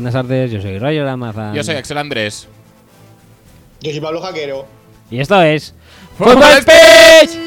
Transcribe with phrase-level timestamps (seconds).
[0.00, 0.50] Hola, buenas tardes.
[0.50, 1.54] Yo soy Roger Amazon.
[1.54, 2.48] Yo soy Axel Andrés.
[3.82, 4.64] Yo soy Pablo Jaquero.
[5.10, 5.74] Y esto es.
[6.16, 7.38] ¡Fútbol Speech!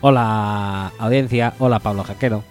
[0.00, 1.52] Hola, audiencia.
[1.58, 2.42] Hola, Pablo Jaquero.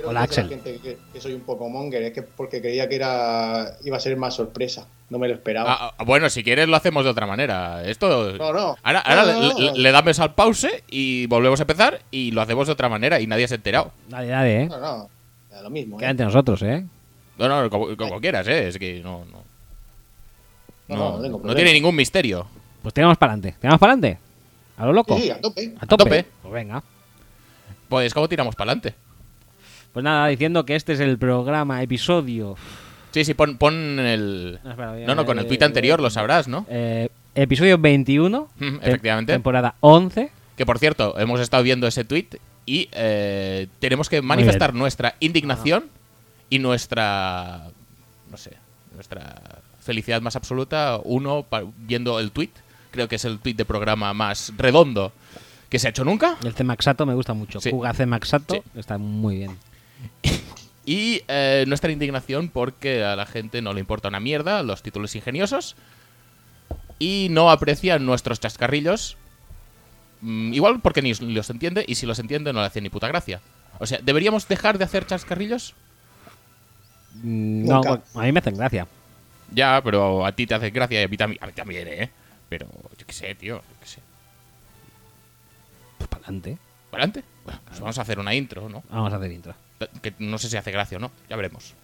[0.00, 0.62] Creo Hola, que dice la Axel.
[0.62, 4.00] gente que, que soy un poco monger, es que porque creía que era iba a
[4.00, 4.86] ser más sorpresa.
[5.10, 5.72] No me lo esperaba.
[5.72, 7.82] Ah, ah, bueno, si quieres lo hacemos de otra manera.
[7.84, 8.32] Esto.
[8.38, 8.76] No, no.
[8.82, 9.72] Ahora, ahora No, no, le, no.
[9.74, 13.20] le- le damos al pause y volvemos a empezar y lo hacemos de otra manera
[13.20, 13.92] y nadie se ha enterado.
[14.08, 14.66] Dale, dale, eh.
[14.66, 15.08] No, no.
[15.50, 15.98] da lo mismo.
[15.98, 16.10] Queda ¿eh?
[16.12, 16.84] entre nosotros, eh.
[17.38, 18.68] No, no, como, como quieras, ¿eh?
[18.68, 19.24] Es que no.
[19.26, 19.42] No,
[20.88, 22.46] No, no, no, tiene ningún misterio.
[22.82, 23.56] Pues tiramos para adelante.
[23.60, 24.18] ¿Tiramos para adelante?
[24.76, 25.16] ¿A lo loco?
[25.16, 25.74] Sí, sí, a tope.
[25.78, 26.04] ¿A tope?
[26.04, 26.24] tope.
[26.42, 26.82] Pues venga.
[27.88, 28.94] Pues, ¿cómo tiramos para adelante?
[29.92, 32.56] Pues nada, diciendo que este es el programa, episodio.
[33.12, 34.60] Sí, sí, pon, pon el.
[34.62, 36.64] No, espera, No, no, con el tuit anterior lo sabrás, ¿no?
[36.68, 38.48] Eh, episodio 21.
[38.58, 39.32] Mm, tem- efectivamente.
[39.32, 40.30] Temporada 11.
[40.56, 42.28] Que por cierto, hemos estado viendo ese tweet
[42.66, 45.86] y eh, tenemos que manifestar nuestra indignación
[46.50, 47.64] y nuestra.
[48.30, 48.56] No sé,
[48.94, 51.00] nuestra felicidad más absoluta.
[51.02, 51.46] Uno,
[51.78, 52.50] viendo el tweet,
[52.92, 55.12] creo que es el tweet de programa más redondo
[55.68, 56.36] que se ha hecho nunca.
[56.44, 57.60] El Cemaxato me gusta mucho.
[57.60, 57.70] Sí.
[57.70, 58.54] Juga Cemaxato.
[58.54, 58.62] Sí.
[58.76, 59.56] Está muy bien.
[60.86, 65.14] Y eh, nuestra indignación porque a la gente no le importa una mierda los títulos
[65.14, 65.76] ingeniosos
[66.98, 69.16] y no aprecian nuestros chascarrillos.
[70.22, 73.08] Mm, igual porque ni los entiende y si los entiende no le hace ni puta
[73.08, 73.40] gracia.
[73.78, 75.74] O sea, ¿deberíamos dejar de hacer chascarrillos?
[77.22, 78.02] Mm, No, Nunca.
[78.14, 78.86] a mí me hacen gracia.
[79.52, 82.10] Ya, pero a ti te hace gracia y a mí también, a mí también ¿eh?
[82.48, 82.66] Pero
[82.98, 84.00] yo qué sé, tío, yo qué sé.
[85.98, 86.58] Pues para adelante.
[86.90, 87.24] ¿Adelante?
[87.44, 88.82] Bueno, pues vamos a hacer una intro, ¿no?
[88.90, 89.54] Vamos a hacer intro.
[90.02, 91.74] Que no sé si hace gracia o no, ya veremos.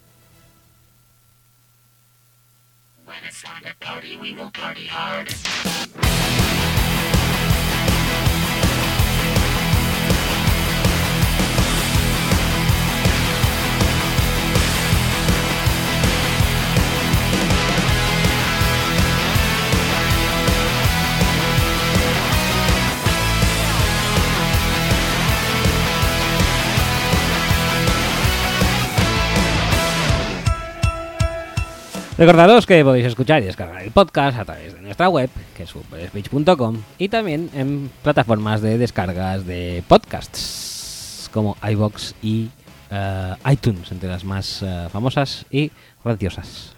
[32.17, 35.71] Recordaros que podéis escuchar y descargar el podcast a través de nuestra web, que es
[35.71, 42.49] footballspeech.com, y también en plataformas de descargas de podcasts como iBox y
[42.89, 45.71] eh, iTunes, entre las más eh, famosas y
[46.03, 46.73] graciosas.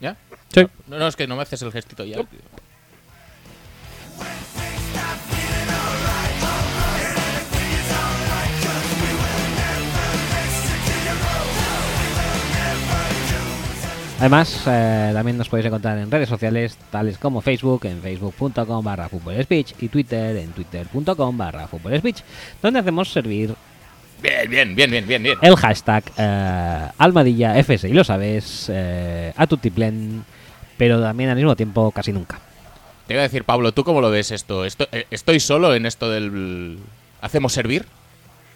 [0.00, 0.16] ¿Ya?
[0.52, 0.66] Sí.
[0.88, 2.16] No, no, es que no me haces el gestito ya.
[14.22, 19.08] Además, eh, también nos podéis encontrar en redes sociales tales como Facebook, en facebook.com barra
[19.42, 21.66] speech y Twitter en twitter.com barra
[21.98, 22.20] speech,
[22.62, 23.52] donde hacemos servir
[24.22, 25.38] Bien, bien, bien, bien, bien, bien.
[25.42, 30.24] el hashtag eh, almadilla fs y lo sabes eh, a tutiplen
[30.78, 32.38] pero también al mismo tiempo casi nunca
[33.08, 34.64] Te iba a decir, Pablo, ¿tú cómo lo ves esto?
[34.64, 34.70] Eh,
[35.10, 36.78] ¿Estoy solo en esto del...
[37.20, 37.86] ¿Hacemos servir?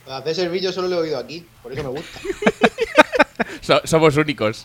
[0.08, 2.20] Hacer servicio solo lo he oído aquí, por eso me gusta.
[3.62, 4.64] So- somos únicos.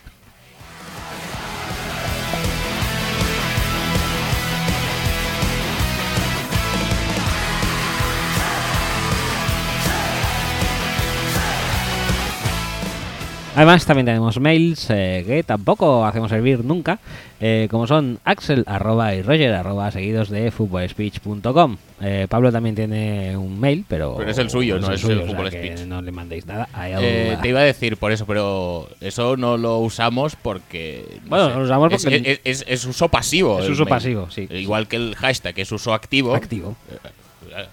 [13.56, 16.98] Además también tenemos mails eh, que tampoco hacemos servir nunca
[17.40, 23.36] eh, como son axel arroba y roger arroba seguidos de footballspeech.com eh, Pablo también tiene
[23.36, 25.86] un mail pero, Pero es el suyo, no es el o sea Fútbol que Speech.
[25.86, 26.98] no le mandéis nada a él.
[27.00, 31.04] Eh, te iba a decir por eso, pero eso no lo usamos porque...
[31.24, 31.54] no Bueno, sé.
[31.56, 33.60] lo usamos porque- Es, es- es uso pasivo.
[33.60, 33.88] Es uso mail.
[33.88, 34.48] pasivo, sí.
[34.50, 36.34] Igual que el hashtag es uso activo.
[36.34, 36.96] activo eh,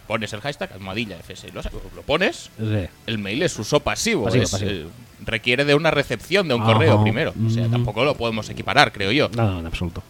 [0.08, 1.62] Pones el hashtag almohadilla FS, lo,
[1.96, 2.88] lo pones, Sí.
[3.08, 4.26] el mail es uso pasivo.
[4.26, 4.72] Pasivo, es, pasivo.
[4.72, 4.88] eh,
[5.26, 6.74] requiere de una recepción de un Ajá.
[6.74, 7.34] correo primero.
[7.46, 7.72] O sea, Mm.
[7.72, 9.30] tampoco lo podemos equiparar, creo yo.
[9.36, 10.02] no, no en absoluto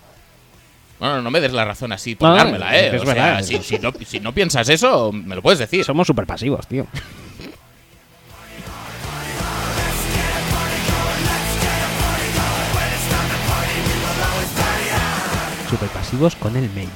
[0.99, 2.95] Bueno, no me des la razón así por No, dármela, es ¿eh?
[2.97, 3.43] es o sea, verdad.
[3.43, 5.83] si, si no, si no piensas eso, me lo puedes decir.
[5.85, 6.85] somos súper pasivos tío
[15.69, 16.89] super pasivos con el mail.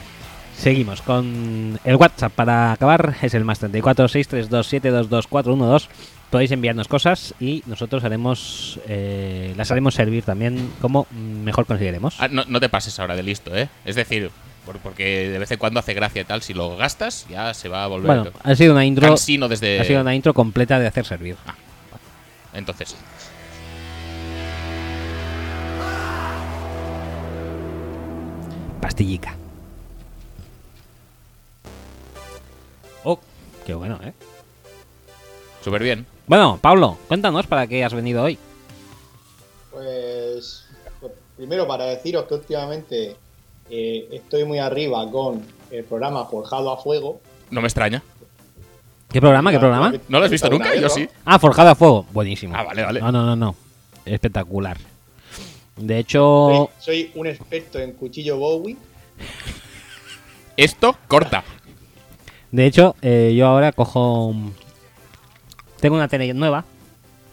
[0.63, 3.15] Seguimos con el WhatsApp para acabar.
[3.21, 5.89] Es el más 34 632 412.
[6.29, 12.15] Podéis enviarnos cosas y nosotros haremos eh, las haremos servir también como mejor consideremos.
[12.17, 13.67] Ah, no, no te pases ahora de listo, ¿eh?
[13.83, 14.31] Es decir,
[14.65, 16.41] por- porque de vez en cuando hace gracia y tal.
[16.41, 19.15] Si lo gastas, ya se va a volver Bueno, ha sido una intro,
[19.49, 19.81] desde.
[19.81, 21.35] ha sido una intro completa de hacer servir.
[22.53, 22.95] Entonces,
[28.81, 29.35] Pastillica.
[33.65, 34.13] Qué bueno, ¿eh?
[35.63, 36.05] Súper bien.
[36.27, 38.37] Bueno, Pablo, cuéntanos para qué has venido hoy.
[39.71, 40.65] Pues,
[40.99, 43.15] pues, primero para deciros que últimamente
[43.69, 47.21] eh, estoy muy arriba con el programa Forjado a Fuego.
[47.49, 48.03] No me extraña.
[49.11, 49.51] ¿Qué programa?
[49.51, 49.93] ¿Qué programa?
[50.09, 50.75] ¿No lo has visto nunca?
[50.75, 50.89] Yo no?
[50.89, 51.07] sí.
[51.23, 52.05] Ah, Forjado a Fuego.
[52.11, 52.55] Buenísimo.
[52.55, 52.99] Ah, vale, vale.
[52.99, 53.55] No, no, no, no.
[54.05, 54.77] Espectacular.
[55.77, 58.77] De hecho, Soy, soy un experto en cuchillo Bowie.
[60.57, 61.43] Esto corta.
[62.53, 64.33] De hecho, eh, yo ahora cojo.
[65.81, 66.63] Tengo una tele nueva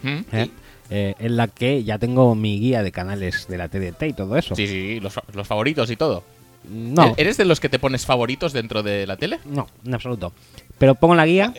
[0.03, 0.19] ¿Mm?
[0.33, 0.51] ¿eh?
[0.91, 4.37] Eh, en la que ya tengo mi guía de canales de la TDT y todo
[4.37, 4.57] eso.
[4.57, 6.25] Sí, sí, los, fa- los favoritos y todo.
[6.69, 9.39] No, ¿E- ¿Eres de los que te pones favoritos dentro de la tele?
[9.45, 10.33] no, en absoluto.
[10.79, 11.55] Pero pongo la guía.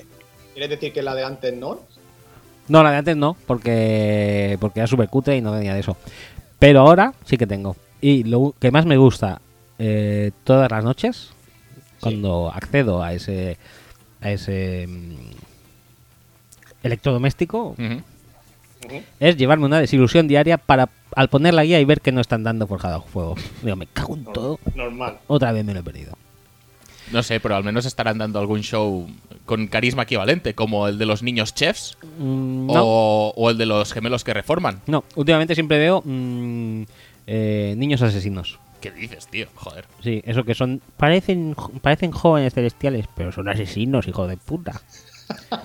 [0.53, 1.79] ¿Quieres decir que la de antes no?
[2.67, 5.95] No, la de antes no, porque, porque era súper cutre y no tenía de eso.
[6.59, 7.75] Pero ahora sí que tengo.
[8.01, 9.39] Y lo que más me gusta
[9.79, 11.29] eh, todas las noches,
[12.01, 13.57] cuando accedo a ese,
[14.21, 15.15] a ese mm,
[16.83, 17.75] electrodoméstico,
[19.19, 22.43] es llevarme una desilusión diaria para al poner la guía y ver que no están
[22.43, 23.35] dando forjado a fuego.
[23.61, 24.59] Digo, me cago en todo.
[24.75, 25.19] Normal.
[25.27, 26.13] Otra vez me lo he perdido.
[27.11, 29.07] No sé, pero al menos estarán dando algún show
[29.45, 33.65] con carisma equivalente, como el de los niños chefs Mm, no, o, o el de
[33.65, 34.81] los gemelos que reforman.
[34.87, 36.83] no, últimamente siempre veo mm,
[37.27, 38.59] eh, niños asesinos.
[38.81, 39.47] ¿Qué dices, tío?
[39.55, 39.85] Joder.
[40.03, 40.81] Sí, eso que son.
[40.97, 44.81] Parecen, parecen jóvenes celestiales, pero son asesinos, hijo de puta.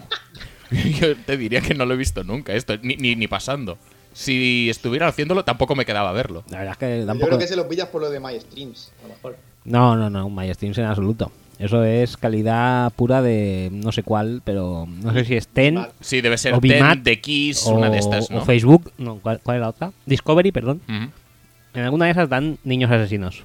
[0.70, 3.78] Yo te diría que no lo he visto nunca esto, ni, ni, ni pasando.
[4.12, 6.42] Si estuviera haciéndolo, tampoco me quedaba a verlo.
[6.50, 7.26] La verdad es que Yo tampoco.
[7.28, 9.36] creo que se los pillas por lo de My Streams, a lo mejor.
[9.64, 11.30] No, no, no, My Streams en absoluto.
[11.58, 15.86] Eso es calidad pura de no sé cuál, pero no sé si es Ten.
[16.00, 18.42] Sí, debe ser O Ten, Bimat, The Kiss, o, una de estas, o.
[18.42, 18.92] Facebook.
[18.98, 19.92] No, ¿cuál, cuál es la otra?
[20.04, 20.82] Discovery, perdón.
[20.88, 21.10] Ujú.
[21.76, 23.42] En alguna de esas dan niños asesinos.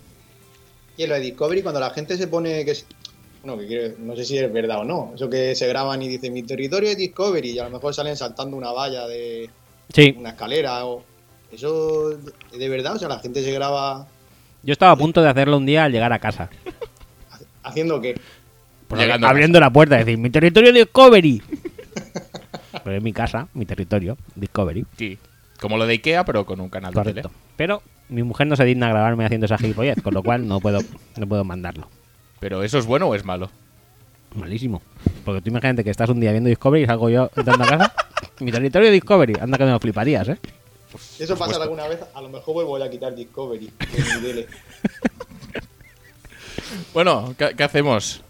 [0.98, 2.86] Y en lo de Discovery, cuando la gente se pone que es.
[3.44, 5.12] Bueno, que quiere- no sé si es verdad o no.
[5.16, 8.16] Eso que se graban y dicen mi territorio es Discovery y a lo mejor salen
[8.16, 9.50] saltando una valla de
[9.94, 11.04] Sí, una escalera o.
[11.52, 12.12] Eso
[12.54, 14.08] es de verdad, o sea, la gente se graba
[14.64, 16.50] yo estaba a punto de hacerlo un día al llegar a casa.
[17.64, 18.16] haciendo que.
[18.88, 21.42] Pues Llegando abriendo la puerta y decir, mi territorio Discovery.
[22.84, 24.86] Pero es mi casa, mi territorio, Discovery.
[24.98, 25.18] Sí.
[25.60, 27.22] Como lo de Ikea, pero con un canal de Correcto.
[27.30, 27.34] tele.
[27.56, 27.82] Pero
[28.12, 30.80] mi mujer no se digna a grabarme haciendo esa gilipollez, con lo cual no puedo,
[31.18, 31.88] no puedo mandarlo.
[32.40, 33.50] Pero ¿eso es bueno o es malo?
[34.36, 34.82] Malísimo.
[35.26, 37.94] Porque tú imagínate que estás un día viendo Discovery y salgo yo entrando a casa.
[38.40, 39.34] mi territorio Discovery.
[39.42, 40.38] Anda que me lo fliparías, ¿eh?
[41.00, 43.72] Si eso pasa alguna vez, a lo mejor vuelvo a quitar Discovery
[44.22, 44.48] de.
[46.94, 48.22] Bueno, ¿qué, qué hacemos?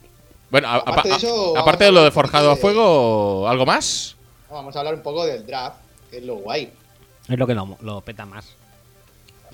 [0.49, 3.65] Bueno, a- Aparte de a- eso, aparte de lo de forjado a de- fuego, ¿algo
[3.65, 4.15] más?
[4.49, 5.77] Vamos a hablar un poco del draft,
[6.09, 6.71] que es lo guay.
[7.29, 8.45] Es lo que lo, lo peta más.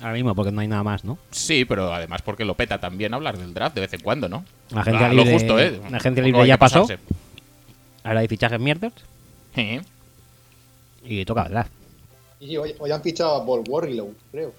[0.00, 1.18] Ahora mismo, porque no hay nada más, ¿no?
[1.30, 4.44] Sí, pero además porque lo peta también hablar del draft de vez en cuando, ¿no?
[4.70, 5.70] La agencia Ah, libre, lo justo, ¿eh?
[5.90, 6.82] La agencia Tampoco libre ya pasó.
[6.82, 7.02] pasarse.
[8.04, 8.92] Ahora hay fichajes mierdas.
[9.54, 9.80] Sí.
[11.04, 11.70] Y toca el draft.
[12.40, 14.52] Y hoy, hoy han fichado a Paul Warrilow, creo.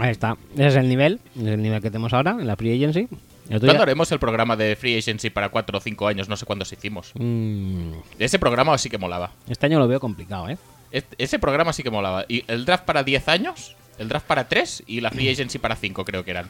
[0.00, 0.36] Ahí está.
[0.54, 1.20] Ese es el nivel.
[1.36, 3.06] Es el nivel que tenemos ahora en la Free Agency.
[3.48, 6.28] ¿Cuándo haremos el programa de Free Agency para 4 o 5 años?
[6.28, 7.12] No sé cuándos hicimos.
[7.14, 9.30] Mm, Ese programa sí que molaba.
[9.48, 10.58] este año lo veo complicado, ¿eh?
[10.90, 12.24] Este- ese programa sí que molaba.
[12.28, 15.76] Y el draft para 10 años, el draft para 3 y la Free Agency para
[15.76, 16.48] 5 creo que eran.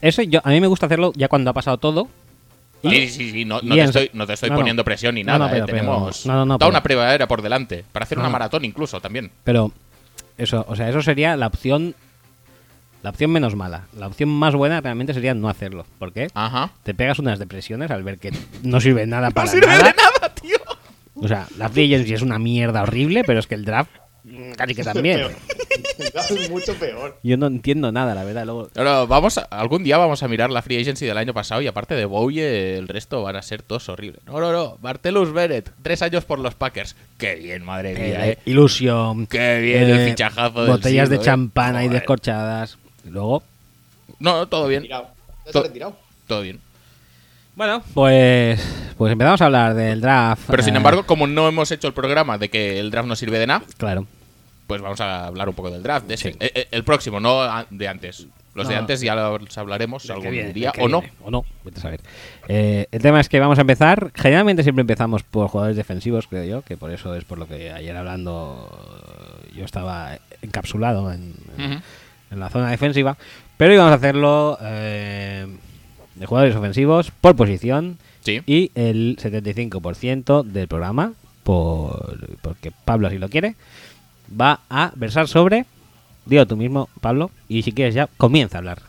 [0.00, 2.08] Eso yo, a mí me gusta hacerlo ya cuando ha pasado todo.
[2.82, 4.60] Sí, sí, sí, no, no te estoy, no te estoy no, no.
[4.60, 5.38] poniendo presión ni nada.
[5.38, 7.84] no, pero- eh, Tenemos pero- no, no, no, toda una primavera por delante.
[7.92, 9.30] Para hacer una maratón incluso también.
[9.44, 9.72] Pero
[10.38, 11.94] eso, o sea, eso sería la opción
[13.02, 13.84] la opción menos mala.
[13.96, 15.86] La opción más buena realmente sería no hacerlo.
[15.98, 16.28] ¿Por qué?
[16.34, 16.70] Ajá.
[16.82, 18.32] Te pegas unas depresiones al ver que
[18.62, 19.84] no sirve nada para no sirve nada.
[19.84, 20.56] de nada, tío.
[21.14, 23.90] O sea, la free agency es una mierda horrible, pero es que el draft
[24.56, 25.18] casi que también.
[25.18, 25.34] Peor.
[26.50, 27.18] Mucho peor.
[27.22, 28.44] Yo no entiendo nada, la verdad.
[28.44, 28.70] Luego,
[29.06, 31.94] vamos a- algún día vamos a mirar la Free Agency del año pasado y aparte
[31.94, 34.20] de Bowie, el resto van a ser todos horribles.
[34.26, 34.78] No, no, no.
[34.82, 36.96] Martellus Bennett, tres años por los Packers.
[37.18, 38.38] Qué bien, madre mía, eh, eh.
[38.46, 39.26] ilusión.
[39.26, 41.24] Qué bien el fichajazo del Botellas de siglo, eh.
[41.24, 42.78] champán ahí descorchadas.
[43.04, 43.42] Y luego,
[44.18, 44.82] No, no, todo bien.
[44.82, 45.92] Retirado.
[45.92, 45.96] To-.
[46.26, 46.60] Todo bien.
[47.54, 48.60] bueno, pues
[48.96, 50.44] pues empezamos a hablar del draft.
[50.48, 53.14] Pero sin eh, embargo, como no hemos hecho el programa de que el draft no
[53.14, 54.06] sirve de nada, claro.
[54.66, 56.06] Pues vamos a hablar un poco del draft.
[56.06, 56.32] De ese.
[56.32, 56.38] Sí.
[56.40, 58.26] Eh, eh, el próximo, no de antes.
[58.56, 61.02] Los de antes ya los hablaremos algún viene, día o no.
[61.22, 62.00] O no, vete a saber.
[62.48, 64.10] Eh, el tema es que vamos a empezar.
[64.14, 67.70] Generalmente siempre empezamos por jugadores defensivos, creo yo, que por eso es por lo que
[67.70, 68.70] ayer hablando
[69.54, 71.34] yo estaba encapsulado en,
[72.30, 73.18] la zona defensiva.
[73.58, 75.46] Pero hoy vamos a hacerlo eh,
[76.14, 78.42] de jugadores ofensivos por posición Sí.
[78.44, 81.12] y el 75% del programa,
[81.44, 83.54] por, porque Pablo así lo quiere,
[84.28, 85.66] va a versar sobre.
[86.24, 88.82] Digo tú mismo, Pablo, y si quieres ya comienza a hablar.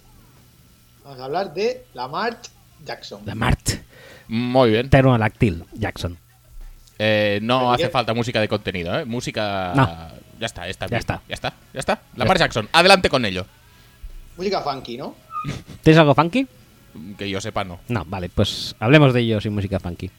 [1.04, 2.40] Vamos a hablar de Lamar
[2.84, 3.22] Jackson.
[3.26, 3.70] Lamart.
[4.28, 4.90] Muy bien.
[4.90, 6.18] Pterodáctil, Jackson.
[7.00, 9.06] Eh, no ¿Pero hace falta música de contenido, ¿eh?
[9.06, 9.74] Música.
[9.76, 9.86] No.
[10.40, 11.22] Ya está, está Ya está.
[11.28, 12.02] Ya está, ya está.
[12.16, 13.46] Lamar Jackson, adelante con ello.
[14.36, 15.16] Música funky, ¿no?
[15.82, 16.48] ¿Tienes algo funky?
[17.18, 17.80] Que yo sepa, no.
[17.88, 20.10] No, vale, pues hablemos de ello sin música funky.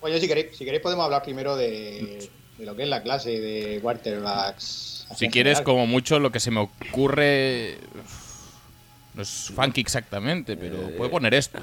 [0.00, 2.28] Oye, si queréis, si queréis podemos hablar primero de,
[2.62, 5.04] de lo que es la clase de quarterbacks.
[5.16, 5.64] Si quieres, general.
[5.64, 7.76] como mucho, lo que se me ocurre.
[9.14, 11.58] No es funky exactamente, pero Eh, puedo poner esto.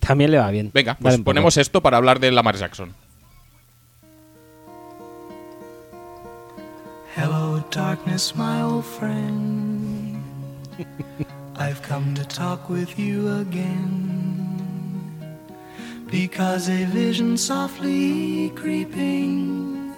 [0.00, 0.70] También le va bien.
[0.72, 2.94] Venga, pues ponemos esto para hablar de Lamar Jackson.
[7.14, 10.16] Hello, darkness, my old friend.
[11.56, 14.41] I've come to talk with you again.
[16.12, 19.94] Because a vision softly creeping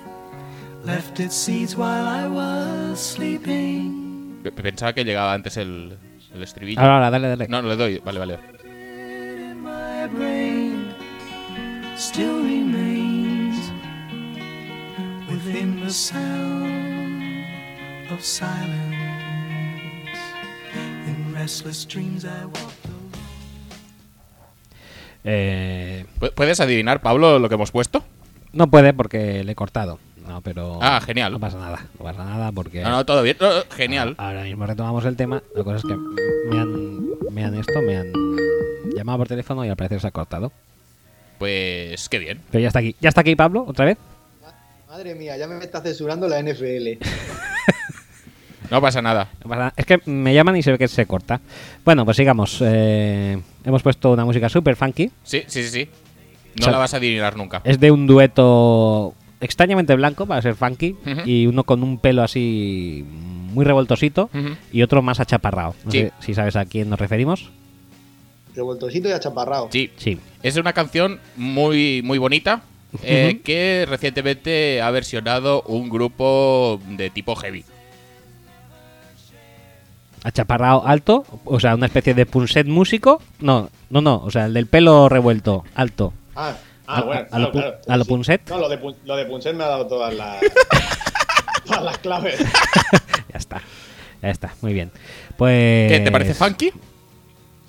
[0.85, 4.40] left its seeds while I was sleeping.
[4.54, 5.99] Pensaba que llegaba antes el,
[6.33, 6.80] el estribillo.
[6.80, 7.49] Ahora, ahora, dale, dale.
[7.49, 7.99] No, no le doy.
[7.99, 8.38] Vale, vale.
[8.62, 10.94] In my brain
[11.97, 13.73] still remains
[15.28, 17.44] within the sound
[18.12, 18.71] of silence.
[21.09, 22.74] In restless dreams I walk alone.
[25.25, 28.04] Eh, ¿Pu- ¿Puedes adivinar, Pablo, lo que hemos puesto?
[28.52, 29.99] no puede porque le he cortado.
[30.28, 30.78] No, pero.
[30.81, 31.33] Ah, genial.
[31.33, 31.85] No pasa nada.
[31.99, 32.83] No pasa nada porque.
[32.83, 33.37] No, no, todo bien.
[33.40, 34.14] No, genial.
[34.16, 35.43] Ahora mismo retomamos el tema.
[35.57, 38.12] La cosa es que me han, me han esto, me han
[38.97, 40.50] llamado por teléfono y al parecer se ha cortado.
[41.38, 42.40] Pues qué bien.
[42.50, 42.95] Pero ya está aquí.
[43.00, 43.64] ¿Ya está aquí Pablo?
[43.69, 43.99] ¿Otra vez?
[44.88, 46.99] Madre mía, ya me está censurando la NFL.
[48.71, 49.28] No pasa nada.
[49.43, 49.73] No pasa nada.
[49.76, 51.38] Es que me llaman y se ve que se corta.
[51.85, 52.59] Bueno, pues sigamos.
[52.62, 55.11] Eh, hemos puesto una música super funky.
[55.23, 55.88] Sí, sí, sí, sí.
[56.56, 57.61] No O sea, la vas a adivinar nunca.
[57.64, 63.04] Es de un dueto extrañamente blanco para ser funky y uno con un pelo así
[63.52, 64.30] muy revoltosito
[64.73, 65.75] y otro más achaparrado.
[65.85, 65.99] No Sí.
[66.00, 67.50] sé si sabes a quién nos referimos.
[68.54, 69.68] Revoltosito y achaparrado.
[69.73, 69.90] Sí.
[69.97, 70.18] Sí.
[70.42, 72.62] Es una canción muy, muy bonita
[73.02, 77.64] eh, que recientemente ha versionado un grupo de tipo heavy.
[80.25, 83.23] Achaparrado alto, o sea, una especie de punset músico.
[83.40, 86.12] No, no, no, o sea, el del pelo revuelto, alto.
[86.35, 87.26] Ah, ah, A- bueno.
[87.31, 88.04] a- a lo claro, a.
[88.04, 88.49] Punset.
[88.49, 90.40] No, lo de, lo de Punset me ha dado todas las,
[91.66, 92.40] todas las claves.
[93.33, 93.61] Ya está.
[94.23, 94.90] Ya está, muy bien.
[95.37, 95.90] Pues.
[95.93, 96.73] ¿Qué, ¿Te parece funky?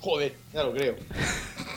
[0.00, 0.94] Joder, ya lo creo.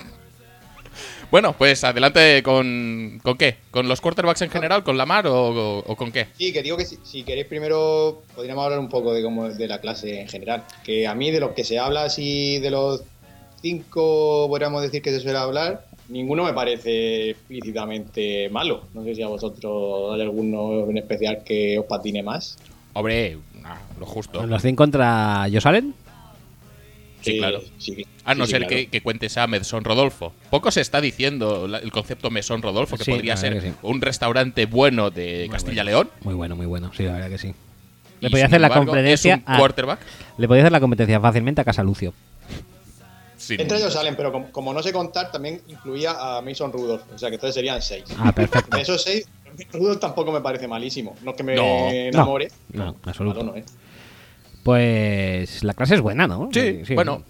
[1.32, 3.58] Bueno, pues adelante con, con qué?
[3.70, 4.84] ¿Con los quarterbacks en general?
[4.84, 6.28] ¿Con Lamar o, o- o con qué?
[6.38, 9.68] Sí, que digo que si, si queréis primero podríamos hablar un poco de cómo de
[9.68, 10.64] la clase en general.
[10.84, 13.04] Que a mí de los que se habla así de los
[13.62, 18.86] cinco podríamos decir que se suele hablar, ninguno me parece explícitamente malo.
[18.96, 22.58] No sé si a vosotros hay alguno en especial que os patine más.
[22.94, 24.44] Hombre, nah, lo justo.
[24.48, 25.68] ¿Los 100 contra Josh
[27.22, 27.62] Sí, Eh, claro.
[27.78, 28.70] sí, A no ser claro.
[28.70, 30.34] que, que cuentes a Mesón Rodolfo.
[30.50, 33.74] Poco se está diciendo la- el concepto Mesón Rodolfo, que Sí, podría ser que sí.
[33.82, 36.10] un restaurante bueno de Muy Castilla-León.
[36.22, 37.48] Muy bueno, muy bueno, sí, la verdad que sí.
[38.22, 40.00] Y, Le podía hacer la embargo, competencia Es un a- quarterback.
[40.38, 42.14] Le podía hacer la competencia fácilmente a Casalucio.
[43.38, 47.04] sin- Entre ellos salen, pero como, como no sé contar, también incluía a Mason Rudolph.
[47.14, 48.04] O sea que entonces serían seis.
[48.18, 48.76] Ah, perfecto.
[48.78, 49.28] De esos seis,
[49.74, 51.16] Rudolph tampoco me parece malísimo.
[51.24, 51.90] No es que me No.
[51.90, 52.50] enamore.
[52.74, 53.44] No, Malo absoluto.
[53.44, 53.64] no, ¿eh?
[54.70, 56.52] Pues la clase es buena, ¿no?
[56.54, 57.24] Sí, bueno,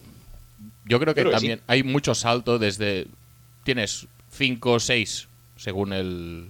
[0.83, 3.07] yo creo que Creo que también hay mucho salto desde.
[3.63, 6.49] Tienes 5 o 6 según el,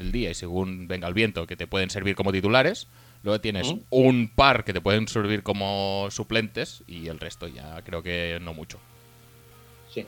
[0.00, 2.86] el día y según venga el viento que te pueden servir como titulares.
[3.22, 8.02] Luego tienes un par que te pueden servir como suplentes y el resto ya creo
[8.02, 8.78] que no mucho.
[9.92, 10.06] Sí.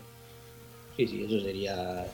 [0.96, 2.06] Sí, sí, eso sería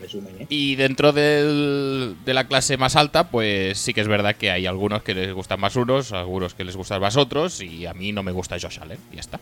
[0.00, 0.46] resumen, ¿eh?
[0.48, 4.66] Y dentro del- de la clase más alta, pues sí que es verdad que hay
[4.66, 8.12] algunos que les gustan más unos, algunos que les gustan más otros, y a mí
[8.12, 9.40] no me gusta Josh Allen, y ya está.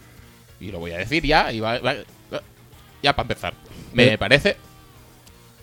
[0.61, 1.95] Y lo voy a decir ya, y va- va-
[2.33, 2.43] va-
[3.03, 3.55] ya para empezar.
[3.93, 4.19] Me Eh.
[4.19, 4.57] parece...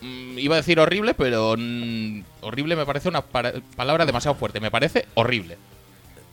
[0.02, 4.60] mm, iba a decir horrible, pero mm, horrible me parece una para- palabra demasiado fuerte.
[4.60, 5.56] Me parece horrible.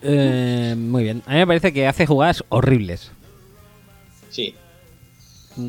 [0.02, 1.24] Eh, muy bien.
[1.26, 3.12] A mí me parece que hace jugadas horribles.
[4.30, 4.54] Sí.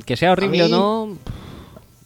[0.05, 1.19] Que sea horrible o no.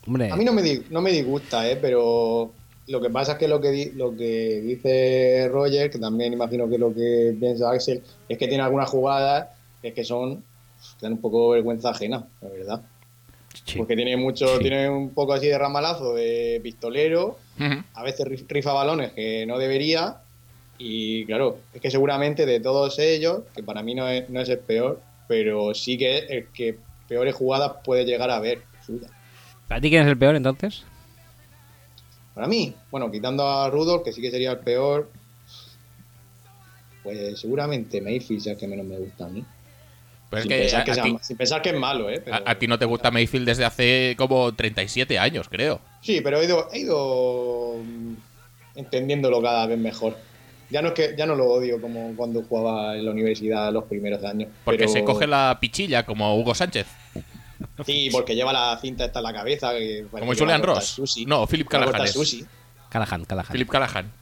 [0.07, 0.31] Hombre.
[0.31, 1.77] A mí no me, no me disgusta, ¿eh?
[1.81, 2.53] Pero
[2.89, 6.69] lo que pasa es que lo que, di- lo que dice Roger, que también imagino
[6.69, 9.49] que lo que piensa Axel, es que tiene algunas jugadas
[9.81, 10.43] que, que son
[10.99, 12.83] que dan un poco vergüenza ajena, la verdad.
[13.65, 13.79] sí.
[13.79, 14.63] Porque tiene mucho, Sí.
[14.63, 17.39] tiene un poco así de ramalazo de pistolero,
[17.95, 20.17] a veces rif- rifa balones que no debería.
[20.79, 24.49] Y claro, es que seguramente de todos ellos, que para mí no es, no es
[24.49, 28.63] el peor, pero sí que es el que peores jugadas puede llegar a ver.
[28.85, 29.07] suya.
[29.73, 30.83] ¿Para ti quién es el peor entonces?
[32.35, 35.11] Para mí, bueno, quitando a Rudolph, que sí que sería el peor,
[37.03, 39.43] pues seguramente Mayfield es el que menos me gusta a mí.
[40.29, 42.11] Pero es sin, que pensar a- que a sea- ti- sin pensar que es malo,
[42.11, 42.21] ¿eh?
[42.23, 45.81] Pero- A, a ti no te gusta Mayfield desde hace como 37 años, creo.
[46.03, 48.15] Sí, pero he ido, he ido mm,
[48.75, 50.19] entendiéndolo cada vez mejor.
[50.69, 53.85] Ya no es que ya no lo odio como cuando jugaba en la universidad los
[53.85, 54.51] primeros años.
[54.67, 56.87] Porque pero- se coge la pichilla como Hugo Sánchez.
[57.87, 59.73] Sí, porque lleva la cinta esta en la cabeza.
[59.73, 60.85] que Como Julian Ross.
[60.87, 61.27] sushi.
[61.27, 62.13] No, Philip Callahan es.
[62.13, 62.45] sushi.
[62.89, 63.53] Callahan, Callahan.
[63.53, 64.13] Philip Callahan.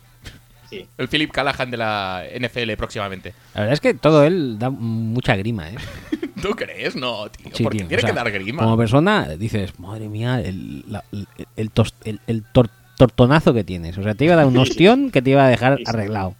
[0.71, 0.87] Sí.
[0.97, 3.35] El Philip Callahan de la NFL próximamente.
[3.55, 5.75] La verdad es que todo él da mucha grima, ¿eh?
[6.41, 6.95] ¿Tú crees?
[6.95, 7.51] No, tío.
[7.53, 8.63] Sí, porque tío, tiene o sea, que dar grima.
[8.63, 11.27] Como persona dices, madre mía, el, la- el,
[11.57, 13.99] el tos- el- el tor- tortonazo que tienes.
[13.99, 16.37] O sea, te iba a dar un ostión que te iba a dejar arreglado.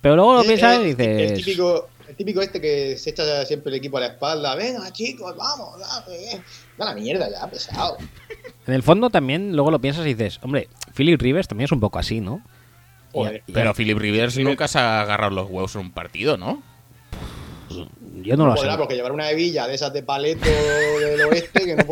[0.00, 1.30] Pero luego lo Eh, piensas eh, y dices...
[1.32, 4.54] El típico, el típico este que se echa siempre el equipo a la espalda.
[4.54, 6.42] Venga, chicos, vamos, dame.
[6.78, 7.96] Da la mierda ya, pesado.
[8.66, 11.80] En el fondo también luego lo piensas y dices, hombre, Philip Rivers también es un
[11.80, 12.40] poco así, ¿no?
[13.12, 13.42] Joder.
[13.46, 16.62] Y- y- Pero Philip Rivers nunca se ha agarrado los huevos en un partido, ¿no?
[18.22, 18.60] yo no lo sé.
[18.62, 21.84] Podrá, porque llevar una hebilla de esas de paleto del oeste que no.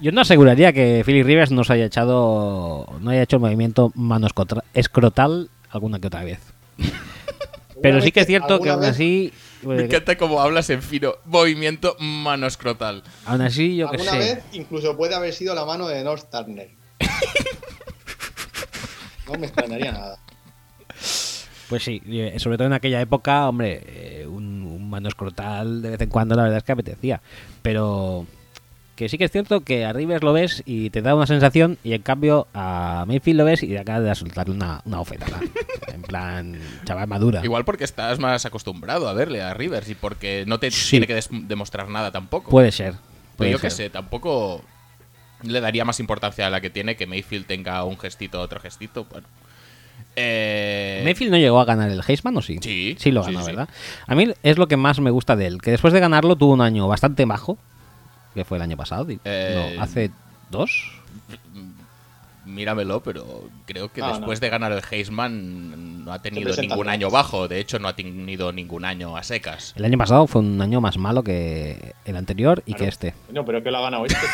[0.00, 3.90] Yo- no aseguraría que Philip Rivers no se haya echado, no haya hecho el movimiento
[3.96, 6.38] mano escotra- escrotal alguna que otra vez.
[7.82, 10.70] Pero sí que es cierto que alguna aún vez- así, Me pues, encanta cómo hablas
[10.70, 11.14] en fino.
[11.24, 13.02] Movimiento manoscrotal.
[13.26, 14.18] aún así yo que Alguna sé.
[14.18, 16.70] vez incluso puede haber sido la mano de North Turner.
[19.26, 20.18] No me extrañaría nada.
[21.68, 25.90] Pues sí, eh, sobre todo en aquella época, hombre, eh, un, un mano escrotal de
[25.90, 27.22] vez en cuando la verdad es que apetecía.
[27.62, 28.26] Pero
[28.96, 31.78] que sí que es cierto que a Rivers lo ves y te da una sensación
[31.82, 35.40] y en cambio a Mayfield lo ves y acabas de soltarle una, una ofetada.
[35.92, 37.40] en plan, chaval madura.
[37.44, 40.90] Igual porque estás más acostumbrado a verle a Rivers y porque no te Sí.
[41.00, 42.50] tiene que demostrar nada tampoco.
[42.50, 42.92] Puede ser.
[42.92, 44.62] Pero puede yo qué sé, tampoco
[45.42, 49.06] le daría más importancia a la que tiene que Mayfield tenga un gestito, otro gestito.
[49.10, 49.26] Bueno.
[50.16, 52.58] Eh, Mayfield no llegó a ganar el Heisman, ¿o sí?
[52.60, 53.50] Sí, Sí lo sí, ganó, sí.
[53.50, 53.68] ¿verdad?
[54.06, 56.52] A mí es lo que más me gusta de él, que después de ganarlo tuvo
[56.52, 57.58] un año bastante bajo,
[58.34, 60.10] que fue el año pasado, Eh, no, hace
[60.50, 60.92] dos.
[62.46, 64.44] Míramelo, pero creo que No, después no.
[64.44, 67.48] de ganar el Heisman no ha tenido ningún año bajo.
[67.48, 69.72] De hecho, no ha tenido ningún año a secas.
[69.76, 73.14] El año pasado fue un año más malo que el anterior y que este.
[73.32, 74.18] No, pero que lo ha ganado este.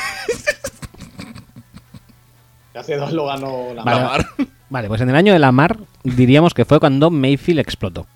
[2.75, 4.01] Hace dos lo ganó la Vale.
[4.05, 4.27] Mar.
[4.71, 8.07] Vale, pues en el año de la mar diríamos que fue cuando Mayfield explotó.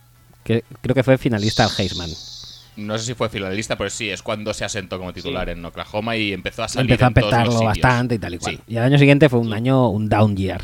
[0.42, 2.10] Que creo que fue finalista al Heisman.
[2.76, 6.16] No sé si fue finalista, pero sí, es cuando se asentó como titular en Oklahoma
[6.16, 8.56] y empezó a salir Empezó a en todos los bastante y tal y cual.
[8.56, 8.60] Sí.
[8.66, 10.62] Y el año siguiente fue un año, un down year.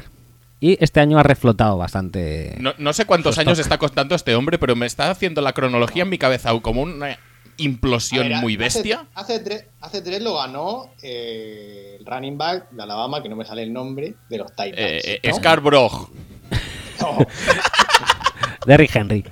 [0.60, 2.56] Y este año ha reflotado bastante.
[2.60, 6.02] No, no sé cuántos años está costando este hombre, pero me está haciendo la cronología
[6.02, 7.18] en mi cabeza como una
[7.56, 9.06] implosión ver, muy bestia.
[9.14, 13.44] Hace, tres, hace tres lo ganó eh, el running back de Alabama, que no me
[13.44, 14.76] sale el nombre, de los Titans.
[14.76, 15.34] Eh, eh, ¿no?
[15.36, 16.10] Scarborough.
[17.00, 17.16] No.
[18.66, 19.24] Derrick Henry.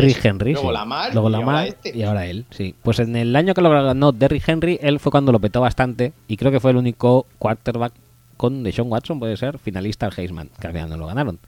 [0.00, 0.52] Derrick Henry.
[0.52, 0.74] Luego sí.
[0.74, 1.96] Lamar Luego y ahora Lamar este.
[1.96, 2.74] y ahora él, sí.
[2.82, 6.12] Pues en el año que lo ganó Derrick Henry, él fue cuando lo petó bastante
[6.28, 7.92] y creo que fue el único quarterback
[8.36, 11.38] con Deshaun Watson, puede ser, finalista al Heisman, que al final no lo ganaron.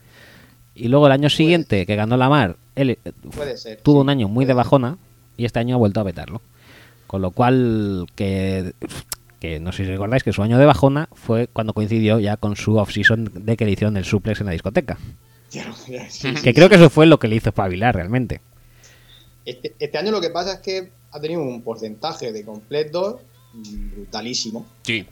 [0.75, 2.99] Y luego el año siguiente que ganó Lamar, él eh,
[3.35, 3.81] Puede ser.
[3.83, 4.01] tuvo sí.
[4.03, 4.97] un año muy de bajona
[5.37, 6.41] y este año ha vuelto a petarlo.
[7.07, 8.73] Con lo cual, que,
[9.41, 12.55] que no sé si recordáis que su año de bajona fue cuando coincidió ya con
[12.57, 14.99] su off-season de que le hicieron el suplex en la discoteca.
[15.51, 16.43] Ya, ya, sí, sí.
[16.43, 18.41] Que creo que eso fue lo que le hizo espabilar realmente.
[19.45, 23.21] Este, este año lo que pasa es que ha tenido un porcentaje de completos
[23.55, 24.67] brutalísimo.
[24.83, 25.07] Sí.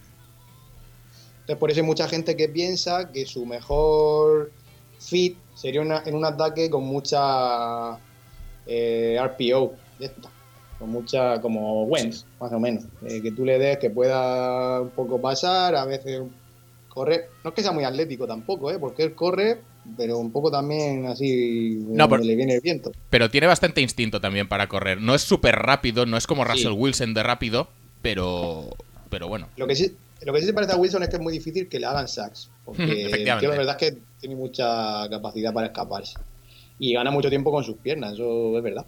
[1.40, 4.50] Entonces, por eso hay mucha gente que piensa que su mejor
[4.98, 7.98] fit sería una- en un ataque con mucha
[8.66, 10.28] eh, RPO, esta,
[10.78, 12.84] con mucha, como Wentz, más o menos.
[13.06, 16.20] Eh, que tú le des que pueda un poco pasar, a veces
[16.88, 17.30] correr.
[17.44, 18.78] No es que sea muy atlético tampoco, ¿eh?
[18.80, 19.60] porque él corre,
[19.96, 22.92] pero un poco también así, No, pero- le viene el viento.
[23.10, 25.00] Pero tiene bastante instinto también para correr.
[25.00, 26.50] No es súper rápido, no es como Sí.
[26.52, 27.68] Russell Wilson de rápido,
[28.02, 28.70] pero,
[29.10, 29.48] pero bueno.
[29.56, 31.68] Lo que sí, lo que sí se parece a Wilson es que es muy difícil
[31.68, 32.50] que le hagan sacks.
[32.64, 33.48] Porque Efectivamente.
[33.48, 36.14] la verdad es que tiene mucha capacidad para escaparse.
[36.78, 38.84] Y gana mucho tiempo con sus piernas, eso es verdad.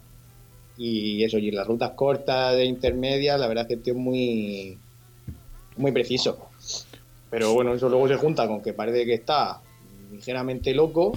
[0.77, 3.95] Y eso, y en las rutas cortas e intermedias, la verdad es que el tío
[3.95, 4.79] es muy,
[5.77, 6.49] muy preciso.
[7.31, 9.61] Pero bueno, eso luego se junta con que parece que está
[10.11, 11.12] ligeramente loco.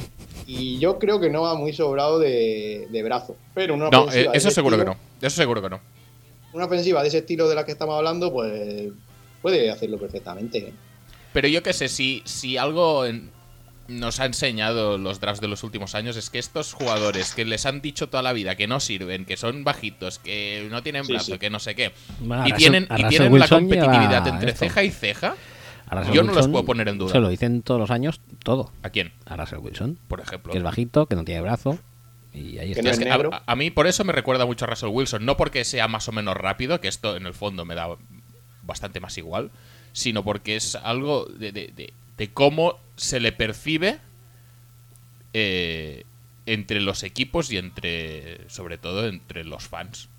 [0.48, 3.36] Y yo creo que no va muy sobrado de, de brazo.
[3.54, 4.98] Pero una No, ofensiva eh, eso seguro que no.
[5.22, 5.80] Eso seguro que no.
[6.54, 8.92] Una ofensiva de ese estilo de la que estamos hablando, pues
[9.42, 10.58] puede hacerlo perfectamente.
[10.60, 10.74] ¿eh?
[11.34, 13.32] Pero yo qué sé, si, si algo en-
[13.88, 17.66] nos ha enseñado los drafts de los últimos años es que estos jugadores que les
[17.66, 21.34] han dicho toda la vida que no sirven, que son bajitos, que no tienen brazo,
[21.34, 21.38] sí.
[21.40, 21.92] que no sé qué,
[22.46, 24.60] y tienen, y tienen la competitividad entre esto.
[24.66, 25.36] ceja y ceja,
[25.92, 27.12] A Russell yo no los puedo poner en duda.
[27.12, 28.72] Se lo dicen todos los años todo.
[28.82, 29.12] ¿A quién?
[29.26, 30.52] A Russell Wilson, Por ejemplo.
[30.52, 31.78] que es bajito, que no tiene brazo.
[32.34, 32.84] Y ahí Que está.
[32.84, 34.90] no Es es que a- a, a mí por eso me recuerda mucho a Russell
[34.90, 37.90] Wilson, no porque sea más o menos rápido, que esto en el fondo me da
[38.64, 39.52] bastante más igual,
[39.92, 44.00] sino porque es algo de, de- de- de cómo se le percibe
[45.34, 46.04] eh,
[46.46, 50.10] entre los equipos y entre, sobre todo, entre los fans.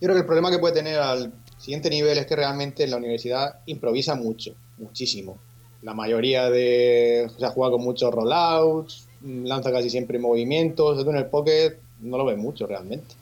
[0.00, 2.90] Yo creo que el problema que puede tener al siguiente nivel es que realmente en
[2.90, 5.38] la universidad improvisa mucho, muchísimo.
[5.82, 7.28] La mayoría de.
[7.34, 10.98] O sea, juega con muchos rollouts, mm, lanza casi siempre movimientos.
[10.98, 13.14] Esto en el pocket no lo ves mucho realmente.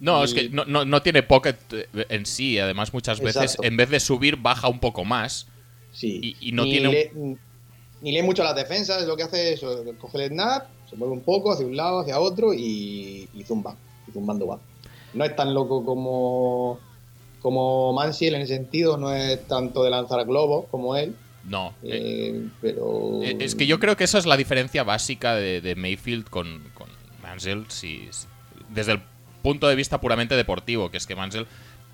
[0.00, 3.42] No, Y- es que no, no- no tiene pocket eh, en sí, además muchas veces
[3.42, 3.64] Exacto.
[3.64, 5.46] en vez de subir baja un poco más.
[5.92, 6.20] Sí.
[6.40, 7.38] Y- y no ni tiene un-
[8.02, 11.14] ni lee mucho las defensas, lo que hace es eso, coge el snap, se mueve
[11.14, 13.76] un poco hacia un lado, hacia otro y, y zumba.
[14.06, 14.58] Y zumbando va.
[15.14, 16.78] No es tan loco como,
[17.44, 21.74] como Mansiel en ese sentido, no es tanto de lanzar globos como él, No.
[21.82, 23.20] eh, eh, pero...
[23.22, 26.64] Eh, Es que yo creo que esa es la diferencia básica de, de Mayfield con,
[26.72, 26.88] con
[27.22, 28.26] Mansell, si- si-
[28.70, 29.02] desde el
[29.42, 31.46] punto de vista puramente deportivo, que es que Mansell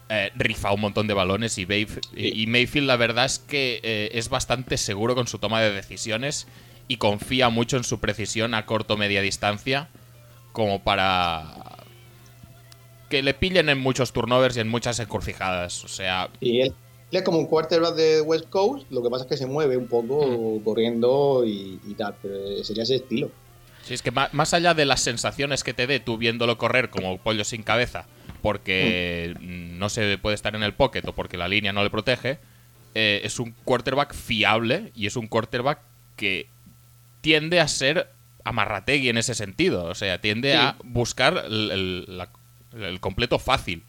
[0.09, 3.81] eh, rifa un montón de balones y, Bayf- y- y Mayfield la verdad es que
[3.83, 6.47] eh, es bastante seguro con su toma de decisiones
[6.87, 9.89] y confía mucho en su precisión a corto o media distancia
[10.53, 11.80] como para
[13.11, 15.85] que le pillen en muchos turnovers y en muchas encrucijadas.
[15.85, 16.69] O sea, Y él,
[17.11, 19.77] él es como un quarterback de West Coast, lo que pasa es que se mueve
[19.77, 20.65] un poco Mm.
[20.65, 23.31] corriendo y, y tal, pero sería ese estilo.
[23.83, 26.89] Si es que ma- más allá de las sensaciones que te dé tú viéndolo correr
[26.91, 28.07] como pollo sin cabeza,
[28.43, 31.91] porque mm, no se puede estar en el pocket o porque la línea no le
[31.91, 32.39] protege,
[32.95, 35.81] eh, es un quarterback fiable y es un quarterback
[36.17, 36.47] que
[37.23, 38.09] tiende a ser
[38.45, 39.85] amarrategui en ese sentido.
[39.85, 40.59] O sea, tiende Sí.
[40.59, 42.31] a buscar el, el- la-
[42.75, 43.83] el completo fácil.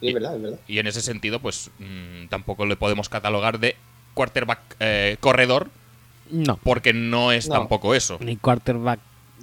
[0.00, 0.60] Sí, es verdad, es verdad.
[0.68, 3.76] Y en ese sentido, pues mm, tampoco le podemos catalogar de
[4.14, 5.70] quarterback eh, corredor,
[6.30, 7.54] No, porque no es No.
[7.54, 8.18] tampoco eso.
[8.20, 8.98] ni quarterback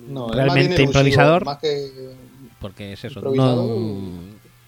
[0.07, 1.89] No, realmente improvisador, Más que
[2.59, 3.21] porque es eso.
[3.21, 3.69] No,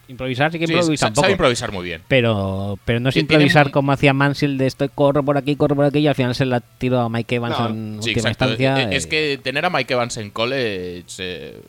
[0.07, 1.21] improvisar sí que Sí, improvisa poco.
[1.21, 2.01] sabe improvisar muy bien.
[2.07, 5.55] Pero, pero no es Sí, improvisar tiene- como hacía Mansell de esto, corro por aquí,
[5.55, 8.09] corro por aquí y al final se la tiro a Mike Evans No, en Sí,
[8.09, 8.45] última exacto.
[8.45, 8.83] instancia.
[8.91, 11.61] Eh, Es que tener a Mike Evans en college eh,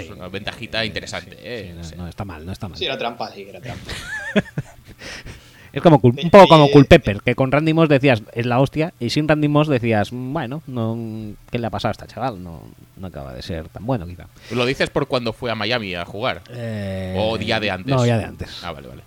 [0.00, 0.12] es Sí.
[0.12, 1.32] una ventajita interesante.
[1.36, 1.94] sí, eh, sí, no, sí.
[1.96, 2.78] no, está mal, no está mal.
[2.78, 3.90] Sí, era trampa, sí, era trampa.
[5.72, 6.70] Es como un poco como.
[6.70, 10.62] Culpepper, que con Randy Moss decías es la hostia y sin Randy Moss decías, bueno,
[10.66, 12.42] no, ¿qué le ha pasado a este chaval?
[12.44, 12.60] No,
[12.98, 14.26] no acaba de ser tan bueno, quizá.
[14.50, 16.42] ¿Lo dices por cuando fue a Miami a jugar?
[16.50, 17.86] Eh, ¿O día de antes?
[17.96, 18.50] No, ya de antes.
[18.62, 19.02] Ah, vale, vale.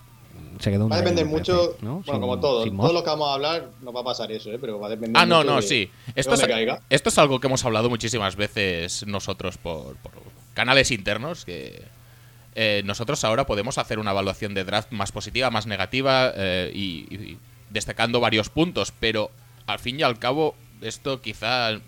[0.59, 1.95] Se quedó un Va a depender mucho, ¿no?
[1.97, 2.93] bueno, Sin- como todo, Moss.
[2.93, 4.57] los que vamos a hablar nos va a pasar eso, ¿eh?
[4.59, 5.91] pero va a depender Ah, no, mucho no, de- sí.
[6.15, 6.47] Esto es,
[6.89, 10.13] esto es algo que hemos hablado muchísimas veces nosotros por, por
[10.55, 11.83] canales internos, que
[12.55, 17.37] eh, nosotros ahora podemos hacer una evaluación de draft más positiva, más negativa eh, y,
[17.69, 19.29] destacando varios puntos, pero
[19.67, 21.79] al fin y al cabo esto quizá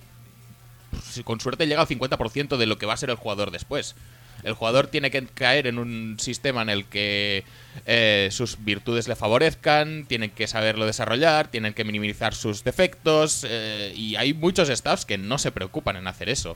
[1.03, 3.95] si con suerte llega al 50% de lo que va a ser el jugador después.
[4.43, 7.43] El jugador tiene que caer en un sistema en el que
[7.85, 13.93] eh, sus virtudes le favorezcan, tienen que saberlo desarrollar, tienen que minimizar sus defectos eh,
[13.95, 16.55] y hay muchos staffs que no se preocupan en hacer eso.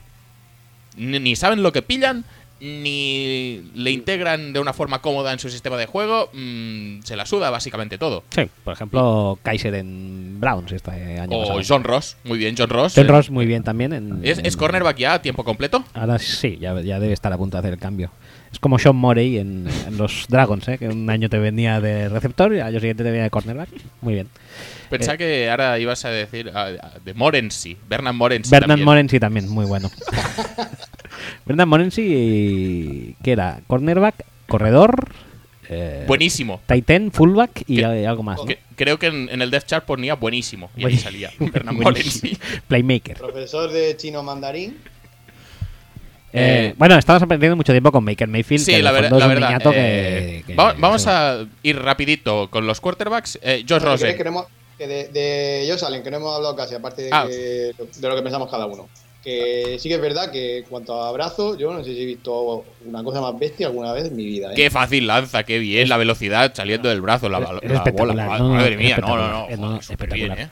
[0.96, 2.24] Ni, ni saben lo que pillan,
[2.62, 7.26] ni le integran de una forma cómoda en su sistema de juego, mm, se la
[7.26, 8.22] suda básicamente todo.
[8.30, 11.60] Sí, por ejemplo, Kaiser en Browns este año O pasado.
[11.66, 12.92] John Ross, muy bien, John Ross.
[12.94, 13.92] John eh, Ross muy bien también.
[13.92, 15.84] En, ¿Es, es cornerback ya a tiempo completo?
[15.92, 18.12] Ahora sí, ya, ya debe estar a punto de hacer el cambio.
[18.52, 20.78] Es como Sean Morey en, en los Dragons, ¿eh?
[20.78, 23.70] que un año te venía de receptor y al año siguiente te venía de cornerback.
[24.02, 24.28] Muy bien.
[24.98, 26.52] Pensaba que ahora ibas a decir
[27.04, 28.50] de Morency, Bernard Morency.
[28.50, 28.84] Bernard también.
[28.84, 29.90] Morency también, muy bueno.
[31.46, 33.60] Bernard Morency, ¿qué era?
[33.66, 35.08] Cornerback, corredor,
[35.68, 36.60] eh, Buenísimo.
[36.66, 38.38] tight end, fullback y eh, algo más.
[38.38, 38.44] ¿no?
[38.46, 40.70] Que- creo que en, en el Death Chart ponía buenísimo.
[40.76, 41.74] Y ahí salía Bernard.
[41.76, 42.36] Morency.
[42.68, 43.16] Playmaker.
[43.18, 44.76] Profesor de chino mandarín.
[46.34, 48.64] Eh, Eh, bueno, estamos aprendiendo mucho tiempo con Baker Mayfield.
[48.64, 49.60] Sí, la, ver- la verdad.
[49.74, 51.08] eh, que- que- vamos sí.
[51.10, 53.38] a ir rapidito con los quarterbacks.
[53.42, 54.16] Eh, Josh ¿Qué Rosen.
[54.86, 57.24] Que de, de ellos salen, que no hemos hablado casi, aparte de, Ah.
[57.28, 58.88] que- de lo que pensamos cada uno.
[59.22, 62.06] Que sí que es verdad que en cuanto a abrazo, yo no sé si he
[62.06, 64.50] visto una cosa más bestia alguna vez en mi vida.
[64.50, 64.54] ¿eh?
[64.56, 67.76] Qué fácil lanza, qué bien la velocidad saliendo del brazo, la, Es- la- es la
[67.76, 68.38] espectacular, bola.
[68.38, 69.48] no, no, Madre mía, no, no, no.
[69.48, 70.40] es- joder, bien, espectacular.
[70.40, 70.48] ¿eh?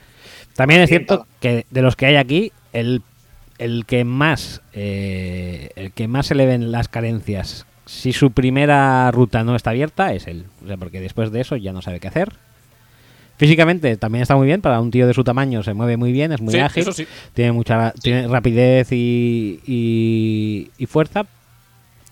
[0.55, 3.01] También es cierto que de los que hay aquí, el,
[3.57, 9.11] el que más eh, el que más se le ven las carencias, si su primera
[9.11, 10.45] ruta no está abierta, es él.
[10.63, 12.31] O sea, porque después de eso ya no sabe qué hacer.
[13.41, 16.31] Físicamente también está muy bien, para un tío de su tamaño se mueve muy bien,
[16.31, 17.07] es muy Sí, ágil, eso sí.
[17.33, 21.25] tiene mucha tiene rapidez y, y- y fuerza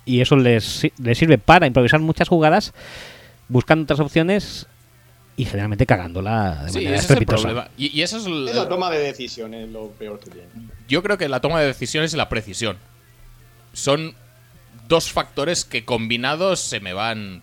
[0.06, 2.74] y eso les, les sirve para improvisar muchas jugadas
[3.48, 4.66] buscando otras opciones
[5.38, 7.44] y generalmente cagándola de Sí, manera ese es el estrepitosa.
[7.44, 7.68] problema.
[7.78, 10.48] Y, y eso es, el- Es la toma de decisiones lo peor que tiene.
[10.88, 12.78] Yo creo que la toma de decisiones y la precisión.
[13.74, 14.16] son
[14.88, 17.42] dos factores que combinados se me van...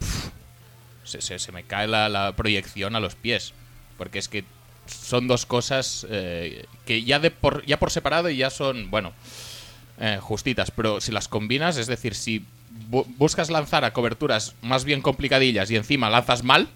[1.04, 3.54] se, se- se me cae la, la proyección a los pies.
[3.98, 4.44] Porque es que
[4.86, 9.12] son dos cosas eh, que ya, de por, ya por separado ya son, bueno,
[10.00, 10.70] eh, justitas.
[10.70, 12.44] Pero si las combinas, es decir, si
[12.90, 16.68] bu- buscas lanzar a coberturas más bien complicadillas y encima lanzas mal,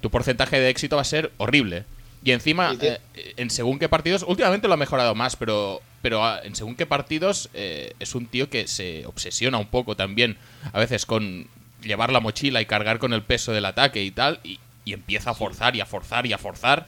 [0.00, 1.84] tu porcentaje de éxito va a ser horrible.
[2.24, 2.72] Y encima,
[3.14, 6.56] Y eh, en según qué partidos, últimamente lo ha mejorado más, pero, pero ah, en
[6.56, 10.36] según qué partidos eh, es un tío que se obsesiona un poco también,
[10.72, 11.46] a veces con
[11.82, 15.30] llevar la mochila y cargar con el peso del ataque y tal, y, y empieza
[15.30, 16.86] a forzar y a forzar y a forzar,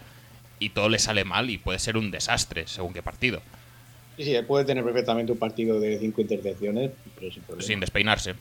[0.58, 3.42] y todo le sale mal y puede ser un desastre según qué partido,
[4.18, 7.66] Sí, sí, él puede tener perfectamente un partido de cinco intercepciones, pero sin problema.
[7.66, 8.34] sin despeinarse.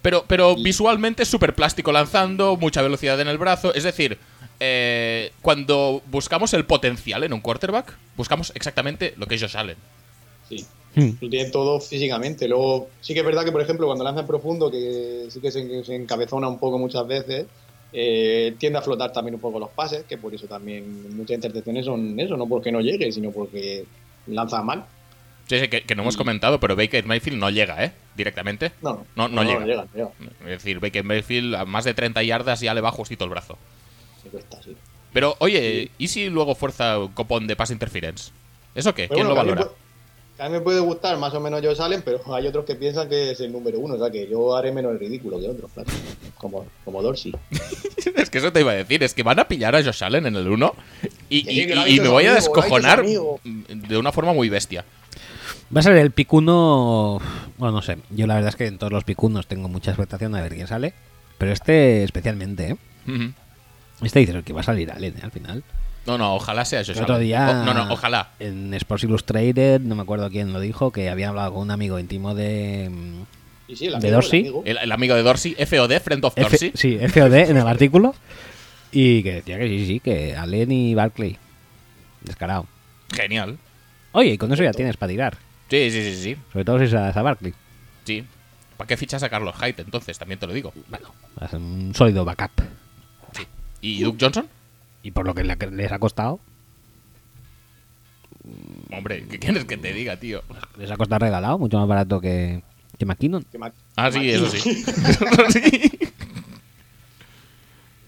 [0.00, 3.74] Pero, pero visualmente es súper plástico lanzando, mucha velocidad en el brazo.
[3.74, 4.16] Es decir,
[4.60, 9.76] eh, cuando buscamos el potencial en un quarterback, buscamos exactamente lo que ellos Allen.
[10.48, 10.64] Sí.
[10.94, 11.10] Hmm.
[11.20, 12.48] Lo tiene todo físicamente.
[12.48, 15.50] Luego, sí que es verdad que, por ejemplo, cuando lanza en profundo, que sí que
[15.50, 17.44] se, se encabezona un poco muchas veces,
[17.96, 21.84] eh, tiende a flotar también un poco los pases, que por eso también muchas intercepciones
[21.86, 23.84] son eso, no porque no llegue, sino porque
[24.26, 24.84] lanza mal.
[25.48, 27.92] Sí, sí, que, que no hemos comentado, pero Baker Mayfield no llega, ¿eh?
[28.16, 28.72] Directamente.
[28.82, 29.60] No, No, no llega.
[29.60, 30.10] No llega, no llega.
[30.40, 33.56] Es decir, Baker Mayfield a más de 30 yardas ya le va justito el brazo.
[34.22, 34.74] Se cuesta, sí.
[35.12, 38.32] Pero, oye, ¿y si luego fuerza un copón de pass interference?
[38.74, 39.02] ¿Eso qué?
[39.02, 39.70] Pero ¿Quién bueno, lo valora?
[40.38, 43.08] A mí me puede gustar más o menos yo salen, pero hay otros que piensan
[43.08, 45.70] que es el número uno, o sea que yo haré menos el ridículo que otros,
[45.72, 45.90] claro.
[46.36, 47.32] Como, como Dorsey.
[48.16, 50.26] es que eso te iba a decir, es que van a pillar a Josh Allen
[50.26, 50.74] en el 1
[51.30, 51.66] y, y-
[52.00, 54.84] me voy a amigo, descojonar de una forma muy bestia.
[55.74, 57.20] Va a ser el picuno.
[57.56, 57.96] Bueno, no sé.
[58.10, 60.66] Yo la verdad es que en todos los picunos tengo mucha expectación a ver quién
[60.66, 60.92] sale.
[61.38, 62.70] Pero este especialmente,
[63.06, 63.32] ¿eh?
[64.02, 65.20] Este dice que va a salir Allen, ¿eh?
[65.22, 65.64] Al final.
[66.06, 67.26] No, no, ojalá sea Josh El otro Allen.
[67.26, 67.48] día.
[67.62, 68.30] O- no, no, ojalá.
[68.38, 71.98] En Sports Illustrated, no me acuerdo quién lo dijo, que había hablado con un amigo
[71.98, 72.90] íntimo de.
[73.68, 74.40] Y sí, el ¿De amigo, el Dorsey?
[74.40, 74.62] amigo.
[74.66, 76.72] El, el amigo de Dorsey, FOD, Friend of F- Dorsey.
[76.74, 78.14] sí, FOD en el artículo.
[78.92, 81.38] Y que decía que sí, sí, que Allen y Barkley.
[82.22, 82.66] Descarado.
[83.12, 83.58] Genial.
[84.12, 85.38] Oye, y con eso ya tienes para tirar.
[85.70, 86.36] Sí, sí, sí, sí.
[86.52, 87.54] Sobre todo si es a Barkley.
[88.04, 88.24] sí.
[88.76, 90.18] ¿Para qué fichas a Carlos Hyde entonces?
[90.18, 90.72] También te lo digo.
[90.90, 91.08] Bueno,
[91.52, 92.50] un sólido backup.
[93.32, 93.44] Sí.
[93.80, 94.48] ¿Y Duke Johnson?
[95.04, 96.40] Y por lo que le- les ha costado,
[98.92, 100.42] Hombre, ¿qué quieres que te diga, tío?
[100.78, 102.62] les ha costado regalado, mucho más barato que,
[102.98, 103.42] que McKinnon.
[103.44, 103.58] Que
[103.96, 104.84] Ah, sí, eso sí.
[104.86, 105.90] Eso sí.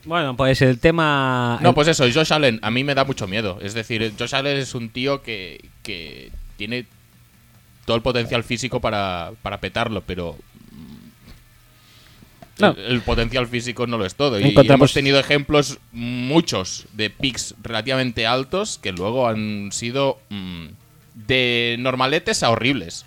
[0.04, 1.58] Bueno, pues el tema.
[1.62, 3.58] No, pues eso, Josh Allen a mí me da mucho miedo.
[3.60, 6.86] Es decir, Josh Allen es un tío que, que tiene
[7.86, 10.36] todo el potencial físico para, para petarlo, pero
[12.58, 12.68] No.
[12.70, 14.38] el, el potencial físico no lo es todo.
[14.40, 20.66] Y hemos tenido ejemplos muchos de picks relativamente altos que luego han sido mm,
[21.26, 23.04] de normaletes a horribles.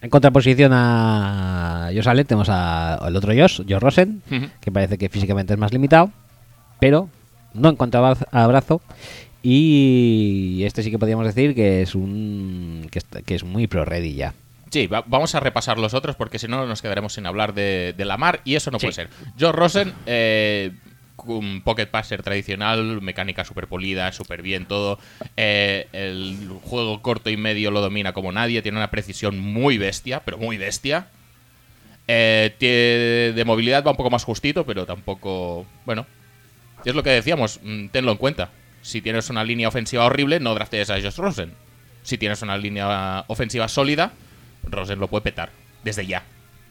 [0.00, 4.22] En contraposición a Josh tenemos al otro Josh, Josh Rosen,
[4.60, 6.12] que parece que físicamente es más limitado,
[6.78, 7.08] pero
[7.54, 8.80] no en cuanto a braz- a brazo.
[9.42, 12.88] Y este sí que podríamos decir que es un
[13.24, 14.34] que, es muy pro ready ya.
[14.70, 17.94] Sí, va- vamos a repasar los otros porque si no nos quedaremos sin hablar de,
[17.96, 18.86] de la mar y eso no Sí.
[18.86, 19.08] puede ser.
[19.38, 20.72] Joe Rosen, eh,
[21.24, 24.98] un pocket passer tradicional, mecánica súper polida, súper bien todo.
[25.36, 30.20] Eh, el juego corto y medio lo domina como nadie, tiene una precisión muy bestia,
[30.24, 31.08] pero muy bestia.
[32.06, 35.66] Eh, de movilidad va un poco más justito, pero tampoco.
[35.84, 36.06] Bueno,
[36.84, 38.50] es lo que decíamos, mm, tenlo en cuenta.
[38.82, 41.52] Si tienes una línea ofensiva horrible, no draftees a Josh Rosen.
[42.02, 44.12] Si tienes una línea ofensiva sólida,
[44.70, 45.50] Rosen lo puede petar
[45.84, 46.22] desde ya.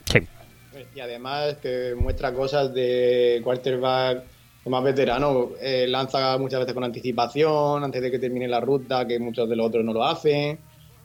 [0.06, 0.20] Sí.
[0.96, 4.24] Y además que muestra cosas de quarterback
[4.66, 5.52] más veterano.
[5.62, 9.56] eh, lanza muchas veces con anticipación, antes de que termine la ruta, que muchos de
[9.56, 10.60] los otros no lo hacen.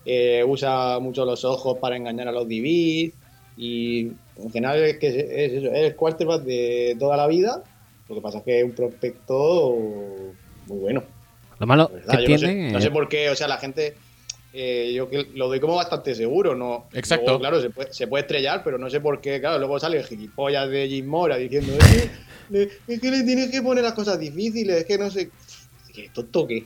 [0.04, 3.12] Eh, usa mucho los ojos para engañar a los DBs.
[3.56, 7.62] Y en general es que es, es eso, es el quarterback de toda la vida.
[8.08, 9.76] Lo que pasa es que es un prospecto
[10.66, 11.02] muy bueno.
[11.60, 12.18] Lo malo verdad.
[12.18, 12.66] que Yo no, tiene.
[12.68, 13.94] sé, no sé por qué, o sea, la gente.
[14.52, 16.86] Eh, yo que lo doy como bastante seguro, ¿no?
[16.92, 17.24] Exacto.
[17.26, 19.98] Luego, claro, se puede, se puede estrellar, pero no sé por qué, claro, luego sale
[19.98, 22.10] el gilipollas de Jim Mora diciendo, es que,
[22.50, 25.30] le, es que le tienes que poner las cosas difíciles, es que no sé.
[25.94, 26.64] ¿Qué tonto qué?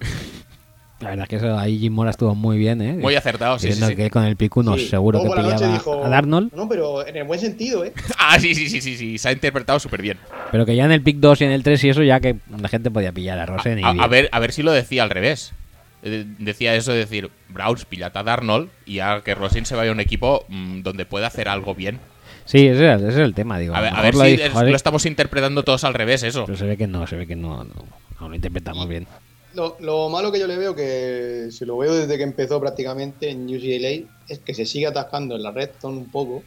[1.01, 2.95] La verdad es que eso, ahí Jim Mora estuvo muy bien, ¿eh?
[2.95, 3.97] Muy acertado, sí, Diciendo sí.
[3.97, 4.89] que con el pico no Sí.
[4.89, 7.93] seguro que pillaba dijo, a Darnold, No, pero en el buen sentido, ¿eh?
[8.19, 10.17] Ah, sí, sí, sí, sí, sí, se ha interpretado súper bien.
[10.51, 12.37] pero que ya en el pick 2 y en el 3 y eso ya que
[12.61, 15.03] la gente podía pillar a Rosen y A, a ver, a ver si lo decía
[15.03, 15.53] al revés.
[16.03, 19.91] Eh, Decía eso de decir, Browns pillata a Darnold y a que Rosin se vaya
[19.91, 21.99] a un equipo mm, donde pueda hacer algo bien.
[22.45, 23.75] Sí, ese, es- ese es el tema, digo.
[23.75, 26.45] A ver, lo a ver mejor si lo estamos interpretando todos al revés eso.
[26.47, 27.75] Pero se ve que no, se ve que no, no,
[28.21, 29.07] no lo interpretamos bien.
[29.55, 33.31] lo, lo malo que yo le veo, que se lo veo desde que empezó prácticamente
[33.31, 36.45] en UCLA, es que se sigue atascando en la red zone un poco.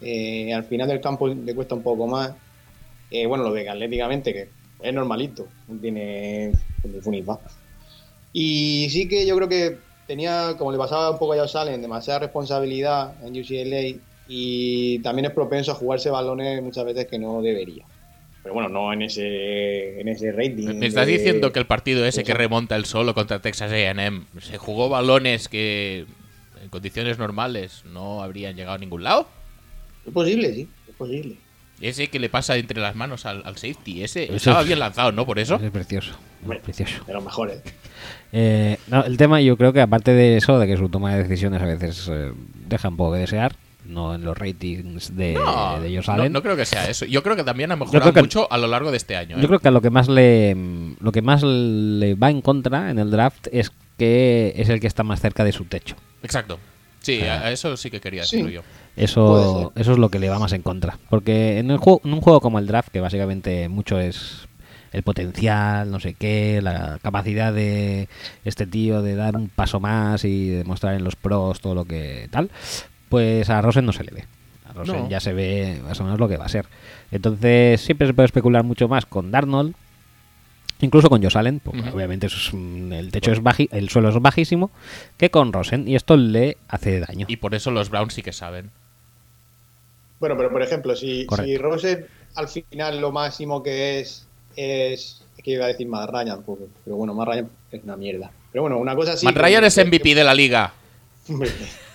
[0.00, 2.32] Eh, al final del campo le cuesta un poco más.
[3.10, 4.48] Eh, bueno, lo ve atléticamente, que
[4.82, 7.52] es normalito, no tiene pues, funis bajas.
[8.32, 11.82] Y sí que yo creo que tenía, como le pasaba un poco a Josh Allen,
[11.82, 17.42] demasiada responsabilidad en UCLA y también es propenso a jugarse balones muchas veces que no
[17.42, 17.84] debería.
[18.42, 20.78] Pero bueno, no en ese, en ese rating.
[20.78, 24.26] Me estás de- diciendo que el partido ese que remonta el solo contra Texas AM
[24.40, 26.06] se jugó balones que
[26.62, 29.28] en condiciones normales no habrían llegado a ningún lado.
[30.06, 31.36] Es posible, sí, es posible.
[31.82, 34.78] Ese que le pasa entre las manos al, al safety, ese Eso estaba es- bien
[34.78, 35.26] lanzado, ¿no?
[35.26, 35.56] Por eso.
[35.62, 36.12] Es precioso.
[36.42, 36.60] Hombre.
[36.60, 37.02] Precioso.
[37.06, 37.60] De los mejores.
[38.32, 41.22] Eh, no, el tema, yo creo que aparte de eso, de que su toma de
[41.24, 42.32] decisiones a veces eh,
[42.68, 46.42] deja un poco que desear, no en los ratings de, No, de Josh no, no
[46.42, 47.04] creo que sea eso.
[47.04, 49.36] Yo creo que también ha mejorado que- mucho a lo largo de este año.
[49.36, 49.40] ¿eh?
[49.42, 50.56] Yo creo que a lo que más le
[51.00, 54.86] lo que más le va en contra en el draft es que es el que
[54.86, 55.96] está más cerca de su techo.
[56.22, 56.58] Exacto.
[57.00, 58.36] Sí, a a eso sí que quería sí.
[58.36, 58.62] decirlo yo.
[58.96, 60.98] Eso, eso es lo que le va más en contra.
[61.08, 64.48] Porque en, el juego, en un juego como el draft, que básicamente mucho es
[64.92, 68.08] el potencial, no sé qué, la capacidad de
[68.44, 72.28] este tío de dar un paso más y demostrar en los pros todo lo que
[72.30, 72.50] tal,
[73.08, 74.24] pues a Rosen no se le ve.
[74.68, 75.08] A Rosen No.
[75.08, 76.66] ya se ve más o menos lo que va a ser.
[77.10, 79.74] Entonces siempre se puede especular mucho más con Darnold,
[80.82, 84.70] incluso con Josh Allen, porque obviamente es el techo es baji, el suelo es bajísimo,
[85.16, 87.26] que con Rosen, y esto le hace daño.
[87.30, 88.70] Y por eso los Browns sí que saben.
[90.22, 91.48] Bueno, pero por ejemplo, si, Correcto.
[91.50, 92.06] si Rose
[92.36, 96.44] al final lo máximo que es es, es que iba a decir más Ryan,
[96.84, 98.30] pero bueno, más Ryan es una mierda.
[98.52, 99.26] Pero bueno, una cosa así.
[99.26, 100.72] Matt que- Ryan es que- MVP de la liga.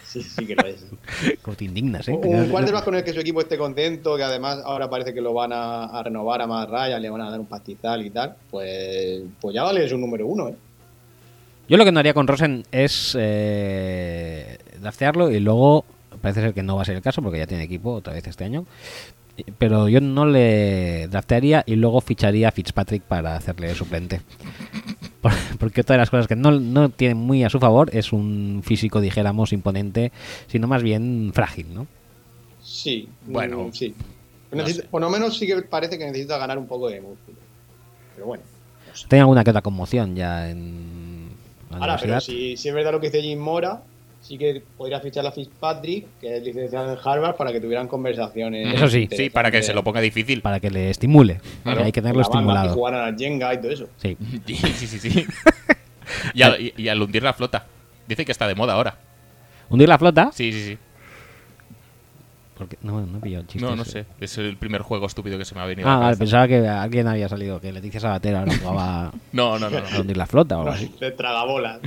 [0.03, 0.85] Sí, sí que lo es.
[1.41, 2.11] Como te indignas, ¿eh?
[2.11, 5.33] Un quarterback con el que su equipo esté contento, que además ahora parece que lo
[5.33, 8.35] van a, a renovar a más Ryan, le van a dar un pastizal y tal,
[8.51, 10.55] pues, pues ya vale, es un número uno, ¿eh?
[11.69, 15.85] Yo lo que no haría con Rosen es eh, draftearlo y luego
[16.17, 18.25] parece ser que no va a ser el caso porque ya tiene equipo otra vez
[18.27, 18.65] este año.
[19.59, 24.21] Pero yo no le draftearía y luego ficharía a Fitzpatrick para hacerle suplente.
[25.21, 28.11] Por- Porque otra de las cosas que no, no tiene muy a su favor es
[28.13, 30.11] un físico, dijéramos, imponente,
[30.47, 31.85] sino más bien frágil, ¿no?
[32.63, 33.93] Sí, Bueno, mm, sí.
[34.51, 34.89] no Necesita- sé.
[34.89, 37.37] Por lo menos sí que parece que necesita ganar un poco de músculo.
[38.15, 38.43] Pero bueno,
[38.89, 39.07] no sé.
[39.07, 41.29] Tiene alguna que otra conmoción ya en
[41.69, 43.83] la Ahora, pero si, si es verdad lo que dice Jim Mora,
[44.27, 48.73] sí que podría fichar a Fitzpatrick, que es licenciado en Harvard, para que tuvieran conversaciones.
[48.73, 49.07] Eso sí.
[49.11, 50.41] Sí, para que se lo ponga difícil.
[50.41, 51.39] Para que le estimule.
[51.63, 52.71] Claro, hay que tenerlo la estimulado.
[52.71, 53.87] Y jugaran al Jenga y todo eso.
[53.97, 54.17] Sí.
[54.47, 54.55] Sí,
[54.87, 55.25] sí, sí.
[56.33, 57.65] y, al, y- y al hundir la flota.
[58.07, 58.97] Dice que está de moda ahora.
[59.69, 60.29] Hundir la flota.
[60.33, 60.77] Sí, sí, sí.
[62.57, 63.67] Porque, no, no he pillado el chiste.
[63.67, 63.91] No, no ese.
[63.91, 64.05] sé.
[64.19, 66.19] Es el primer juego estúpido que se me ha venido Ah, a la vale, cabeza.
[66.19, 69.77] pensaba que alguien había salido, que Leticia Sabater ahora jugaba No, no, no.
[69.77, 69.99] a no.
[70.01, 70.91] hundir la flota o algo así.
[70.99, 71.79] De tragabolas.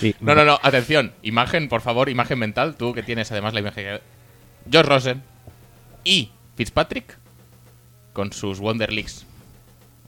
[0.00, 0.14] Sí.
[0.20, 1.12] No, no, no, atención.
[1.22, 2.74] Imagen, por favor, imagen mental.
[2.76, 3.84] Tú que tienes además la imagen.
[3.84, 4.00] que-
[4.76, 5.22] Josh Rosen
[6.04, 7.18] y Fitzpatrick
[8.12, 9.26] con sus Wonder Leagues.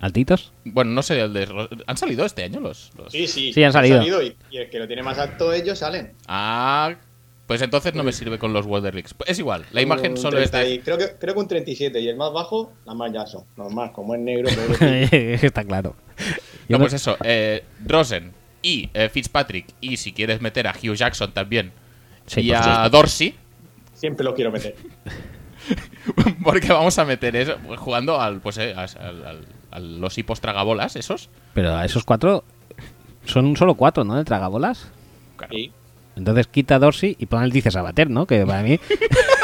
[0.01, 0.53] ¿Altitos?
[0.65, 2.91] Bueno, no sé, el de ¿han salido este año los?
[2.97, 3.53] los- Sí, sí.
[3.53, 4.03] Sí, han salido.
[4.23, 6.13] y, y el que lo tiene más alto ellos salen.
[6.27, 6.95] Ah,
[7.47, 9.15] pues entonces no me sirve con los Wonder Leagues.
[9.27, 10.81] Es igual, la imagen Un solo es 30 de...
[10.81, 13.45] creo, que, creo que un 37 y el más bajo, la más Jackson.
[13.57, 14.49] Normal, como es negro.
[14.49, 14.59] tío.
[15.13, 15.95] Está claro.
[16.69, 21.33] No- pues eso, eh, Rosen y eh, Fitzpatrick y si quieres meter a Hugh Jackson
[21.33, 21.73] también
[22.27, 22.89] Sí, y a.
[22.89, 23.35] Dorsey,
[23.95, 24.75] Siempre los quiero meter.
[26.45, 30.41] porque vamos a meter eso jugando al, pues, eh, a, al- al- a los hipos
[30.41, 31.31] tragabolas, esos.
[31.55, 32.45] Pero a esos cuatro
[33.25, 34.17] son solo cuatro, ¿no?
[34.17, 34.91] De tragabolas.
[35.37, 35.53] Claro.
[35.55, 35.73] Sí,
[36.17, 38.27] Entonces quita a Dorsey y pon a Leticia Sabater, ¿no?
[38.27, 38.79] Que para mí.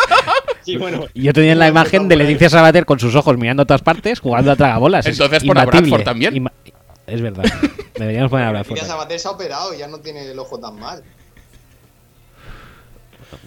[0.62, 1.06] sí bueno.
[1.14, 2.16] Yo tenía la imagen de.
[2.16, 5.06] Leticia Sabater con sus ojos mirando a todas partes jugando a tragabolas.
[5.06, 5.64] Es Entonces pon a.
[5.64, 6.34] Bradford también.
[6.34, 6.52] Ima-
[7.08, 7.44] Es verdad.
[7.98, 8.76] Deberíamos poner a Bradford.
[8.80, 11.02] Ya Sabater se ha operado y ya no tiene el ojo tan mal.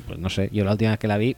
[0.07, 1.35] Pues no sé, yo la última vez que la vi.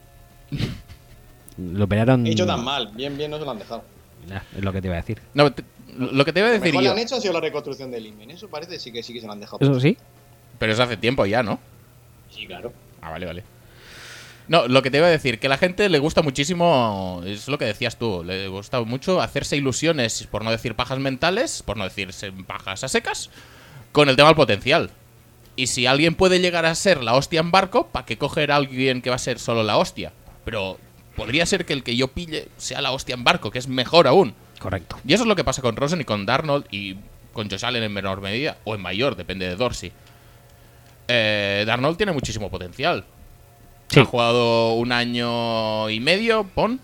[1.56, 2.26] Lo operaron.
[2.26, 2.90] He hecho tan mal.
[2.94, 3.84] Bien, bien no se lo han dejado.
[4.28, 5.20] Nah, es lo que te iba a decir.
[5.34, 5.64] No, te-
[5.96, 7.40] lo que te iba a Lo decir mejor que yo, han hecho ha sido la
[7.40, 8.30] reconstrucción del Imen.
[8.30, 9.58] Eso parece sí que sí que se lo han dejado.
[9.60, 9.96] Eso sí.
[10.58, 11.58] pero eso hace tiempo ya, ¿no?
[12.30, 12.72] Sí, claro.
[13.00, 13.44] Ah, vale, vale.
[14.46, 17.48] No, lo que te iba a decir, que a la gente le gusta muchísimo, es
[17.48, 21.78] lo que decías tú, le gusta mucho hacerse ilusiones, por no decir pajas mentales, por
[21.78, 22.10] no decir
[22.46, 23.30] pajas a secas,
[23.92, 24.90] con el tema del potencial.
[25.56, 28.56] Y si alguien puede llegar a ser la hostia en barco, ¿para qué coger a
[28.56, 30.12] alguien que va a ser solo la hostia?
[30.44, 30.78] Pero
[31.16, 34.06] podría ser que el que yo pille sea la hostia en barco, que es mejor
[34.06, 34.34] aún.
[34.58, 34.98] Correcto.
[35.06, 36.96] Y eso es lo que pasa con Rosen y con Darnold y
[37.32, 39.92] con Josh Allen en menor medida, o en mayor, depende de Dorsey.
[41.08, 43.04] Eh, Darnold tiene muchísimo potencial.
[43.94, 44.00] Sí.
[44.00, 46.80] Ha jugado un año y medio, pon,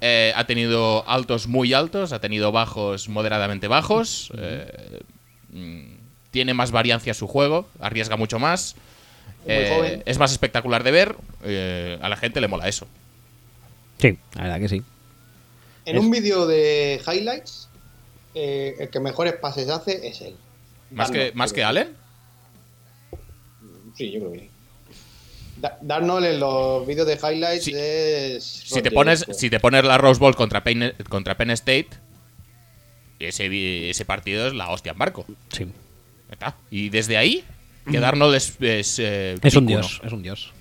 [0.00, 4.32] eh, ha tenido altos muy altos, ha tenido bajos moderadamente bajos.
[4.38, 5.00] eh,
[5.52, 5.82] mm,
[6.30, 8.74] tiene más variancia su juego, arriesga mucho más.
[9.46, 11.16] Eh, es más espectacular de ver.
[11.44, 12.86] eh, a la gente le mola eso.
[13.98, 14.82] Sí, la verdad que sí.
[15.84, 17.68] En Es- un vídeo de highlights,
[18.34, 20.34] eh, el que mejores pases hace es él.
[20.90, 21.62] Más que, Darnold, más que.
[21.64, 21.94] Allen.
[23.96, 24.50] Sí, yo creo que sí.
[25.80, 28.44] Darnold en los vídeos de highlights es.
[28.44, 31.88] Si te pones, si te pones la Rose Bowl contra Penn, contra Penn State,
[33.18, 35.24] ese, ese partido es la hostia en barco.
[35.50, 35.66] Sí.
[36.30, 36.56] Está.
[36.70, 37.44] Y desde ahí,
[37.90, 38.56] que Darnold es.
[38.60, 40.52] Es, eh, Es un dios, es un dios.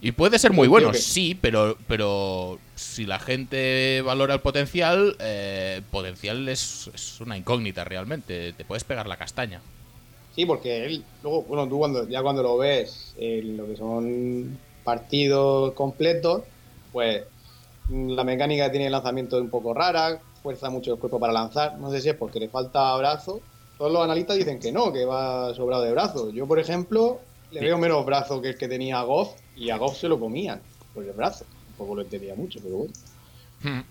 [0.00, 5.80] Y puede ser muy bueno, sí, pero, pero si la gente valora el potencial, eh,
[5.90, 8.52] potencial es, es una incógnita realmente.
[8.52, 9.62] Te puedes pegar la castaña.
[10.34, 14.58] Sí, porque él, luego, bueno, tú cuando, ya cuando lo ves en lo que son
[14.82, 16.42] partidos completos,
[16.92, 17.22] pues
[17.88, 21.20] mm, la mecánica que tiene el lanzamiento es un poco rara, fuerza mucho el cuerpo
[21.20, 21.78] para lanzar.
[21.78, 23.40] No sé si es porque le falta brazo.
[23.78, 26.30] Todos los analistas dicen que no, que va sobrado de brazo.
[26.30, 27.20] Yo, por ejemplo,
[27.52, 30.60] le veo menos brazo que el que tenía Goff y a Goff se lo comían
[30.92, 31.44] por el brazo.
[31.68, 32.92] Un poco lo entendía mucho, pero bueno.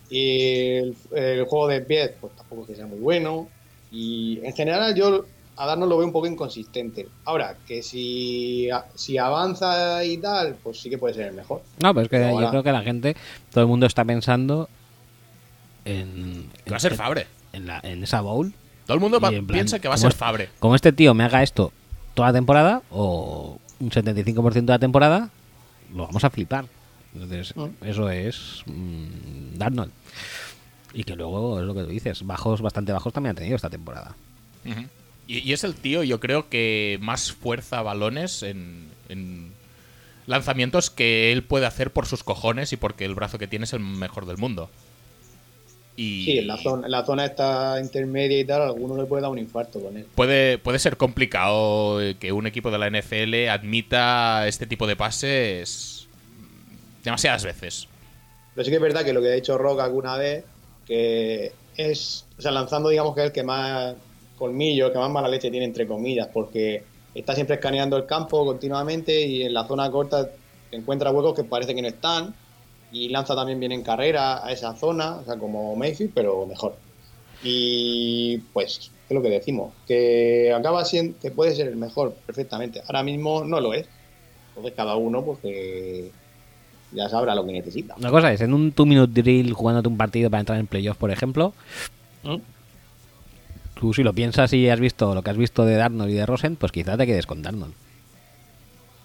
[0.10, 3.48] Y el, el juego de pies, pues tampoco es que sea muy bueno.
[3.92, 5.26] Y en general yo
[5.58, 7.08] a Darnold lo veo un poco inconsistente.
[7.26, 11.62] Ahora, que si, si avanza y tal, pues sí que puede ser el mejor.
[11.82, 13.16] No, pero es que yo creo que la gente,
[13.52, 14.68] todo el mundo está pensando
[15.86, 16.50] en.
[16.66, 17.28] Que va a ser Fabre.
[17.52, 18.54] En, la- en esa bowl.
[18.86, 20.50] Todo el mundo va- plan, piensa que va a ¿cómo ser Fabre.
[20.60, 21.72] Como este tío me haga esto
[22.16, 25.30] toda la temporada, o un 75% de la temporada,
[25.94, 26.66] lo vamos a flipar.
[27.14, 27.68] Entonces, Mm.
[27.86, 29.92] eso es mm, Darnold.
[30.94, 33.70] Y que luego, es lo que tú dices, bajos, bastante bajos también ha tenido esta
[33.70, 34.16] temporada.
[34.66, 34.82] Ujú.
[35.28, 39.52] Y, y es el tío, yo creo que más fuerza balones en, en
[40.28, 43.74] lanzamientos que él puede hacer por sus cojones y porque el brazo que tiene es
[43.74, 44.70] el mejor del mundo.
[45.96, 49.06] Y Sí, en la zona, en la zona esta intermedia y tal, a alguno le
[49.06, 50.06] puede dar un infarto con él.
[50.16, 54.96] puede, puede ser complicado eh, que un equipo de la NFL admita este tipo de
[54.96, 56.08] pases
[57.04, 57.88] demasiadas veces.
[58.56, 60.46] Pero sí que es verdad que lo que ha dicho Rock alguna vez,
[60.88, 63.96] que es, o sea, lanzando digamos que es el que más
[64.44, 66.84] colmillo, que más mala leche tiene entre comillas, porque
[67.16, 70.30] está siempre escaneando el campo continuamente y en la zona corta
[70.72, 72.36] encuentra huecos que parece que no están
[72.92, 76.76] y lanza también bien en carrera a esa zona, o sea, como Mayfield, pero mejor.
[77.42, 82.82] Y pues, es lo que decimos, que acaba siendo, que puede ser el mejor perfectamente.
[82.86, 83.88] Ahora mismo no lo es.
[84.50, 86.12] Entonces cada uno, pues que
[86.92, 87.96] ya sabrá lo que necesita.
[87.98, 91.12] Una cosa es, en un 2-minute drill jugándote un partido para entrar en playoff, por
[91.12, 91.54] ejemplo,
[93.84, 96.26] tú si lo piensas y has visto lo que has visto de Darnold y de
[96.26, 97.74] Rosen, pues quizá te quedes con Darnold.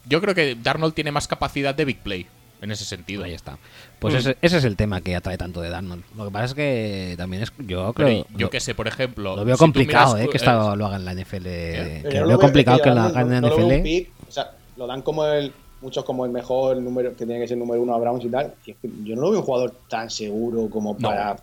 [0.07, 2.29] Yo creo que Darnold tiene más capacidad de big play
[2.63, 3.25] en ese sentido.
[3.25, 3.59] Ahí está.
[3.99, 4.17] Pues Mm.
[4.19, 6.05] ese, ese es el tema que atrae tanto de Darnold.
[6.17, 8.87] Lo que pasa es que también es, yo Pero creo, yo lo, que sé, por
[8.87, 9.35] ejemplo.
[9.35, 11.43] lo veo si complicado, miras, eh, que eh, esto lo haga en la NFL.
[11.45, 13.67] Pero Que lo no veo complicado que lo hagan en no- la no lo veo
[13.67, 13.83] un NFL.
[13.83, 15.53] pick, o sea, lo dan como el,
[15.83, 18.29] muchos como el mejor número, que tiene que ser el número uno a Browns y
[18.29, 18.55] tal.
[18.65, 21.09] y es que yo no lo veo un jugador tan seguro como No.
[21.09, 21.37] para,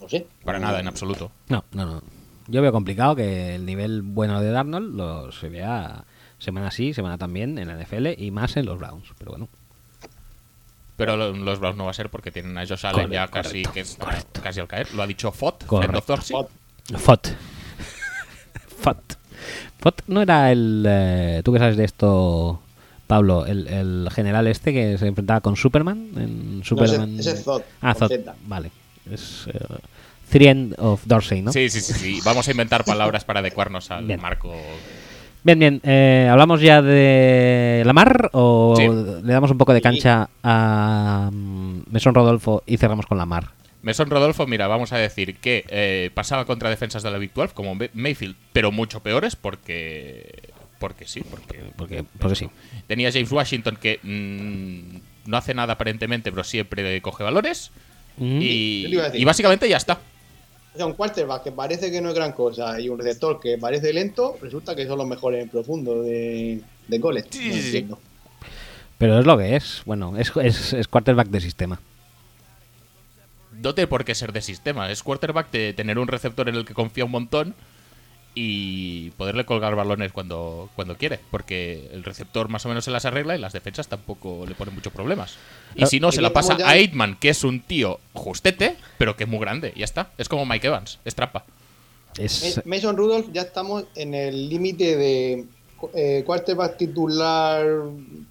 [0.00, 0.26] no sé.
[0.42, 1.30] Para nada, en absoluto.
[1.48, 2.02] No, no, no.
[2.48, 6.04] Yo veo complicado que el nivel bueno de Darnold lo se vea
[6.38, 9.08] semana sí, semana también en la NFL y más en los Browns.
[9.18, 9.48] Pero bueno,
[10.96, 13.62] Pero lo- los Browns no va a ser porque tienen a Josh Allen ya casi,
[13.62, 14.40] correcto, que es- correcto.
[14.42, 14.92] casi al caer.
[14.94, 15.90] Lo ha dicho Fott, Correcto.
[15.92, 16.34] el doctor sí.
[16.34, 16.48] Fot-
[16.98, 17.28] Fot.
[18.80, 19.18] Fot.
[19.80, 20.84] Fot no era el.
[20.88, 22.60] eh, Tú que sabes de esto,
[23.06, 26.08] Pablo, el, el general este que se enfrentaba con Superman.
[26.16, 27.18] En Superman...
[27.20, 28.10] ese es Zod, Ah, Zod.
[28.46, 28.70] Vale.
[29.10, 29.46] Es.
[29.48, 29.58] eh,
[30.28, 31.52] Three End of Dorsey, ¿no?
[31.52, 32.20] Sí, sí, sí, sí.
[32.24, 34.20] Vamos a inventar palabras para adecuarnos al Bien.
[34.20, 34.54] marco.
[35.44, 35.80] Bien, bien.
[35.84, 38.86] eh, ¿Hablamos ya de Lamar o Sí.
[38.88, 43.50] le damos un poco de cancha a mm, Mesón Rodolfo y cerramos con Lamar?
[43.80, 47.54] Mesón Rodolfo, mira, vamos a decir que eh, pasaba contra defensas de la Big 12
[47.54, 50.50] como May- Mayfield, pero mucho peores porque.
[50.80, 51.60] Porque sí, porque.
[51.76, 52.48] Porque, porque sí.
[52.86, 57.70] Tenía James Washington que mm, no hace nada aparentemente, pero siempre coge valores.
[58.16, 58.38] Mm.
[58.42, 59.98] Y básicamente ya está.
[60.74, 63.58] O sea, un quarterback que parece que no es gran cosa y un receptor que
[63.58, 67.28] parece lento, resulta que son los mejores en profundo de, de college.
[67.30, 67.66] Sí, No sí, sí.
[67.68, 67.98] entiendo.
[68.98, 69.82] Pero es lo que es.
[69.86, 71.80] Bueno, es, es, es quarterback de sistema.
[73.62, 74.90] No tiene por qué ser de sistema.
[74.90, 77.54] Es quarterback de tener un receptor en el que confía un montón
[78.40, 81.18] y poderle colgar balones cuando, cuando quiere.
[81.32, 84.76] Porque el receptor más o menos se las arregla y las defensas tampoco le ponen
[84.76, 85.36] muchos problemas.
[85.74, 89.24] Y si no, se la pasa a Aitman, que es un tío justete, pero que
[89.24, 89.72] es muy grande.
[89.74, 90.12] Y ya está.
[90.18, 91.00] Es como Mike Evans.
[91.04, 91.44] Es trampa.
[92.16, 95.44] Es, Ma- Mason Rudolph ya estamos en el límite de
[95.94, 97.66] eh, quarterback titular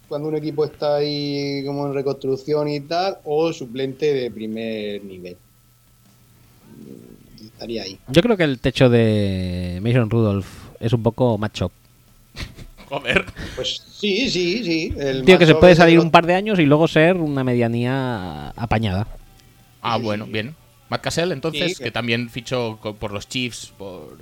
[0.07, 5.35] cuando un equipo está ahí como en reconstrucción y tal, o suplente de primer nivel.
[7.45, 7.99] Estaría ahí.
[8.09, 10.47] Yo creo que el techo de Mason Rudolph
[10.79, 11.71] es un poco macho.
[12.89, 13.25] Joder.
[13.55, 14.93] Pues sí, sí, sí.
[14.97, 18.49] El Tío que se puede salir un par de años y luego ser una medianía
[18.51, 19.07] apañada.
[19.81, 20.31] Ah, Sí, bueno, sí.
[20.31, 20.55] bien.
[20.89, 24.17] Matt Cassell, entonces, Sí, que- que también fichó por los Chiefs, por...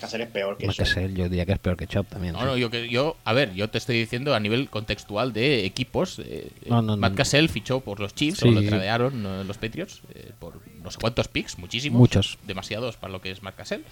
[0.00, 0.66] Alcácer es peor que
[1.14, 2.32] yo diría que es peor que Chop también.
[2.32, 2.46] No, sí.
[2.46, 6.18] no, yo, que- yo, a ver, yo te estoy diciendo a nivel contextual de equipos.
[6.24, 7.16] eh, No, no, Matt no.
[7.18, 10.90] Cassell fichó por los Chiefs, Sí, o lo tradearon eh, los Patriots, eh, por no
[10.90, 11.98] sé cuántos picks, muchísimos.
[11.98, 12.38] Muchos.
[12.46, 13.84] Demasiados para lo que es Matt Cassell.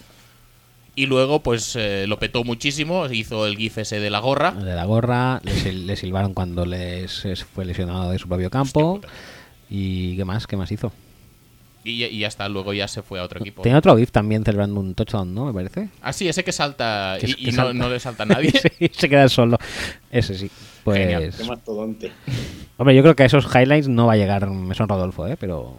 [0.94, 4.50] Y luego, pues, eh, lo petó muchísimo, hizo el gif ese de la gorra.
[4.52, 8.50] De la gorra, le, sil- le silbaron cuando les es- fue lesionado de su propio
[8.50, 9.00] campo.
[9.70, 10.46] ¿Y qué más?
[10.46, 10.90] ¿Qué más hizo?
[11.84, 13.62] Y, ya- y ya está, luego ya se fue a otro equipo.
[13.62, 15.46] Tenía otro GIF también celebrando un touchdown, ¿no?
[15.46, 15.88] Me parece.
[16.02, 17.72] Ah, sí, ese que salta Que- y, que y no, salta.
[17.74, 18.50] no le salta a nadie.
[18.78, 19.56] sí, se queda solo.
[20.10, 20.50] Ese sí.
[20.84, 20.98] Pues.
[20.98, 21.32] Genial.
[21.36, 22.12] Qué mastodonte.
[22.76, 25.36] Hombre, yo creo que a esos highlights no va a llegar Mesón Rodolfo, ¿eh?
[25.38, 25.76] Pero.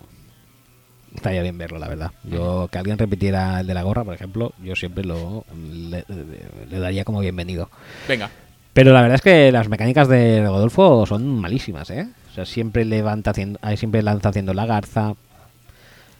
[1.15, 2.11] Estaría bien verlo, la verdad.
[2.23, 5.43] Yo, que alguien repitiera el de la gorra, por ejemplo, yo siempre lo.
[5.55, 7.69] le, le- le daría como bienvenido.
[8.07, 8.29] Venga.
[8.73, 12.07] Pero la verdad es que las mecánicas de Rodolfo son malísimas, ¿eh?
[12.31, 15.15] O sea, siempre levanta haciendo, siempre lanza haciendo la garza.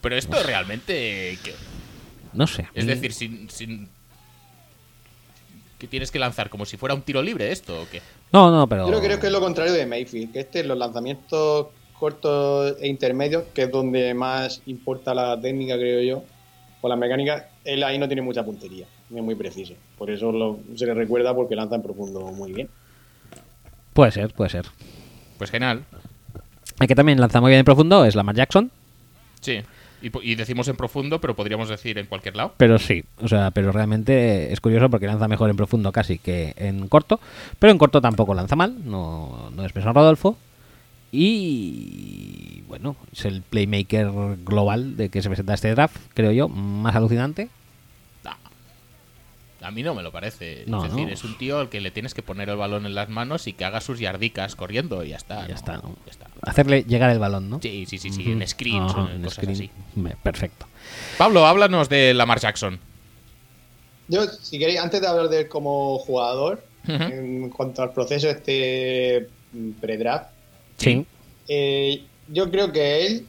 [0.00, 1.38] Pero esto realmente...
[1.42, 1.54] ¿qué?
[2.32, 2.68] No sé.
[2.74, 3.88] Es decir, sin, sin...
[5.78, 8.02] ¿Que tienes que lanzar como si fuera un tiro libre esto o qué?
[8.32, 8.90] No, no, pero.
[8.90, 13.44] Yo creo que es lo contrario de Mayfield, que este, los lanzamientos cortos e intermedios,
[13.54, 16.24] que es donde más importa la técnica, creo yo,
[16.82, 19.74] o la mecánica, él ahí no tiene mucha puntería, no es muy preciso.
[19.98, 22.68] Por eso lo- se le recuerda porque lanza en profundo muy bien.
[23.94, 24.66] Puede ser, puede ser.
[25.38, 25.84] Pues genial.
[26.78, 28.70] El que también lanza muy bien en profundo es Lamar Jackson.
[29.40, 29.60] Sí.
[30.02, 32.54] Y, y decimos en profundo, pero podríamos decir en cualquier lado.
[32.56, 36.54] Pero sí, o sea, pero realmente es curioso porque lanza mejor en profundo casi que
[36.56, 37.20] en corto.
[37.58, 40.36] Pero en corto tampoco lanza mal, no, no es Mesón Rodolfo.
[41.12, 44.10] Y bueno, es el playmaker
[44.44, 47.48] global de que se presenta este draft, creo yo, más alucinante.
[49.62, 50.64] A mí no me lo parece.
[50.66, 51.12] No, es decir, no.
[51.12, 53.52] es un tío al que le tienes que poner el balón en las manos y
[53.52, 55.42] que haga sus yardicas corriendo y ya está.
[55.42, 55.54] Ya ¿no?
[55.54, 55.96] está, ¿no?
[56.06, 56.26] Ya está.
[56.42, 57.60] Hacerle llegar el balón, ¿no?
[57.60, 59.52] Sí, sí, sí, sí, en screens, Ajá, en en cosas screen.
[59.52, 59.70] así.
[60.22, 60.66] Perfecto.
[61.18, 62.78] Pablo, háblanos de Lamar Jackson.
[64.08, 69.28] Yo, si queréis, antes de hablar de él como jugador, en cuanto al proceso este
[69.52, 70.30] mm, pre-draft,
[70.78, 71.04] Sí.
[71.48, 73.26] eh, yo creo que él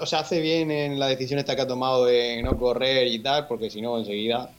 [0.00, 3.18] o sea, hace bien en la decisión esta que ha tomado de no correr y
[3.20, 4.50] tal, porque si no, enseguida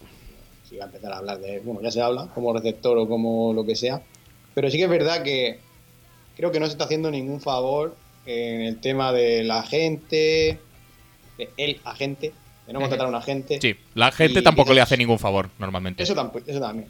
[0.70, 1.61] se va a empezar a hablar de él.
[1.63, 4.01] Bueno, ya se habla, como receptor o como lo que sea.
[4.53, 5.59] Pero sí que es verdad que
[6.36, 7.95] creo que no se está haciendo ningún favor
[8.26, 10.59] en el tema de la gente,
[11.38, 12.34] de el agente,
[12.67, 13.59] de no contratar a un agente.
[13.61, 16.03] Sí, la gente Y tampoco le hace ningún favor, normalmente.
[16.03, 16.88] Eso, tampoco, eso también.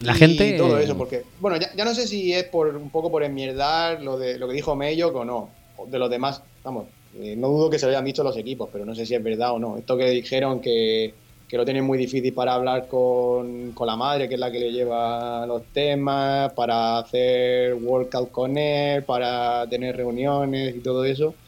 [0.00, 1.22] La Y gente- todo eso, porque.
[1.40, 4.46] Bueno, ya, ya no sé si es por un poco por enmierdar lo de lo
[4.46, 5.50] que dijo Mello o no.
[5.78, 6.84] o De los demás, vamos.
[7.18, 9.22] eh, no dudo que se lo hayan dicho los equipos, pero no sé si es
[9.22, 9.78] verdad o no.
[9.78, 11.14] Esto que dijeron que,
[11.48, 14.58] que lo tienen muy difícil para hablar con, con la madre, que es la que
[14.60, 21.38] le lleva los temas, para hacer workout con él, para tener reuniones y todo eso.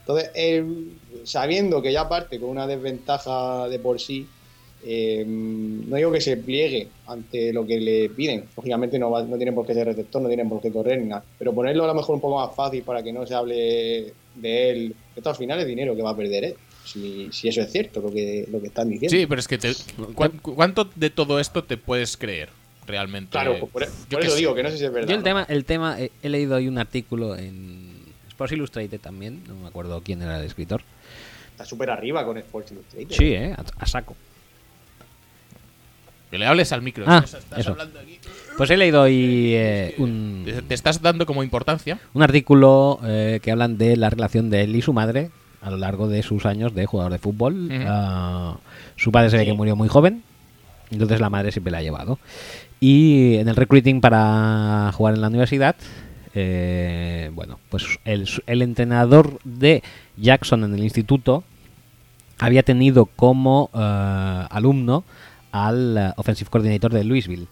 [0.00, 4.32] Entonces, él, sabiendo que ya parte con una desventaja de por sí,
[4.78, 8.52] eh, no digo que se pliegue ante lo que le piden.
[8.56, 11.06] Lógicamente no, va- no tienen por qué ser receptor, no tienen por qué correr ni
[11.08, 11.26] nada.
[11.36, 14.70] Pero ponerlo a lo mejor un poco más fácil para que no se hable de
[14.70, 15.00] él.
[15.14, 16.60] Esto al final es dinero que va a perder él.
[16.86, 19.14] Si, si eso es cierto, lo que, lo que están diciendo.
[19.16, 19.74] Sí, pero es que te-
[20.14, 22.48] ¿cuán- ¿cuánto de todo esto te puedes creer
[22.86, 23.30] realmente?
[23.32, 24.36] claro, por, por Yo eso sé.
[24.38, 25.08] digo que no sé si es verdad.
[25.08, 25.24] Yo el ¿no?
[25.24, 27.90] tema, el tema eh, he leído hoy un artículo en
[28.28, 30.82] Sports Illustrated también, no me acuerdo quién era el escritor.
[31.50, 33.16] Está súper arriba con Sports Illustrated.
[33.16, 34.14] Sí, eh, a, a saco.
[36.30, 37.04] Que le hables al micro.
[37.06, 37.70] Ah, estás eso.
[37.70, 38.18] hablando aquí.
[38.56, 42.00] Pues he leído hoy eh, un, Te, te estás dando como importancia.
[42.14, 45.30] un artículo eh, que hablan de la relación de él y su madre
[45.66, 47.68] a lo largo de sus años de jugador de fútbol.
[47.86, 48.56] Ah,
[48.94, 49.50] su padre se ve Sí.
[49.50, 50.22] que murió muy joven,
[50.92, 52.20] entonces la madre siempre la ha llevado.
[52.78, 55.74] Y en el recruiting para jugar en la universidad,
[56.34, 59.82] eh, bueno, pues el, el entrenador de
[60.16, 61.42] Jackson en el instituto
[62.38, 65.02] había tenido como eh, alumno
[65.50, 67.48] al eh, offensive coordinator de Louisville.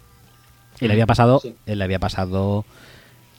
[0.81, 1.55] Y le había pasado, Sí.
[1.67, 2.65] le había pasado,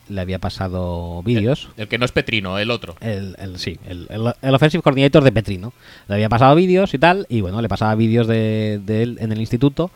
[0.10, 1.70] le había pasado vídeos.
[1.78, 2.96] El que no es Petrino, el otro.
[3.02, 5.74] El, el- sí, el, el, el offensive coordinator de Petrino.
[6.08, 9.32] Le había pasado vídeos y tal, y bueno, le pasaba vídeos de, de él en
[9.32, 9.92] el instituto,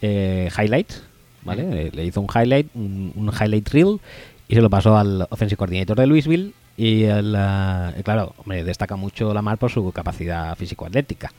[0.00, 1.02] eh, highlights,
[1.42, 1.86] ¿vale?
[1.86, 4.00] Eh, Le hizo un highlight, un, un highlight reel,
[4.48, 6.52] y se lo pasó al offensive coordinator de Louisville.
[6.76, 11.30] Y el, eh, y claro, hombre, destaca mucho Lamar por su capacidad físico-atlética.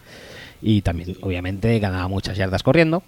[0.62, 3.02] Y también, obviamente, ganaba muchas yardas corriendo.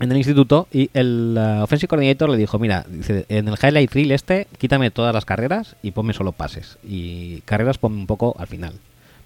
[0.00, 3.92] En el instituto y el eh, offensive coordinator le dijo, mira, dice, en el highlight
[3.92, 6.78] reel este, quítame todas las carreras y ponme solo pases.
[6.82, 8.74] Y carreras ponme un poco al final.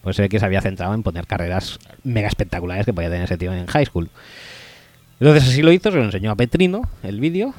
[0.02, 3.36] Pues se que se había centrado en poner carreras mega espectaculares que podía tener ese
[3.38, 4.08] tío en high school.
[5.20, 7.52] Entonces así lo hizo, se lo enseñó a Petrino el vídeo,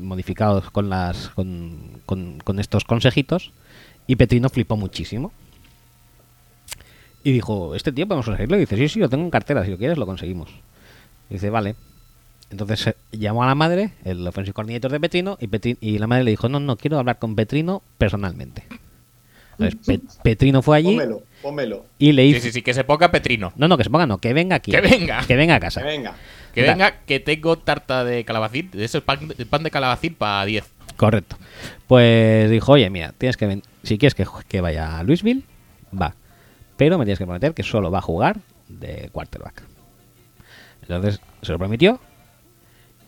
[0.00, 3.52] modificado con, las, con, con- con estos consejitos,
[4.06, 5.32] y Petrino flipó muchísimo.
[7.22, 8.56] Y dijo, ¿este tío podemos conseguirlo?
[8.56, 10.48] Y dice, sí, sí, lo tengo en cartera, si lo quieres lo conseguimos.
[11.28, 11.74] Dice, vale.
[12.52, 16.06] Entonces eh, llamó a la madre, el offensive coordinator de Petrino, y, Petri- y la
[16.06, 18.64] madre le dijo, no, no, quiero hablar con Petrino personalmente.
[19.58, 21.86] Entonces Pe- Petrino fue allí Pónmelo, pónmelo.
[21.98, 22.40] y le Sí, hizo...
[22.42, 23.52] sí, sí, que se ponga Petrino.
[23.56, 24.70] No, no, que se ponga, no, que venga aquí.
[24.70, 25.24] Que venga.
[25.26, 25.80] Que venga a casa.
[25.80, 26.14] Que venga.
[26.54, 28.70] Que venga, que tengo tarta de calabacín.
[28.70, 30.64] De ese pan, el pan de calabacín para 10.
[30.96, 31.36] Correcto.
[31.86, 35.42] Pues dijo, oye, mira, tienes que ven- si quieres que, que vaya a Louisville,
[35.98, 36.14] va.
[36.76, 38.38] Pero me tienes que prometer que solo va a jugar
[38.68, 39.62] de quarterback.
[40.82, 42.00] Entonces se lo prometió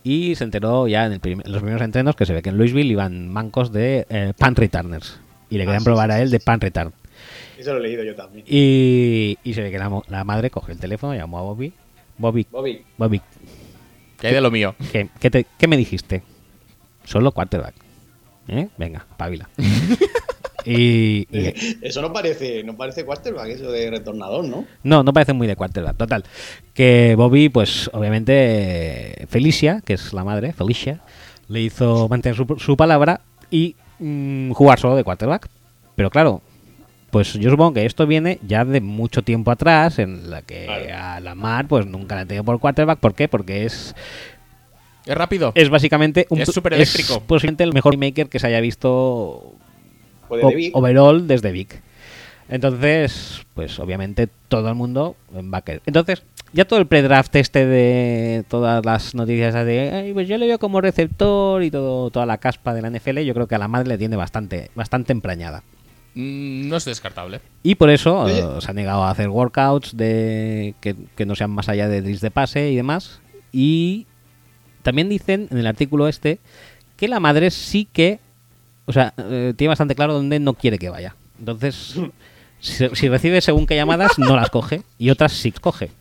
[0.05, 2.49] y se enteró ya en, el prim- en los primeros entrenos que se ve que
[2.49, 5.19] en Louisville iban mancos de eh, punt returners.
[5.49, 6.93] Y le Ah, querían sí, probar sí, a él sí, de punt return.
[7.57, 8.45] Eso lo he leído yo también.
[8.47, 11.73] Y, y se ve que la, madre cogió el teléfono, llamó a Bobby.
[12.17, 13.21] Bobby, Bobby, Bobby,
[14.19, 14.75] Que hay de lo mío.
[14.91, 16.21] ¿qué, qué te- qué me dijiste?
[17.03, 17.73] Solo quarterback.
[18.47, 18.67] ¿Eh?
[18.77, 19.49] Venga, pavila.
[20.65, 24.65] y, y- eso no parece, no parece quarterback, eso de retornador, ¿no?
[24.83, 25.97] no, no parece muy de quarterback.
[25.97, 26.23] Total.
[26.73, 30.99] Que Bobby, pues obviamente Felicia, que es la madre, Felicia,
[31.47, 35.47] le hizo mantener su, su palabra y mm, jugar solo de quarterback.
[35.95, 36.41] Pero claro,
[37.11, 40.85] pues yo supongo que esto viene ya de mucho tiempo atrás, en la que Claro.
[41.15, 42.99] a la Mar pues nunca la ha tenido por quarterback.
[42.99, 43.27] ¿Por qué?
[43.29, 43.95] Porque es
[45.05, 45.53] Es rápido.
[45.55, 47.13] es básicamente un Es supereléctrico.
[47.13, 49.53] es posiblemente el mejor maker que se haya visto
[50.29, 50.75] o- de Vic.
[50.75, 51.81] overall desde Vic.
[52.47, 55.81] Entonces, pues obviamente todo el mundo va a querer.
[55.85, 56.23] Entonces,
[56.53, 60.59] ya todo el pre-draft este de todas las noticias de, "Ay, pues yo le veo
[60.59, 63.67] como receptor y todo toda la caspa de la NFL, yo creo que a la
[63.67, 65.63] madre le tiene bastante bastante emprañada.
[66.13, 67.41] Mm, no es descartable.
[67.63, 68.39] Y por eso Oye.
[68.39, 72.01] eh, se ha negado a hacer workouts de que, que no sean más allá de
[72.01, 73.21] drills de pase y demás.
[73.51, 74.05] Y
[74.83, 76.39] también dicen en el artículo este
[76.95, 78.19] que la madre sí que,
[78.85, 81.15] o sea, eh, tiene bastante claro dónde no quiere que vaya.
[81.39, 81.95] Entonces,
[82.59, 85.91] si, si recibe según qué llamadas, no las coge y otras sí coge.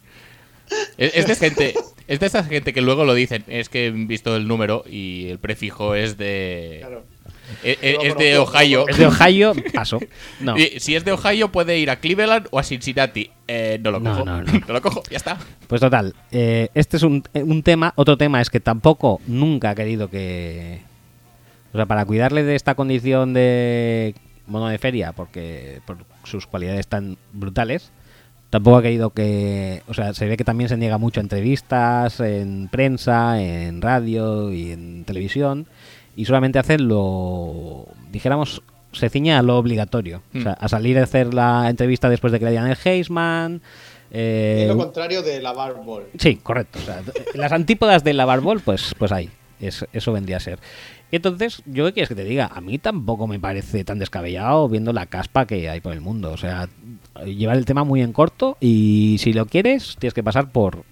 [0.97, 1.74] Es, de gente.
[2.09, 3.45] Es de esa gente que luego lo dicen.
[3.49, 6.78] Es que he visto el número y el prefijo es de.
[6.80, 7.05] Claro.
[7.62, 8.89] Es, es- Lo es de Ohio.
[8.89, 10.01] Es de Ohio, paso.
[10.41, 10.57] No.
[10.57, 13.30] Y si es de Ohio, puede ir a Cleveland o a Cincinnati.
[13.47, 14.24] Eh, no lo No, cojo.
[14.24, 14.53] no, no.
[14.68, 15.39] lo cojo, ya está.
[15.68, 17.93] Pues total, eh, este es un, un tema.
[17.97, 20.80] Otro tema es que tampoco nunca ha querido que.
[21.75, 24.14] O sea, para cuidarle de esta condición de
[24.47, 27.91] mono de feria, porque por sus cualidades tan brutales,
[28.49, 29.83] tampoco ha querido que.
[29.89, 34.53] O sea, se ve que también se niega mucho a entrevistas, en prensa, en radio
[34.53, 35.66] y en televisión,
[36.14, 37.89] y solamente hace lo.
[38.11, 38.62] dijéramos.
[38.93, 40.22] Se ciñe a lo obligatorio.
[40.37, 43.61] O sea, a salir a hacer la entrevista después de que le dieran el Heisman.
[44.12, 46.05] eh, es lo contrario de la barbol.
[46.16, 46.79] Sí, correcto.
[46.79, 47.03] O sea,
[47.35, 49.29] las antípodas del lavarbol, pues, pues ahí.
[49.67, 50.59] Es- eso vendría a ser.
[51.12, 54.93] Entonces, yo qué quieres que te diga, a mí tampoco me parece tan descabellado viendo
[54.93, 56.33] la caspa que hay por el mundo.
[56.33, 56.69] O sea,
[57.25, 60.83] llevar el tema muy en corto y si lo quieres, tienes que pasar por,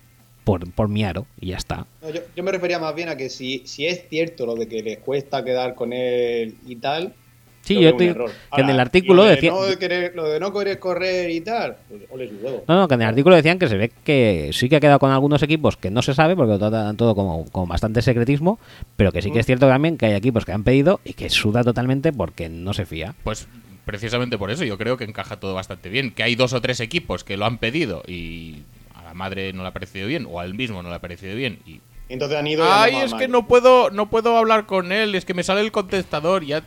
[0.44, 1.86] por, por mi aro y ya está.
[2.02, 4.82] Yo, yo me refería más bien a que si, si es cierto lo de que
[4.82, 7.14] les cuesta quedar con él y tal.
[7.62, 8.14] Sí, yo que
[8.56, 11.76] en el artículo lo de decía- no querer- lo de no querer correr y tal,
[11.88, 12.64] pues ole su huevo.
[12.66, 14.98] No, no, que en el artículo decían que se ve que sí que ha quedado
[14.98, 18.58] con algunos equipos que no se sabe porque lo tratan todo como con bastante secretismo,
[18.96, 21.30] pero que sí que es cierto también que hay equipos que han pedido y que
[21.30, 23.14] suda totalmente porque no se fía.
[23.22, 23.46] Pues
[23.84, 26.10] precisamente por eso yo creo que encaja todo bastante bien.
[26.10, 28.62] Que hay dos o tres equipos que lo han pedido y
[28.94, 31.36] a la madre no le ha parecido bien o al mismo no le ha parecido
[31.36, 32.64] bien y Entonces han ido.
[32.64, 35.44] y han Ay, es que no puedo, no puedo hablar con él, es que me
[35.44, 36.62] sale el contestador, ya,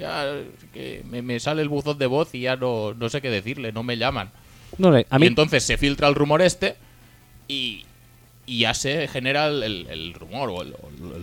[0.00, 0.34] ya
[0.72, 3.72] que me, me sale el buzón de voz y ya no, no sé qué decirle,
[3.72, 4.30] no me llaman.
[4.78, 6.76] No a y mí entonces se filtra el rumor este
[7.48, 7.84] y,
[8.46, 10.74] y ya se genera el, el- el rumor o el,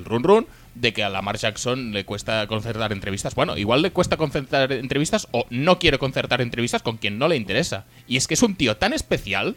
[0.05, 3.33] run run de que a Lamar Jackson le cuesta concertar entrevistas.
[3.35, 7.35] Bueno, igual le cuesta concertar entrevistas o no quiere concertar entrevistas con quien no le
[7.35, 7.85] interesa.
[8.07, 9.55] Y es que es un tío tan especial,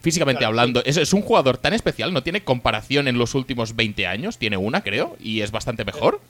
[0.00, 3.76] físicamente Claro, hablando, es, es un jugador tan especial, no tiene comparación en los últimos
[3.76, 6.20] 20 años, tiene una creo, y es bastante mejor.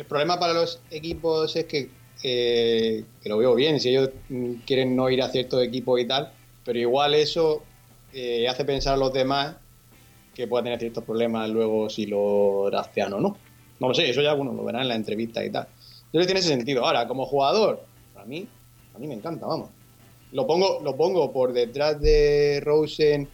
[0.00, 1.90] El problema para los equipos es que,
[2.22, 4.08] eh, que lo veo bien, si ellos
[4.64, 6.32] quieren no ir a ciertos equipos y tal,
[6.64, 7.62] pero igual eso
[8.14, 9.56] eh, hace pensar a los demás
[10.34, 13.36] que pueda tener ciertos problemas luego si lo draftean o no.
[13.78, 15.68] No lo sé, eso ya algunos lo verán en la entrevista y tal.
[16.10, 16.86] Que tiene ese sentido.
[16.86, 17.84] Ahora, como jugador,
[18.16, 18.48] a mí,
[18.94, 19.68] a mí me encanta, vamos.
[20.32, 23.28] Lo pongo, lo pongo por detrás de Rosen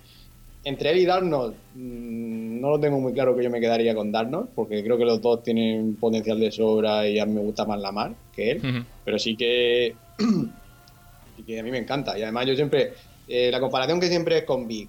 [0.66, 4.10] entre él y Darnold, mm, no lo tengo muy claro que yo me quedaría con
[4.12, 7.64] Darnold, porque creo que los dos tienen potencial de sobra y a mí me gusta
[7.64, 8.84] más Lamar que él.
[9.04, 9.94] Pero sí que,
[11.36, 12.18] sí que a mí me encanta.
[12.18, 12.94] Y además yo siempre,
[13.28, 14.88] eh, la comparación que siempre es con Vic.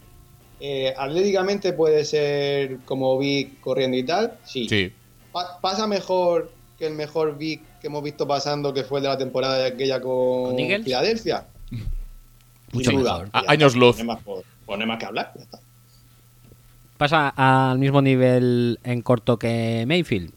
[0.60, 4.68] Eh, atléticamente puede ser como Vic corriendo y tal, sí.
[4.68, 4.92] Sí.
[5.32, 9.10] Pa- pasa mejor que el mejor Vic que hemos visto pasando, que fue el de
[9.10, 10.84] la temporada aquella con, ¿Con?
[10.84, 11.46] Filadelfia.
[12.74, 13.30] Mucho Sin duda.
[13.32, 13.98] años luz.
[13.98, 15.32] No hay más, por- pues no hay más que hablar.
[15.36, 15.60] ya está.
[16.98, 20.32] ¿Pasa al mismo nivel en corto que Mayfield?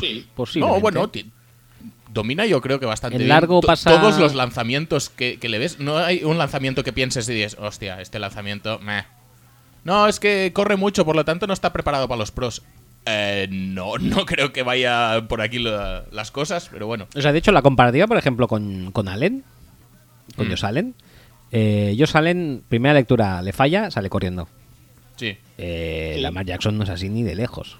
[0.00, 0.26] Sí.
[0.34, 0.76] Posiblemente.
[0.76, 1.10] No, bueno,
[2.12, 5.78] domina yo creo que bastante En largo pasa- todos los lanzamientos que, que le ves.
[5.78, 9.04] No hay un lanzamiento que pienses y dices, hostia, este lanzamiento, meh.
[9.84, 12.62] No, es que corre mucho, por lo tanto no está preparado para los pros.
[13.06, 17.06] Eh, no, no creo que vaya por aquí la- las cosas, pero bueno.
[17.14, 19.44] O sea, de hecho, la comparativa, por ejemplo, con, con Allen,
[20.36, 20.50] con Mm.
[20.50, 20.94] Josh Allen,
[21.50, 24.48] eh, Josh Allen, primera lectura, le falla, sale corriendo.
[25.16, 25.36] Sí.
[25.58, 26.20] Eh, Sí.
[26.20, 27.78] Lamar Jackson no es así ni de lejos.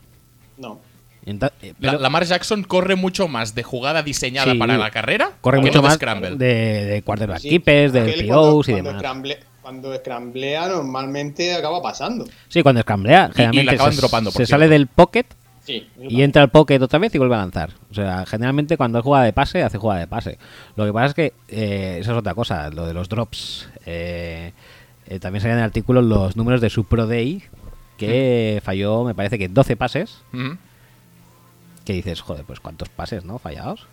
[0.58, 0.80] No.
[1.24, 4.58] Eh, La- Lamar Jackson corre mucho más de jugada diseñada Sí.
[4.58, 6.30] para la carrera corre que mucho de más scramble.
[6.36, 9.02] de, de quarterback Sí, keepers, de POs cuando- y cuando demás.
[9.02, 12.24] scramble- cuando scramblea normalmente acaba pasando.
[12.48, 15.26] Sí, cuando scramblea, generalmente se, dropando, sale del pocket
[15.64, 15.86] Sí.
[16.00, 17.70] y entra al pocket otra vez y vuelve a lanzar.
[17.88, 20.38] O sea, generalmente cuando es jugada de pase, hace jugada de pase.
[20.74, 23.68] Lo que pasa es que eh, esa es otra cosa, lo de los drops.
[23.86, 24.52] Eh,
[25.12, 27.42] eh, también salían en el artículo los números de su Pro Day,
[27.98, 30.22] que falló, me parece que 12 pases.
[31.84, 33.38] Que dices, joder, pues cuántos pases, ¿no?
[33.38, 33.86] Fallados.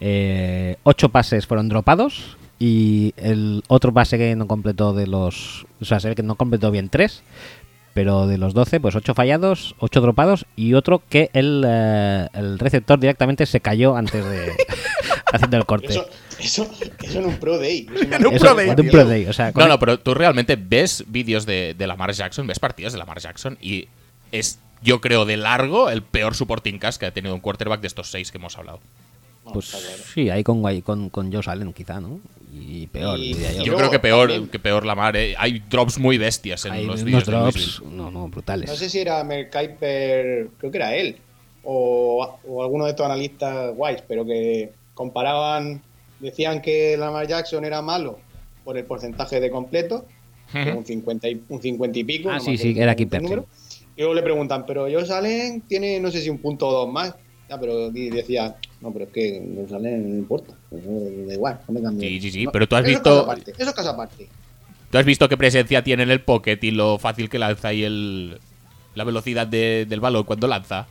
[0.00, 5.66] Eh, 8 pases fueron dropados y el otro pase que no completó de los...
[5.82, 7.22] O sea, se ve que no completó bien 3,
[7.92, 12.58] pero de los 12, pues 8 fallados, 8 dropados y otro que el, eh, el
[12.58, 14.56] receptor directamente se cayó antes de...
[15.32, 15.88] haciendo el corte.
[15.88, 16.06] Eso,
[16.38, 16.70] eso,
[17.02, 17.86] eso en un Pro Day.
[18.12, 20.14] En un Pro Day, de un Pro Day, o sea, con- No, no, pero tú
[20.14, 23.88] realmente ves vídeos de, de Lamar Jackson, ves partidos de Lamar Jackson y
[24.32, 27.86] es, yo creo, de largo el peor supporting cast que ha tenido un quarterback de
[27.88, 28.80] estos seis que hemos hablado.
[29.52, 29.86] Pues claro.
[30.14, 32.20] sí, ahí con, con, con Josh Allen quizá, ¿no?
[32.52, 33.34] Y peor, Y-
[33.64, 33.76] yo.
[33.76, 35.16] creo que peor, también- que peor Lamar.
[35.16, 35.34] eh.
[35.38, 38.68] Hay drops muy bestias en Hay los unos de drops, no, no, brutales.
[38.68, 41.16] No sé si era Mel Kiper, creo que era él,
[41.62, 45.80] o, o alguno de estos analistas guays, pero que comparaban,
[46.20, 48.18] decían que Lamar Jackson era malo
[48.64, 50.06] por el porcentaje de completo,
[50.54, 52.30] un 50 y, un 50 y pico.
[52.30, 53.46] Ah, sí, sí, era Kiper, número.
[53.96, 56.92] Y luego le preguntan, pero Josh Allen tiene, no sé si un punto o dos
[56.92, 57.14] más.
[57.48, 60.82] Ya, pero decía, no, pero es que Josh Allen no importa, pues,
[61.26, 62.06] da igual, no me cambio.
[62.08, 64.28] Sí, sí, sí, No, pero tú has eso visto- aparte, eso es caso aparte.
[64.90, 67.84] ¿Tú has visto qué presencia tiene en el pocket y lo fácil que lanza y
[67.84, 68.38] el,
[68.94, 70.86] la velocidad de- del balón cuando lanza?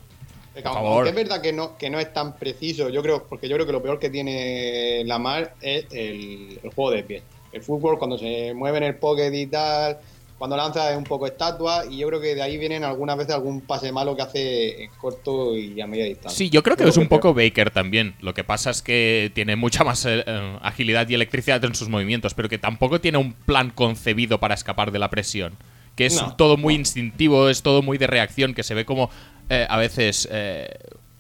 [0.63, 1.07] Porque Por aunque favor.
[1.07, 3.71] es verdad que no, que no es tan preciso, yo creo, porque yo creo que
[3.73, 7.21] lo peor que tiene Lamar es el, el juego de pie.
[7.51, 9.97] El fútbol, cuando se mueve en el pocket y tal,
[10.37, 13.33] cuando lanza es un poco estatua, y yo creo que de ahí vienen algunas veces
[13.35, 16.37] algún pase malo que hace en corto y a media distancia.
[16.37, 18.15] Sí, yo creo que Creo es un que poco Baker también.
[18.19, 21.89] Lo que pasa es que tiene mucha más eh, eh, agilidad y electricidad en sus
[21.89, 25.53] movimientos, pero que tampoco tiene un plan concebido para escapar de la presión.
[25.95, 26.35] Que es No.
[26.35, 29.09] todo muy instintivo, es todo muy de reacción, que se ve como
[29.49, 30.69] eh, a veces eh,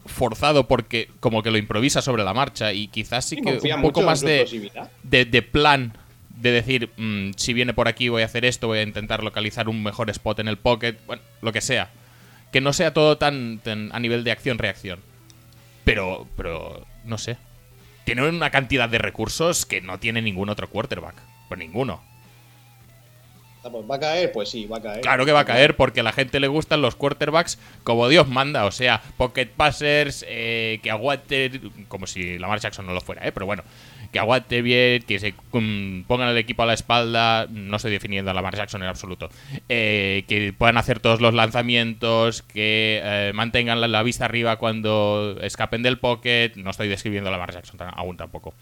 [0.05, 4.01] forzado porque como que lo improvisa sobre la marcha y quizás sí que un poco
[4.01, 4.45] más de,
[5.03, 5.93] de plan
[6.39, 9.69] de decir, mm, si viene por aquí voy a hacer esto, voy a intentar localizar
[9.69, 11.89] un mejor spot en el pocket, bueno, lo que sea.
[12.51, 14.99] Que no sea todo tan, tan a nivel de acción-reacción.
[15.83, 17.37] Pero, pero, no sé.
[18.05, 21.15] Tiene una cantidad de recursos que no tiene ningún otro quarterback.
[21.49, 22.01] Pues ninguno.
[23.71, 24.31] Pues, ¿Va a caer?
[24.31, 25.01] Pues sí, va a caer.
[25.01, 28.27] Claro que va a caer porque a la gente le gustan los quarterbacks como Dios
[28.27, 28.65] manda.
[28.65, 33.31] O sea, pocket passers, eh, que aguante, como si Lamar Jackson no lo fuera, ¿eh?
[33.31, 33.63] Pero bueno,
[34.11, 37.47] que aguante bien, que se mm, pongan el equipo a la espalda.
[37.49, 39.29] No estoy definiendo a Lamar Jackson en absoluto.
[39.69, 45.83] Eh, que puedan hacer todos los lanzamientos, que eh, mantengan la, vista arriba cuando escapen
[45.83, 46.53] del pocket.
[46.55, 48.53] No estoy describiendo a Lamar Jackson aún tampoco.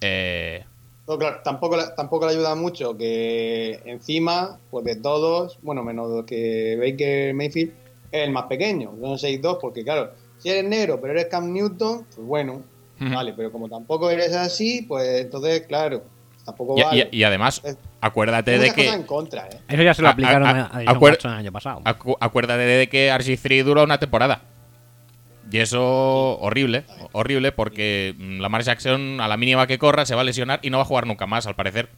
[0.00, 0.64] Eh,
[1.10, 6.24] No, claro, tampoco, le- tampoco le ayuda mucho que encima, pues de todos, bueno, menos
[6.24, 7.72] que Baker Mayfield,
[8.12, 12.06] es el más pequeño, son 6'2, porque claro, si eres negro pero eres Cam Newton,
[12.14, 12.62] pues bueno,
[13.00, 16.04] vale, pero como tampoco eres así, pues entonces, claro,
[16.44, 17.08] tampoco y, vale.
[17.10, 17.60] y- y además,
[18.00, 18.88] acuérdate de que...
[18.88, 19.58] en contra, ¿eh?
[19.68, 20.78] Eso ya se lo A- aplicaron a- a,
[21.32, 21.80] a- año pasado.
[21.80, 24.42] Acu- acuérdate de que RG3 duró una temporada.
[25.50, 30.20] Y eso horrible, horrible porque mm, Lamar Jackson a la mínima que corra se va
[30.20, 31.88] a lesionar y no va a jugar nunca más, al parecer.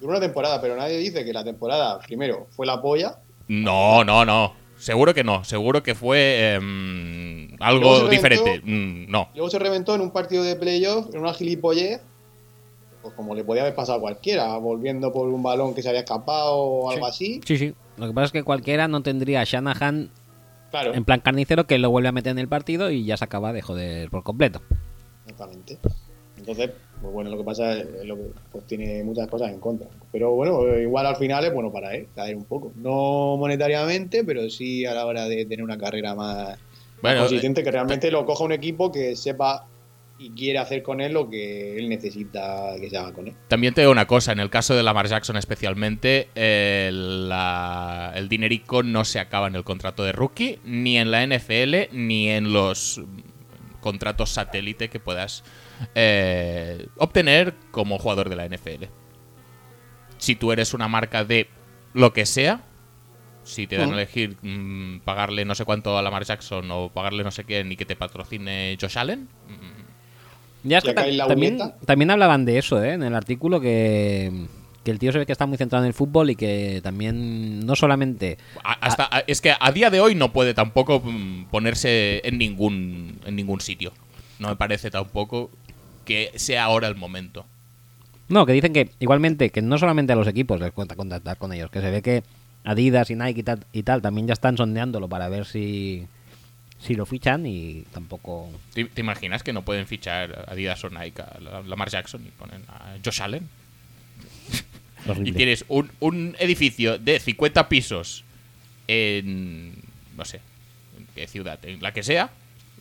[0.00, 3.18] Duró una temporada, pero nadie dice que la temporada, primero, fue la polla.
[3.48, 4.54] No, no, no.
[4.76, 5.44] Seguro que no.
[5.44, 8.08] Seguro que fue em, algo reventó.
[8.10, 8.60] diferente.
[8.64, 9.28] Mm, no.
[9.34, 12.00] Luego se reventó en un partido de playoff, en una gilipollez,
[13.02, 16.00] pues como le podía haber pasado a cualquiera, volviendo por un balón que se había
[16.00, 17.40] escapado o algo así.
[17.44, 17.74] Sí, sí.
[17.96, 20.10] Lo que pasa es que cualquiera no tendría a Shanahan
[20.74, 23.24] Claro, en plan carnicero que lo vuelve a meter en el partido y ya se
[23.24, 24.60] acaba de joder por completo.
[25.24, 25.78] exactamente.
[26.36, 29.86] Entonces, pues bueno, lo que pasa es lo que pues tiene muchas cosas en contra.
[30.10, 32.72] Pero bueno, eh, igual al final es bueno para él, caer un poco.
[32.74, 36.58] No monetariamente, pero sí a la hora de tener una carrera más,
[37.00, 39.68] Bueno, más consistente, que realmente lo coja un equipo que sepa
[40.16, 43.34] y quiere hacer con él lo que él necesita que se haga con él.
[43.48, 48.28] También te digo una cosa, en el caso de Lamar Jackson especialmente, el, la- el
[48.28, 52.52] dinerico no se acaba en el contrato de rookie, ni en la NFL, ni en
[52.52, 55.42] los mm, contratos satélite que puedas
[55.96, 58.84] eh, obtener como jugador de la NFL.
[60.18, 61.48] Si tú eres una marca de
[61.92, 62.62] lo que sea,
[63.42, 63.98] si te dan a Ujú.
[63.98, 67.76] elegir mm, pagarle no sé cuánto a Lamar Jackson o pagarle no sé qué ni
[67.76, 69.83] que te patrocine Josh Allen, mm,
[70.64, 70.94] Ya es que
[71.28, 72.94] también, también hablaban de eso, ¿eh?
[72.94, 74.46] En el artículo que,
[74.82, 77.64] que el tío se ve que está muy centrado en el fútbol y que también
[77.66, 78.38] no solamente...
[78.64, 82.38] A- Hasta, a- es que a día de hoy no puede tampoco mm, ponerse en
[82.38, 83.92] ningún, en ningún sitio.
[84.38, 85.50] No me parece tampoco
[86.04, 87.46] que sea ahora el momento.
[88.28, 91.52] No, que dicen que igualmente que no solamente a los equipos les cuenta contactar con
[91.52, 92.22] ellos, que se ve que
[92.64, 96.06] Adidas y Nike y tal, y tal también ya están sondeándolo para ver si,
[96.84, 98.50] si lo fichan y tampoco...
[98.74, 102.24] ¿Te, te imaginas que no pueden fichar a Adidas o Nike a la- Lamar Jackson
[102.26, 103.48] y ponen a Josh Allen?
[105.08, 105.30] horrible.
[105.30, 108.24] Y tienes un, un edificio de 50 pisos
[108.88, 109.74] en.
[110.16, 110.40] no sé,
[110.98, 112.30] en qué ciudad, en la que sea,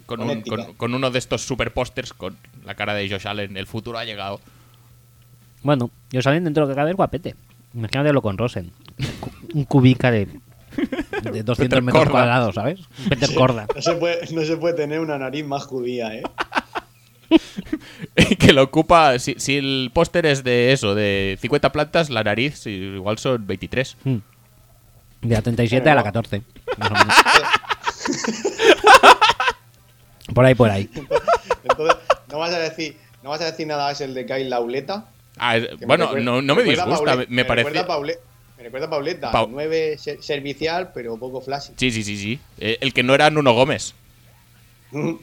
[0.06, 3.58] con, un- con- con uno de estos super pósters con la cara de Josh Allen.
[3.58, 4.40] El futuro ha llegado.
[5.62, 7.36] Bueno, yo salen dentro de lo que cabe el guapete.
[7.74, 8.72] Imagínatelo con Rosen.
[9.54, 10.28] Un cubica de,
[11.24, 12.12] de 200 Peter metros Corda.
[12.12, 12.80] cuadrados, ¿sabes?
[13.10, 13.68] Peter Corda.
[13.76, 16.24] No se puede, no se puede tener una nariz más judía, ¿eh?
[18.40, 19.18] que lo ocupa.
[19.20, 23.46] Si, si el póster es de eso, de 50 plantas, la nariz sí, igual son
[23.48, 23.98] 23.
[24.04, 24.16] Mm.
[25.22, 26.42] De la 37 a la 14.
[26.78, 27.16] más o menos.
[30.34, 30.90] Por ahí, por ahí.
[31.64, 31.98] Entonces,
[32.32, 35.06] no vas a decir, no vas a decir nada es el de Kyle Lauleta.
[35.38, 37.70] Ah, es- que me bueno, recuerda- no, no me disgusta, me, me parece.
[37.70, 38.18] Recuerda a Paule-
[38.64, 41.74] me recuerda a Pauleta, Pau- 9 servicial, pero poco flashy.
[41.76, 42.40] Sí, sí, sí, sí.
[42.58, 43.94] Eh, el que no era Nuno Gómez.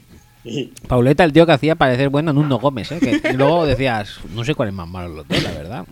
[0.89, 2.99] Pauleta, el tío que hacía parecer bueno en un no Gómez, ¿eh?
[3.23, 5.87] Que luego decías, no sé cuál es más malo los dos, la verdad.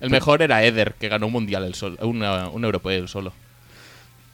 [0.00, 3.32] El mejor era Eder, que ganó un mundial el solo, una- un europeo el solo.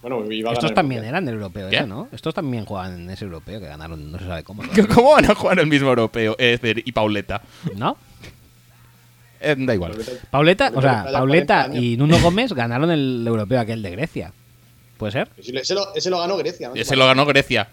[0.03, 1.14] bueno, iba a Estos también Mundial.
[1.14, 1.77] eran del europeo, ¿Qué?
[1.79, 2.09] ese, ¿no?
[2.12, 4.62] Estos también juegan en ese europeo que ganaron, no se sabe cómo.
[4.95, 7.43] ¿Cómo van a jugar el mismo europeo, Eder y Pauleta?
[7.77, 7.97] ¿No?
[9.53, 9.93] Eh, da igual.
[10.31, 11.83] Pauleta, o sea, Pauleta ya Pauleta 40 años.
[11.83, 14.33] y Nuno Gómez ganaron el europeo aquel de Grecia.
[14.99, 15.29] ¿Puede ser?
[15.37, 16.75] Ese, lo, ese lo ganó Grecia, ¿no?
[16.75, 17.69] Ese lo ganó Grecia.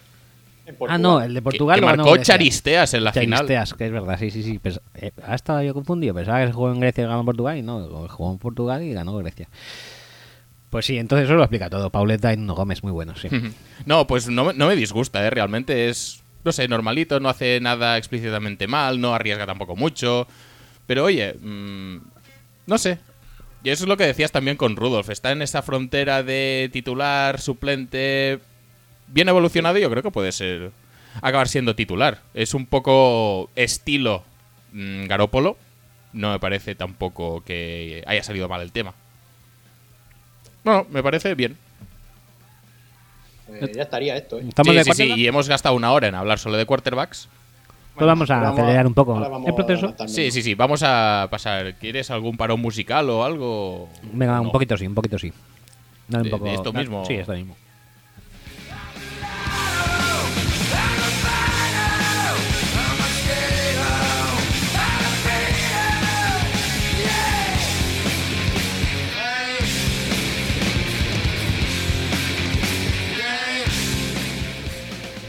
[0.88, 2.34] Ah, no, el de Que- Portugal que, lo ganó marcó Grecia.
[2.36, 3.40] Charisteas en la final.
[3.40, 4.60] Charisteas, que es verdad, sí, sí, sí.
[4.64, 6.14] Pens- eh, ahora estaba yo confundido.
[6.14, 8.82] Pensaba que se jugó en Grecia y ganó en Portugal y no, jugó en Portugal
[8.84, 9.48] y ganó Grecia.
[10.70, 11.90] Pues sí, entonces eso lo explica todo.
[11.90, 13.28] Pauleta y Nuno Gómez, muy buenos, sí.
[13.86, 15.30] No, pues no, me- no me disgusta, ¿eh?
[15.30, 20.28] Realmente es, no sé, normalito, no hace nada explícitamente mal, no arriesga tampoco mucho.
[20.88, 21.98] Pero oye, mm,
[22.68, 23.00] no sé.
[23.64, 25.10] Y eso es lo que decías también con Rudolf.
[25.10, 28.40] Está en esa frontera de titular, suplente,
[29.08, 30.72] bien evolucionado y yo creo que puede ser
[31.22, 32.20] acabar siendo titular.
[32.34, 34.24] Es un poco estilo
[34.74, 35.58] mm, Garópolo.
[36.12, 38.94] No me parece tampoco que haya salido mal el tema.
[40.64, 41.58] No, me parece bien.
[43.50, 44.46] Eh, ya estaría esto, ¿eh?
[44.48, 47.28] ¿Estamos sí, sí, sí, y hemos gastado una hora en hablar solo de quarterbacks.
[47.96, 49.94] Pues vamos a acelerar un poco el proceso.
[50.08, 51.76] Sí, sí, sí, vamos a pasar.
[51.76, 53.89] ¿Quieres algún parón musical o algo?
[54.12, 54.52] Venga, un No.
[54.52, 55.32] poquito sí, un poquito sí.
[56.08, 57.06] Dale un De- poco, de esto mismo.
[57.06, 57.56] Sí, esto mismo.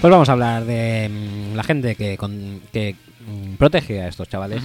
[0.00, 2.96] Pues vamos a hablar de mm, la gente que, con- que
[3.26, 4.62] mm, protege a estos chavales,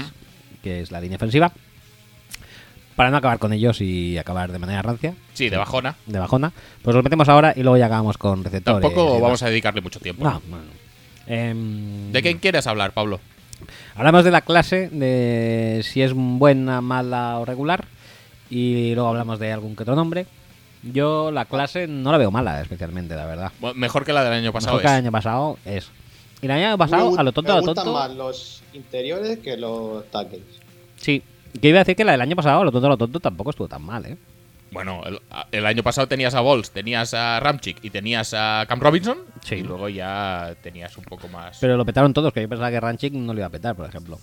[0.64, 1.52] que es la línea ofensiva,
[2.96, 5.96] para no acabar con ellos y acabar de manera rancia, Sí, de bajona.
[6.06, 6.52] de bajona.
[6.82, 8.82] Pues lo metemos ahora y luego ya acabamos con receptores.
[8.82, 10.24] Tampoco vamos a dedicarle mucho tiempo.
[10.26, 10.66] No, bueno.
[11.28, 13.20] Em, ¿De quién quieres hablar, Pablo?
[13.96, 17.86] Hablamos de la clase, de si es buena, mala o regular.
[18.50, 20.26] Y luego hablamos de algún que otro nombre.
[20.82, 23.52] Yo la clase no la veo mala, especialmente, la verdad.
[23.60, 24.74] Bueno, Mejor que la del año pasado.
[24.78, 25.00] Mejor que el es.
[25.00, 25.90] año pasado es.
[26.42, 28.00] Y el año pasado, a lo tonto, a me lo gustan tonto.
[28.00, 30.44] más los interiores que los tackles.
[30.98, 31.22] Sí.
[31.60, 33.20] Que iba a decir que la del año pasado, a lo tonto, a lo tonto,
[33.20, 34.18] tampoco estuvo tan mal, ¿eh?
[34.72, 35.20] Bueno, el,
[35.52, 39.18] el año pasado tenías a Bols, tenías a Ramchick y tenías a Cam Robinson.
[39.44, 39.56] Sí.
[39.56, 41.58] Y luego ya tenías un poco más.
[41.60, 43.90] Pero lo petaron todos, que yo pensaba que Ranchik no lo iba a petar, por
[43.90, 44.20] ejemplo.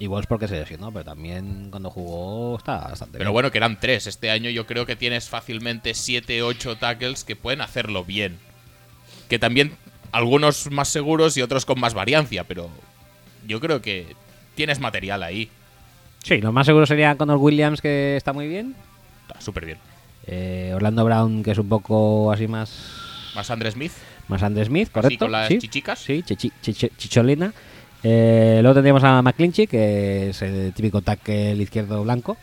[0.00, 3.32] Igual es porque se lesionó, pero también cuando jugó está bastante Pero bien.
[3.32, 4.08] bueno, que eran tres.
[4.08, 8.36] Este año yo creo que tienes fácilmente 7, 8 tackles que pueden hacerlo bien.
[9.28, 9.76] Que también
[10.14, 12.70] algunos más seguros y otros con más variancia, pero
[13.46, 14.06] yo creo que
[14.54, 15.50] tienes material ahí.
[16.22, 18.74] Sí, lo más seguro sería Connor Williams, que está muy bien.
[19.28, 19.78] Está súper bien.
[20.26, 22.70] Eh, Orlando Brown, que es un poco así más.
[23.34, 23.92] Más Andre Smith.
[24.28, 25.26] Más Andre Smith, correcto.
[25.26, 25.58] con las sí.
[25.58, 25.98] chichicas.
[25.98, 27.52] Sí, chichi- chichi- chicholina.
[28.02, 32.36] Eh, luego tendríamos a McClinchy, que es el típico tackle izquierdo blanco.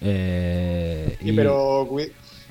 [0.00, 1.86] Eh, Sí, y pero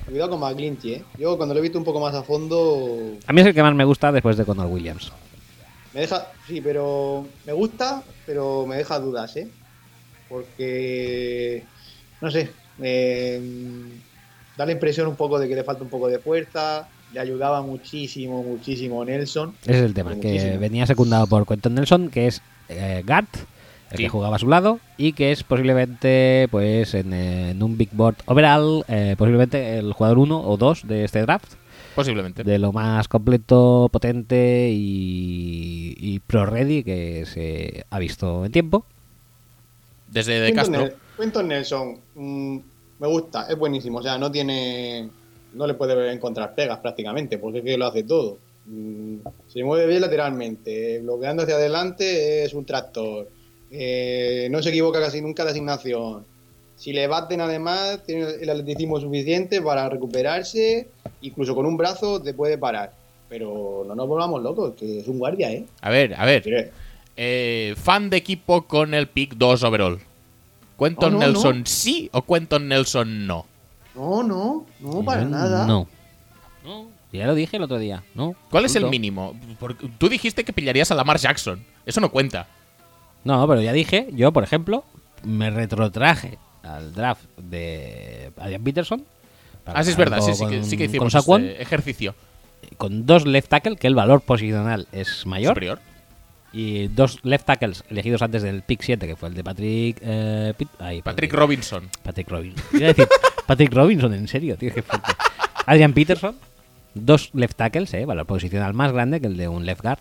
[0.08, 1.04] cuidado con McGlinchey, ¿eh?
[1.18, 3.62] Yo cuando lo he visto un poco más a fondo, A mí es el que
[3.62, 5.12] más me gusta después de Connor Williams.
[5.94, 6.26] me deja...
[6.46, 9.48] Sí, pero me gusta, pero me deja dudas, ¿eh?
[10.28, 11.64] Porque,
[12.20, 12.50] no sé,
[14.56, 17.62] da la impresión un poco de que le falta un poco de fuerza, le ayudaba
[17.62, 19.54] muchísimo, muchísimo Nelson.
[19.62, 23.26] Ese es el tema, que venía secundado por Quentin Nelson, que es eh, guard,
[23.90, 24.02] el Sí.
[24.04, 27.88] que jugaba a su lado, y que es posiblemente, pues, en, eh, en un big
[27.92, 31.54] board overall, eh, posiblemente el jugador 1 o 2 de este draft,
[31.94, 32.44] Posiblemente.
[32.44, 38.84] de lo más completo, potente y, y pro-ready que se ha visto en tiempo.
[40.10, 40.86] Desde De Castro.
[40.86, 42.58] Nel- Quinton Nelson, mm,
[43.00, 43.98] me gusta, es buenísimo.
[43.98, 45.08] O sea, no tiene.
[45.54, 48.38] No le puede encontrar pegas prácticamente, porque es que lo hace todo.
[48.66, 49.16] Mm,
[49.48, 53.28] se mueve bien lateralmente, bloqueando hacia adelante es un tractor.
[53.70, 56.24] Eh, no se equivoca casi nunca de asignación.
[56.76, 60.88] Si le baten además, tiene el atleticismo suficiente para recuperarse,
[61.22, 62.92] incluso con un brazo te puede parar.
[63.28, 65.66] Pero no nos volvamos locos, que es un guardia, ¿eh?
[65.82, 66.72] A ver, a ver.
[67.16, 69.98] Eh, fan de equipo con el pick 2 overall.
[70.78, 71.66] ¿Quenton Oh, no, Nelson no.
[71.66, 73.44] sí o Quenton Nelson no?
[73.96, 75.66] No, no, no, para Yo nada.
[75.66, 75.88] No.
[76.64, 78.04] No, ya lo dije el otro día.
[78.14, 78.36] No.
[78.50, 79.34] ¿Cuál es el mínimo?
[79.58, 81.64] Porque tú dijiste que pillarías a Lamar Jackson.
[81.84, 82.46] Eso no cuenta.
[83.24, 84.84] No, pero ya dije, yo, por ejemplo,
[85.22, 89.04] me retrotraje al draft de Adrian Peterson.
[89.66, 90.20] Ah, sí, es verdad.
[90.20, 92.14] Sí, sí, que, sí que con- hicimos con Saquon, ese ejercicio
[92.76, 95.50] con dos left tackle, que el valor posicional es mayor.
[95.50, 95.78] superior.
[96.52, 99.98] Y dos left tackles elegidos antes del pick 7, que fue el de Patrick.
[100.00, 101.88] eh, ay, Patrick Robinson.
[102.02, 102.64] Patrick Robinson.
[102.78, 103.06] Decir
[103.46, 105.12] Patrick Robinson, en serio, tío, qué fuerte.
[105.66, 106.36] Adrian Peterson,
[106.94, 109.98] dos left tackles, eh, valor posicional más grande que el de un left guard.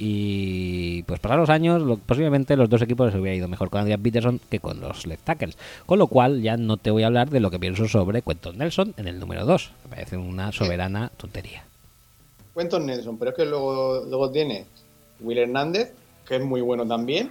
[0.00, 3.80] Y pues pasados los años, lo- posiblemente los dos equipos les hubiera ido mejor con
[3.80, 5.58] Adrian Peterson que con los left tackles.
[5.86, 8.58] Con lo cual ya no te voy a hablar de lo que pienso sobre Quentin
[8.58, 9.70] Nelson en el número 2.
[9.84, 11.64] Me parece una soberana tontería.
[12.56, 14.66] Quentin Nelson, pero es que luego, luego tiene
[15.20, 15.92] Will Hernández,
[16.26, 17.30] que es muy bueno también.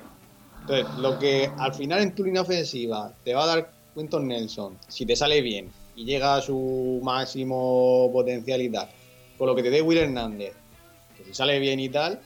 [0.62, 4.78] Entonces, lo que al final en tu línea ofensiva te va a dar Quentin Nelson,
[4.90, 8.90] si te sale bien y llega a su máximo potencialidad,
[9.38, 10.54] con lo que te dé Will Hernández,
[11.18, 12.20] que si sale bien y tal,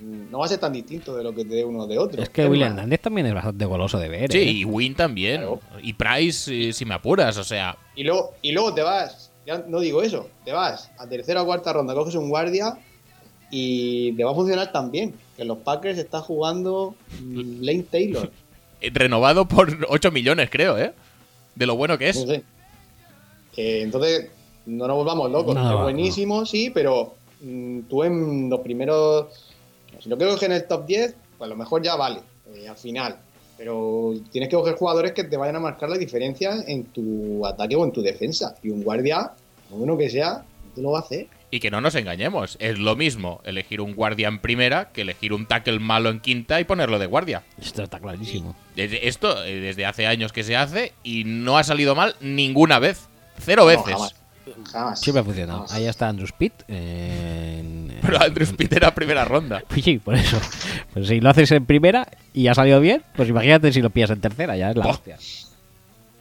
[0.00, 2.22] no va a ser tan distinto de lo que te dé uno de otro.
[2.22, 4.30] Es que Will Hernández también es bastante goloso de ver.
[4.30, 4.44] Sí, ¿eh?
[4.44, 5.40] y Win también.
[5.40, 5.60] Claro.
[5.82, 7.36] Y Price, eh, si me apuras.
[7.38, 11.08] O sea, Y luego, y luego te vas, ya no digo eso, te vas a
[11.08, 12.78] tercera o cuarta ronda, coges un guardia
[13.50, 15.14] y te va a funcionar también.
[15.36, 18.30] Que en los Packers está jugando mm, Lane Taylor.
[18.80, 20.92] eh, renovado por 8 millones, creo, ¿eh?
[21.54, 22.20] De lo bueno que es.
[22.20, 22.44] No sé.
[23.56, 24.30] Entonces,
[24.66, 25.54] no nos volvamos locos.
[25.54, 25.82] No, es no.
[25.82, 29.26] buenísimo, sí, pero mm, tú en los primeros.
[30.00, 32.20] Si lo quiero coger en el top 10, pues a lo mejor ya vale,
[32.54, 33.16] eh, al final.
[33.56, 37.74] Pero tienes que coger jugadores que te vayan a marcar la diferencia en tu ataque
[37.76, 38.54] o en tu defensa.
[38.62, 39.32] Y un guardia,
[39.70, 41.26] lo bueno que sea, no te lo va a hacer.
[41.50, 42.56] Y que no nos engañemos.
[42.60, 46.60] Es lo mismo elegir un guardia en primera que elegir un tackle malo en quinta
[46.60, 47.44] y ponerlo de guardia.
[47.58, 48.54] Esto está clarísimo.
[48.74, 52.78] Desde esto, eh, desde hace años que se hace y no ha salido mal ninguna
[52.78, 53.08] vez.
[53.38, 53.94] Cero No, veces.
[53.94, 54.14] jamás.
[54.72, 55.00] Jamás.
[55.00, 55.58] Siempre ha funcionado.
[55.60, 55.72] Jamás.
[55.74, 56.52] Ahí está Andrew Speed.
[56.68, 59.62] eh, en- Pero Andrew Speed era primera ronda.
[59.68, 60.38] Pues sí, por eso.
[60.92, 64.10] Pues si lo haces en primera y ha salido bien, pues imagínate si lo pillas
[64.10, 64.94] en tercera, ya es la Buah.
[64.94, 65.18] hostia.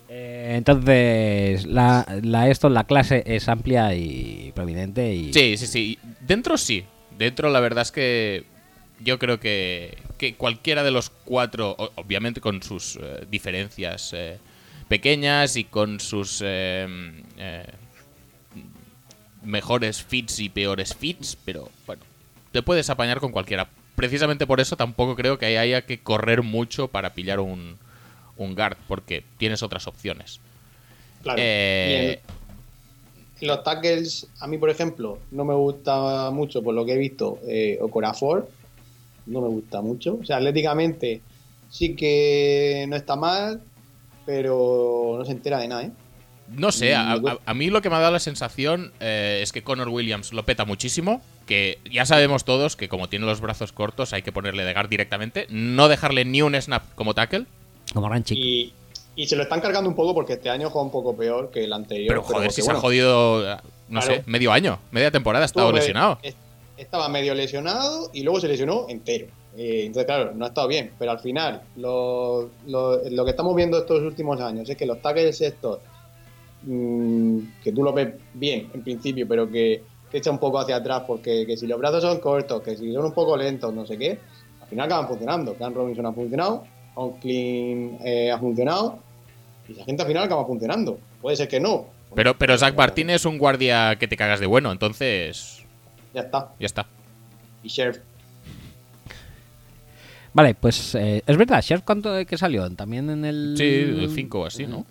[0.09, 5.33] Eh, entonces, la, la, esto, la clase es amplia y prominente y...
[5.33, 5.99] Sí, sí, sí.
[6.21, 6.85] Dentro sí.
[7.17, 8.43] Dentro la verdad es que
[8.99, 14.37] yo creo que, que cualquiera de los cuatro, obviamente con sus eh, diferencias eh,
[14.87, 16.87] pequeñas y con sus eh,
[17.37, 17.65] eh,
[19.45, 22.01] mejores fits y peores fits, pero bueno,
[22.51, 23.69] te puedes apañar con cualquiera.
[23.95, 27.77] Precisamente por eso tampoco creo que haya que correr mucho para pillar un,
[28.37, 30.39] un guard, porque tienes otras opciones.
[31.23, 31.39] Claro.
[31.41, 32.19] Eh,
[33.39, 36.97] en- los tackles, a mí, por ejemplo, no me gusta mucho, por lo que he
[36.97, 38.49] visto, eh, Okorafor.
[39.25, 40.19] No me gusta mucho.
[40.21, 41.21] O sea, atléticamente
[41.69, 43.61] sí que no está mal,
[44.25, 45.91] pero no se entera de nada, ¿eh?
[46.47, 47.39] No sé, a, bueno.
[47.45, 50.31] a- a mí lo que me ha dado la sensación eh, es que Connor Williams
[50.33, 51.21] lo peta muchísimo.
[51.47, 54.89] Que ya sabemos todos que como tiene los brazos cortos hay que ponerle de guard
[54.89, 55.45] directamente.
[55.49, 57.45] No dejarle ni un snap como tackle.
[57.93, 58.37] Como Ranchik.
[58.37, 58.73] Y,
[59.15, 61.63] y se lo están cargando un poco porque este año juega un poco peor que
[61.63, 62.07] el anterior.
[62.09, 63.57] Pero joder, porque, si se bueno, ha jodido, eh,
[63.89, 64.15] no Claro.
[64.15, 66.19] sé, medio año, media temporada ha estado lesionado.
[66.23, 66.35] es-
[66.77, 69.27] Estaba medio lesionado y luego se lesionó entero.
[69.55, 70.91] Eh, entonces, claro, no ha estado bien.
[70.99, 75.01] Pero al final, lo, lo- lo que estamos viendo estos últimos años es que los
[75.01, 75.79] tackles estos,
[76.65, 80.75] mm, que tú lo ves bien en principio, pero que, que echa un poco hacia
[80.77, 83.85] atrás porque que si los brazos son cortos, que si son un poco lentos, no
[83.85, 84.19] sé qué,
[84.61, 85.53] al final acaban funcionando.
[85.55, 86.63] Cam Robinson ha funcionado,
[86.93, 88.99] Conklin eh, ha funcionado
[89.67, 90.99] y la gente al final acaba funcionando.
[91.21, 91.87] Puede ser que no.
[92.13, 95.63] Pero, pero Zach Martín es un guardia que te cagas de bueno, entonces
[96.13, 96.53] Ya está.
[96.59, 96.85] ya está.
[97.63, 97.99] Y Sheriff
[100.35, 102.69] Vale, pues eh, es verdad, Sheriff, ¿cuánto de que salió?
[102.71, 103.55] También en el.
[103.57, 104.85] Sí, 5 o así, ¿no?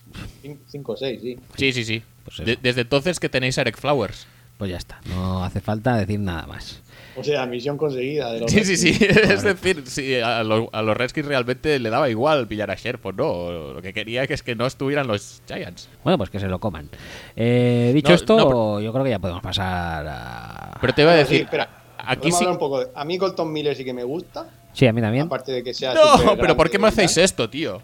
[0.68, 1.36] 5 o 6, sí.
[1.56, 2.02] Sí, sí, sí.
[2.24, 2.38] Pues.
[2.38, 4.26] De- desde entonces que tenéis a Eric Flowers.
[4.56, 6.80] Pues ya está, no hace falta decir nada más.
[7.16, 8.92] O sea, misión conseguida de los Sí, sí, sí.
[8.92, 9.30] Redskins.
[9.32, 13.12] es decir, sí, a, los- a los Redskins realmente le daba igual pillar a Sherpa,
[13.12, 13.74] ¿no?
[13.74, 15.88] Lo que quería que es que no estuvieran los Giants.
[16.04, 16.88] Bueno, pues que se lo coman.
[17.36, 20.78] Eh, dicho No, esto, no, pero- yo creo que ya podemos pasar a.
[20.80, 21.68] Pero te iba a Bueno, sí, decir, espera.
[21.98, 22.36] aquí sí.
[22.38, 24.48] hablar un poco de- A mí Colton Miller sí que me gusta.
[24.74, 25.24] Sí, a mí también.
[25.26, 25.94] Aparte de que sea.
[25.94, 27.80] No, pero ¿por qué me y hacéis esto, tío?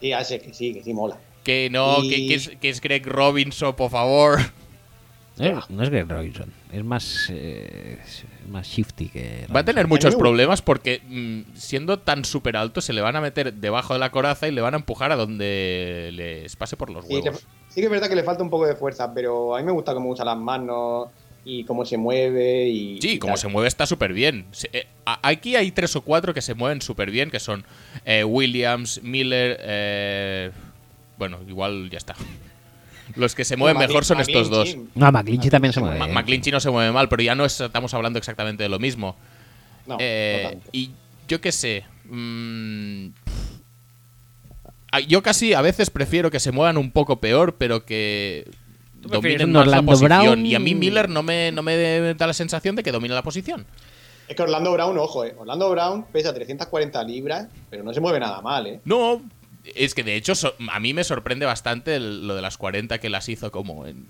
[0.00, 1.16] Sí, ya sé que sí, que sí mola.
[1.42, 4.38] Que no, Y- que, que es, que es Greg Robinson, por favor.
[5.38, 9.46] Eh, no es Greg Robinson, es más, eh, es más shifty que.
[9.54, 13.20] Va a tener muchos problemas porque mm, siendo tan súper alto se le van a
[13.20, 16.88] meter debajo de la coraza y le van a empujar a donde les pase por
[16.88, 17.46] los Sí, huevos.
[17.68, 19.72] sí que es verdad que le falta un poco de fuerza, pero a mí me
[19.72, 21.08] gusta cómo usa las manos
[21.48, 23.00] y cómo se mueve y.
[23.00, 23.38] Sí, y como tal.
[23.40, 24.46] se mueve está súper bien.
[24.50, 24.86] Se- eh,
[25.22, 27.64] aquí hay tres o cuatro que se mueven súper bien, que son
[28.04, 30.50] eh, Williams, Miller, eh,
[31.18, 32.16] bueno, igual ya está.
[33.14, 34.76] Los que se mueven mejor son estos dos.
[34.96, 36.08] No, McClinchy también se mueve.
[36.12, 39.16] McClinchy no se mueve mal, pero ya no es- estamos hablando exactamente de lo mismo.
[39.86, 40.90] No, Eh, y
[41.28, 41.84] yo qué sé.
[42.06, 43.06] mm,
[45.08, 48.48] yo casi a veces prefiero que se muevan un poco peor, pero que
[49.06, 50.08] ¿Tú prefieres la posición.
[50.20, 50.46] Brown?
[50.46, 53.22] Y a mí Miller no me, no me da la sensación de que domine la
[53.22, 53.66] posición.
[54.28, 55.34] Es que Orlando Brown, ojo, eh.
[55.38, 58.80] Orlando Brown pesa 340 libras, pero no se mueve nada mal, eh.
[58.84, 59.22] No,
[59.74, 62.98] es que de hecho so- a mí me sorprende bastante el- lo de las 40
[62.98, 64.06] que las hizo como en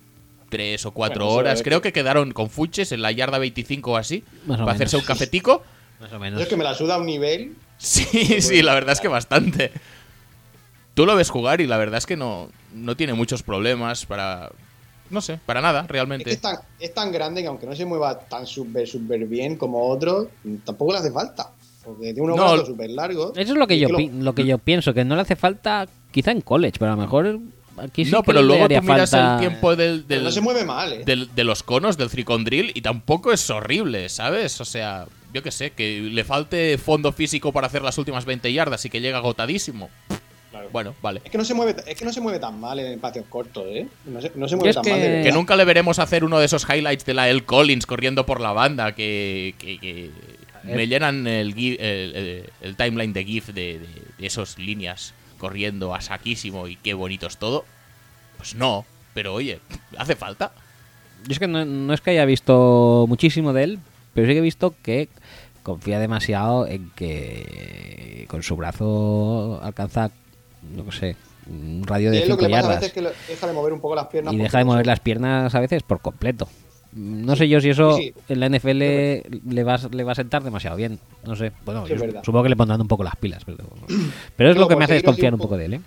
[0.48, 1.62] 3 o 4 Bueno, eso horas.
[1.62, 4.72] Creo que- que quedaron con fuches en la yarda 25 o así, Más o para
[4.74, 5.62] hacerse un cafetico.
[6.00, 6.40] Más o Yo menos.
[6.40, 7.54] es que me la suda a un nivel.
[7.78, 9.70] Sí, sí, la verdad es que bastante.
[10.94, 14.50] Tú lo ves jugar y la verdad es que no, no tiene muchos problemas para...
[15.10, 16.24] No sé, para nada, Es, realmente.
[16.24, 19.56] que es, tan, es tan grande que aunque no se mueva tan súper, súper bien
[19.56, 20.28] como otros,
[20.64, 21.50] tampoco le hace falta.
[21.84, 23.30] Porque tiene unos No, brazos súper largos.
[23.36, 26.32] Eso es lo que yo, lo- que yo pienso, que no le hace falta, quizá
[26.32, 27.38] en college, pero a lo mejor
[27.78, 30.30] aquí sí no, que pero le luego haría tú miras falta- el tiempo del, no
[30.32, 31.02] se mueve mal, eh.
[31.04, 34.60] del- de los conos del Drill y tampoco es horrible, ¿sabes?
[34.60, 38.52] O sea, yo qué sé, que le falte fondo físico para hacer las últimas 20
[38.52, 39.88] yardas y que llega agotadísimo.
[40.66, 40.72] Claro.
[40.72, 41.20] Bueno, vale.
[41.24, 43.64] Es que no se mueve, es que no se mueve tan mal en espacios cortos,
[43.68, 43.86] eh.
[44.04, 45.98] No se, no se Yo mueve es tan que- mal de Que nunca le veremos
[45.98, 49.78] hacer uno de esos highlights de la El Collins corriendo por la banda que, que-
[49.78, 50.10] que
[50.64, 53.88] me llenan el, gif- el, el- el timeline de GIF de, de,
[54.18, 57.64] de esas líneas corriendo a saquísimo y qué bonito es todo.
[58.36, 58.84] Pues no,
[59.14, 59.60] pero oye,
[59.96, 60.52] ¿hace falta?
[61.26, 63.78] Yo es que no, no es que haya visto muchísimo de él,
[64.14, 65.08] pero sí que he visto que
[65.62, 70.10] confía demasiado en que con su brazo alcanza,
[70.74, 71.16] no sé,
[71.48, 73.10] un radio de es lo que 5 le pasa a yardas veces es que lo-
[73.28, 74.34] deja de mover un poco las piernas.
[74.34, 76.48] y deja de mover las piernas a veces por completo.
[76.92, 80.14] No sé yo si eso Sí, en la NFL le va, a- le va a
[80.14, 80.98] sentar demasiado bien.
[81.26, 81.52] No sé.
[81.66, 83.42] Bueno, Sí, yo supongo que le pondrán un poco las pilas.
[83.44, 83.58] Pero,
[84.34, 85.74] pero es No, lo que me hace desconfiar un poco poco- de él.
[85.74, 85.80] ¿eh?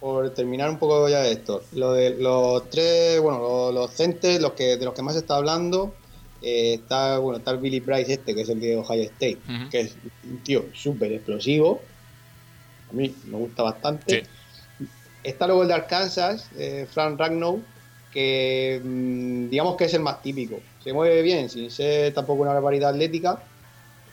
[0.00, 4.40] por terminar un poco ya de esto, lo de los tres, bueno, los, los centers,
[4.40, 5.92] los que de los que más se está hablando,
[6.40, 9.38] eh, está, bueno, está el Billy Price este, que es el de Ohio State,
[9.72, 11.80] que es un tío súper explosivo,
[12.90, 14.24] a mí me gusta bastante.
[15.22, 17.62] Está luego el de Arkansas, eh, Frank Ragnow,
[18.12, 20.60] que mm, digamos que es el más típico.
[20.82, 23.42] Se mueve bien, sin ser tampoco una barbaridad atlética,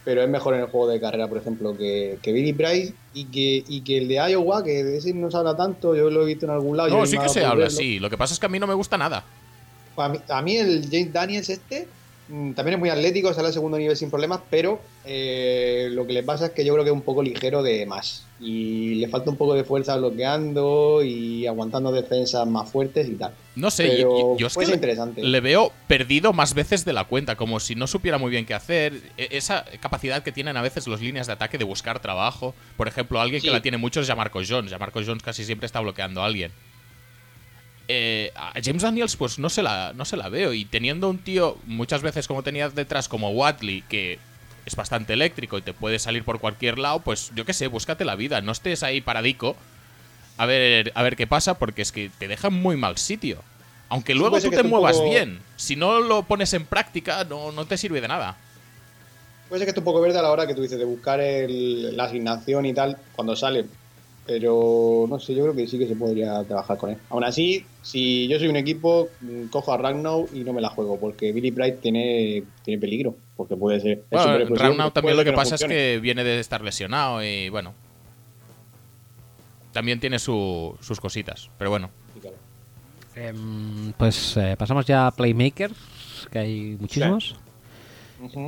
[0.04, 3.26] pero es mejor en el juego de carrera, por ejemplo, que, que Billy Price y
[3.26, 6.24] que, y que el de Iowa, que de ese no se habla tanto, yo lo
[6.24, 6.90] he visto en algún lado.
[6.90, 7.78] No, sí que se habla, verlo.
[7.78, 8.00] sí.
[8.00, 9.24] Lo que pasa es que a mí no me gusta nada.
[9.98, 11.88] A mí, a mí el James Daniels este
[12.28, 16.24] también es muy atlético, sale al segundo nivel sin problemas, pero eh, lo que le
[16.24, 18.26] pasa es que yo creo que es un poco ligero de más.
[18.40, 23.34] Y le falta un poco de fuerza bloqueando y aguantando defensas más fuertes y tal.
[23.56, 25.24] No sé, Pero yo, yo es que interesante.
[25.24, 28.54] le veo perdido más veces de la cuenta, como si no supiera muy bien qué
[28.54, 28.94] hacer.
[29.18, 32.54] E- Esa capacidad que tienen a veces los líneas de ataque de buscar trabajo.
[32.76, 34.72] Por ejemplo, alguien que la tiene mucho es Jamarco Jones.
[34.72, 36.52] Jamarco Jones casi siempre está bloqueando a alguien.
[37.88, 40.54] Eh, a James Daniels pues no se, la, no se la veo.
[40.54, 44.20] Y teniendo un tío muchas veces como tenías detrás como Watley, que
[44.66, 48.06] es bastante eléctrico y te puede salir por cualquier lado, pues yo qué sé, búscate
[48.06, 48.42] la vida.
[48.42, 49.56] No estés ahí paradico
[50.38, 53.42] a ver, a ver qué pasa, porque es que te deja en muy mal sitio.
[53.88, 55.40] Aunque luego tú te muevas bien.
[55.56, 58.36] Si no lo pones en práctica, no, no te sirve de nada.
[59.48, 61.20] Puede ser que esté un poco verde a la hora que tú dices de buscar
[61.20, 63.66] el- la asignación y tal cuando sale.
[64.28, 66.98] Pero no sé, yo creo que sí que se podría trabajar con él.
[67.10, 70.70] Aún así, si yo soy un equipo, mm, cojo a Ragnar y no me la
[70.70, 73.16] juego, porque Billy Bright tiene, tiene peligro.
[73.36, 74.04] Porque puede ser.
[74.10, 77.74] Bueno, Ragnar también lo que pasa es que viene de estar lesionado y bueno.
[79.74, 81.90] También tiene su- sus cositas, pero bueno.
[82.14, 82.38] Sí, claro.
[83.16, 87.36] Em, pues eh, pasamos ya a Playmakers, que hay muchísimos.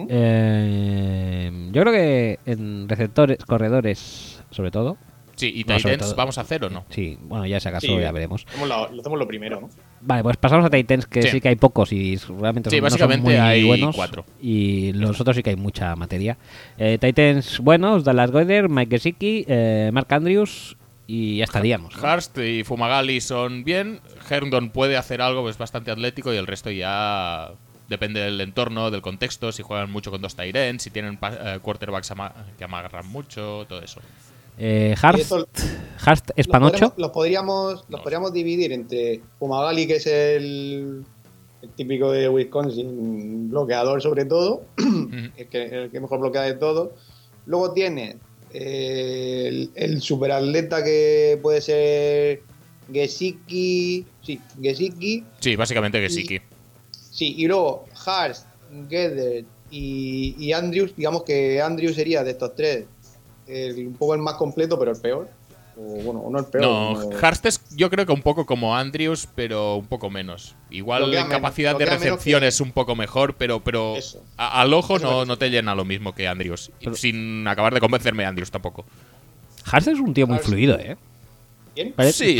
[0.09, 4.97] Em, yo creo que en receptores, corredores, sobre todo.
[5.37, 6.83] Sí, y Titans vamos a hacer o no.
[6.89, 7.97] Sí, bueno, ya si acaso Sí.
[7.97, 8.45] ya veremos.
[8.49, 9.69] Hacemos lo, lo hacemos lo primero, ¿no?
[10.01, 11.41] Vale, pues pasamos a Titans, que sí, Sí.
[11.41, 13.95] que hay pocos y realmente Sí, son, no son básicamente muy hay buenos.
[13.95, 14.25] cuatro.
[14.41, 16.37] Y los otros sí que hay mucha materia.
[16.77, 21.95] Eh, Titans buenos, Dallas Goeder, Mike Gesicki, eh, Mark Andrews y ya estaríamos.
[21.95, 22.03] ¿no?
[22.07, 24.01] Harst y Fumagalli son bien.
[24.29, 27.51] Herndon puede hacer algo, es bastante atlético y el resto ya
[27.89, 31.59] depende del entorno, del contexto, si juegan mucho con dos Tyrens, si tienen pa- eh,
[31.61, 34.01] quarterbacks ama- que amarran mucho, todo eso.
[34.57, 35.47] Eh, esto-
[36.05, 38.01] Harst es Los podríamos, los podríamos, los No.
[38.03, 41.03] podríamos dividir entre Fumagalli, que es el,
[41.61, 45.15] el típico de Wisconsin, bloqueador sobre todo, Ujú.
[45.35, 46.93] el que, el que mejor bloquea de todo.
[47.45, 48.17] Luego tiene
[48.53, 52.41] eh, el, el superatleta que puede ser
[52.91, 56.09] Gesicki, sí, Gesicki, Sí, básicamente Y-
[57.11, 57.35] sí.
[57.37, 58.37] y luego Hart,
[58.89, 62.85] Gedder y, y Andrews, digamos que Andrews sería de estos tres
[63.47, 65.29] el- un poco el más completo, pero el peor.
[65.79, 66.63] O bueno, no el peor.
[66.63, 70.55] No, no- Harst es yo creo que un poco como Andrews, pero un poco menos.
[70.71, 73.95] Igual menos, capacidad de recepción que- es un poco mejor, pero, pero
[74.37, 76.71] a- al ojo no, no te llena lo mismo que Andrews.
[76.79, 78.85] Pero- Sin acabar de convencerme Andrews tampoco.
[79.71, 80.97] Harst es un tío muy fluido, ¿eh?
[81.95, 82.39] Parece-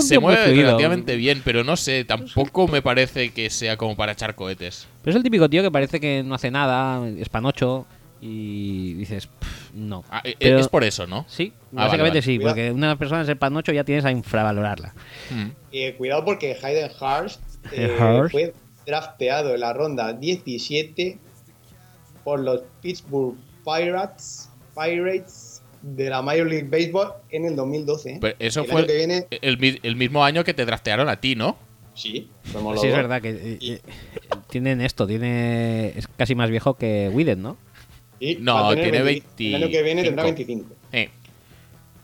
[0.00, 0.62] se, mueve fluido.
[0.68, 4.86] relativamente bien, pero no sé, tampoco me parece que sea como para echar cohetes.
[5.02, 7.84] Pero es el típico tío que parece que no hace nada, es panocho
[8.20, 10.04] y dices, "Pff, no.
[10.10, 11.24] Ah, e- Pero- es por eso, ¿no?
[11.28, 12.22] Sí, Ah, básicamente vale, vale.
[12.22, 12.54] sí, Cuidado.
[12.54, 14.94] porque una persona es el panocho ya tienes a infravalorarla.
[15.30, 15.46] Mm.
[15.72, 17.40] Eh, cuidado porque Hayden Hurst
[17.72, 18.32] eh, Hurst.
[18.32, 18.54] fue
[18.86, 21.18] drafteado en la ronda 17
[22.24, 28.10] por los Pittsburgh Pirates, Pirates de la Major League Baseball en el 2012.
[28.12, 28.18] ¿eh?
[28.20, 31.08] Pero eso El fue año que viene, el, mi- el mismo año que te draftearon
[31.08, 31.56] a ti, ¿no?
[31.94, 33.80] sí, somos los Sí, es verdad que Y-
[34.50, 37.56] tienen esto, tiene es casi más viejo que Widen, ¿no?
[38.20, 40.64] Y No, tiene 20 El año que viene tendrá 25.
[40.68, 40.74] 25.
[40.92, 41.10] Eh,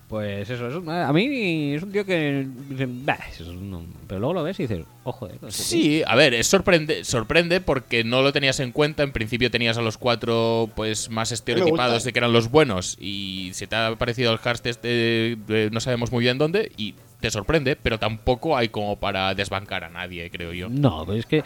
[0.06, 3.88] Pues eso, es un- a mí es un tío que dicen, "Bah, eso es un-".
[4.06, 8.04] pero luego lo ves y dices, ojo, eh, Sí, a ver, es sorprende, sorprende porque
[8.04, 9.02] no lo tenías en cuenta.
[9.02, 12.08] En principio tenías a los cuatro pues más estereotipados gusta.
[12.08, 15.80] de que eran los buenos y se te ha parecido el Harst este, de no
[15.80, 20.30] sabemos muy bien dónde y te sorprende, pero tampoco hay como para desbancar a nadie,
[20.30, 20.68] creo yo.
[20.68, 21.42] No, pues es que,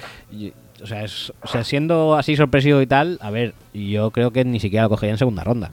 [0.82, 4.44] o sea, es- o sea, siendo así sorpresivo y tal, a ver, yo creo que
[4.44, 5.72] ni siquiera lo cogería en segunda ronda.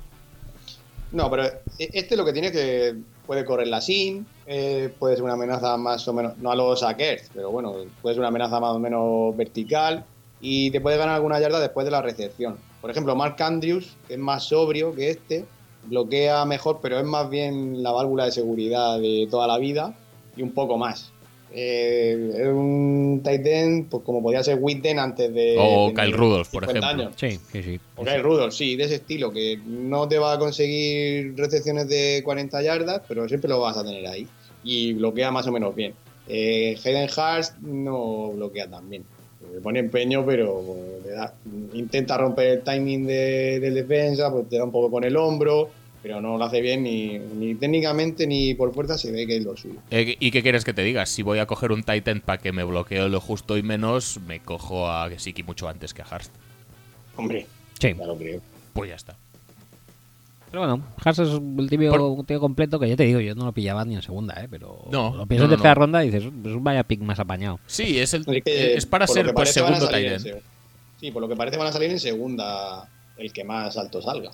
[1.12, 1.52] No, pero e-
[1.94, 2.96] este lo que tiene es que
[3.26, 6.80] puede correr la SIN, eh, puede ser una amenaza más o menos, no a los
[6.82, 10.04] Sackers, pero bueno, puede ser una amenaza más o menos vertical
[10.42, 12.58] y te puede ganar alguna yarda después de la recepción.
[12.82, 15.46] Por ejemplo, Mark Andrews, es más sobrio que este,
[15.86, 19.96] bloquea mejor, pero es más bien la válvula de seguridad de toda la vida
[20.36, 21.12] y un poco más.
[21.58, 25.56] Eh, es un tight end, pues como podía ser Witten antes de.
[25.58, 27.06] O de Kyle Rudolph, por 50 ejemplo.
[27.06, 27.16] años.
[27.18, 27.80] Sí, sí, sí.
[27.96, 32.22] O Kyle Rudolph, sí, de ese estilo, que no te va a conseguir recepciones de
[32.26, 34.28] 40 yardas, pero siempre lo vas a tener ahí.
[34.66, 35.94] Y bloquea más o menos bien.
[36.28, 39.06] Eh, Hayden Hurst no bloquea tan bien.
[39.54, 40.62] Le pone empeño, pero
[41.06, 41.34] le da-
[41.74, 45.70] intenta romper el timing de, del defensa, pues te da un poco con el hombro,
[46.06, 49.44] pero no lo hace bien ni, ni técnicamente ni por fuerza se ve que es
[49.44, 49.80] lo suyo.
[49.90, 51.04] Eh, ¿Y qué quieres que te diga?
[51.08, 54.40] Si voy a coger un Titan para que me bloquee lo justo y menos, me
[54.40, 56.32] cojo a Gesicki mucho antes que a Harst.
[57.16, 57.48] Hombre,
[57.80, 57.96] Sí.
[57.98, 58.40] ya lo creo.
[58.74, 59.18] Pues ya está.
[60.52, 63.84] Pero bueno, Haas es Por- tío completo que ya te digo, yo no lo pillaba
[63.84, 64.48] ni en segunda, ¿eh?
[64.48, 65.80] Pero No, lo piensas no, en no, tercera no.
[65.82, 67.60] ronda y dices, es un vaya pick más apañado.
[67.66, 70.42] Sí, es, el, Es que, es para ser pues, segundo en Titan.
[71.00, 72.88] Sí, por lo que parece van a salir en segunda
[73.18, 74.30] el que más alto salga.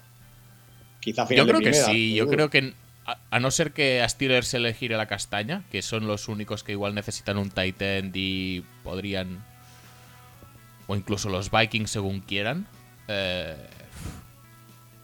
[1.02, 2.74] Quizá final Yo de creo que sí, yo creo que
[3.06, 6.30] a, a no ser que a Steelers se le gire la castaña, que son los
[6.30, 9.44] únicos que igual necesitan un tight end y podrían
[10.92, 12.68] o incluso los Vikings según quieran,
[13.08, 13.56] eh,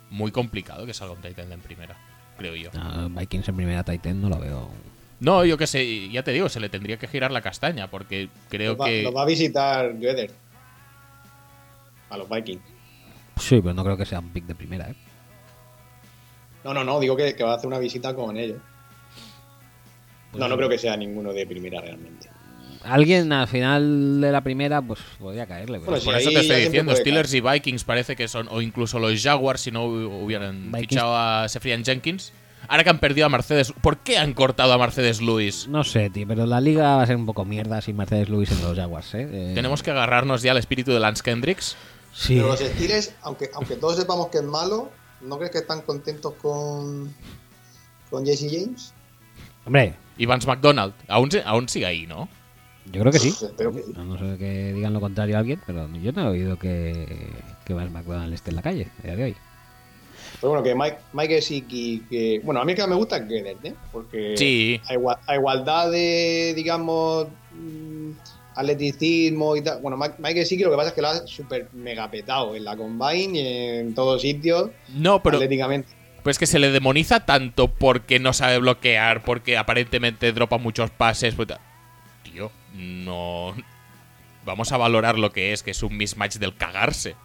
[0.09, 1.95] muy complicado que salga un tight end en primera,
[2.37, 2.69] creo yo.
[2.75, 4.69] Ah, Vikings en primera Titan no lo veo.
[5.19, 8.29] No, yo qué sé, ya te digo, se le tendría que girar la castaña, porque
[8.49, 9.03] creo va, que.
[9.03, 10.31] nos va a visitar Göder.
[12.09, 12.61] A los Vikings.
[13.37, 14.95] Sí, pero no creo que sea un pick de primera, ¿eh?
[16.63, 18.57] No, no, no, digo que, que va a hacer una visita con ellos.
[20.31, 22.29] Pues no, no creo que sea ninguno de primera realmente.
[22.83, 25.79] Alguien al final de la primera, pues podría caerle.
[25.79, 28.99] pero- Bueno, Por eso te estoy diciendo, Steelers y Vikings parece que son, o incluso
[28.99, 32.33] los Jaguars si no hubieran Vikings- fichado a Sefrian Jenkins.
[32.69, 35.67] Ahora que han perdido a Mercedes, ¿por qué han cortado a Mercedes Lewis?
[35.69, 38.51] No sé, tío, pero la liga va a ser un poco mierda sin Mercedes Lewis
[38.51, 39.27] en los Jaguars, ¿eh?
[39.31, 41.77] Eh, Tenemos que agarrarnos ya al espíritu de Lance Kendricks.
[42.13, 42.35] Sí.
[42.35, 46.33] Pero los Steelers, aunque, aunque todos sepamos que es malo, ¿no crees que están contentos
[46.41, 47.13] con,
[48.09, 48.93] con Jesse James?
[49.65, 52.27] Hombre, Y Vance McDonald, aún, se- aún sigue ahí, ¿no?
[52.91, 53.29] yo creo que sí.
[53.29, 53.93] Espero que sí.
[53.97, 57.29] A no ser que digan lo contrario a alguien, pero yo no he oído que,
[57.65, 59.35] que Vance McDonald esté en la calle a día de hoy.
[60.39, 62.41] Pero bueno, que Mike, Mike Gesicki, que.
[62.43, 63.75] Bueno, a mí que me gusta es Gedert, ¿eh?
[63.91, 64.79] Porque Sí.
[64.87, 68.11] a, igua- a igualdad de, digamos, mm,
[68.57, 69.81] atleticismo y tal.
[69.81, 72.63] Bueno, Mike, Mike Gesicki lo que pasa es que lo ha súper mega petado en
[72.65, 75.89] la combine y en todos sitios, No, pero atléticamente.
[76.23, 81.35] pues que se le demoniza tanto porque no sabe bloquear, porque aparentemente dropa muchos pases.
[81.35, 81.47] pues
[82.23, 83.55] Tío, no.
[84.45, 87.15] Vamos a valorar lo que es, que es un mismatch del cagarse.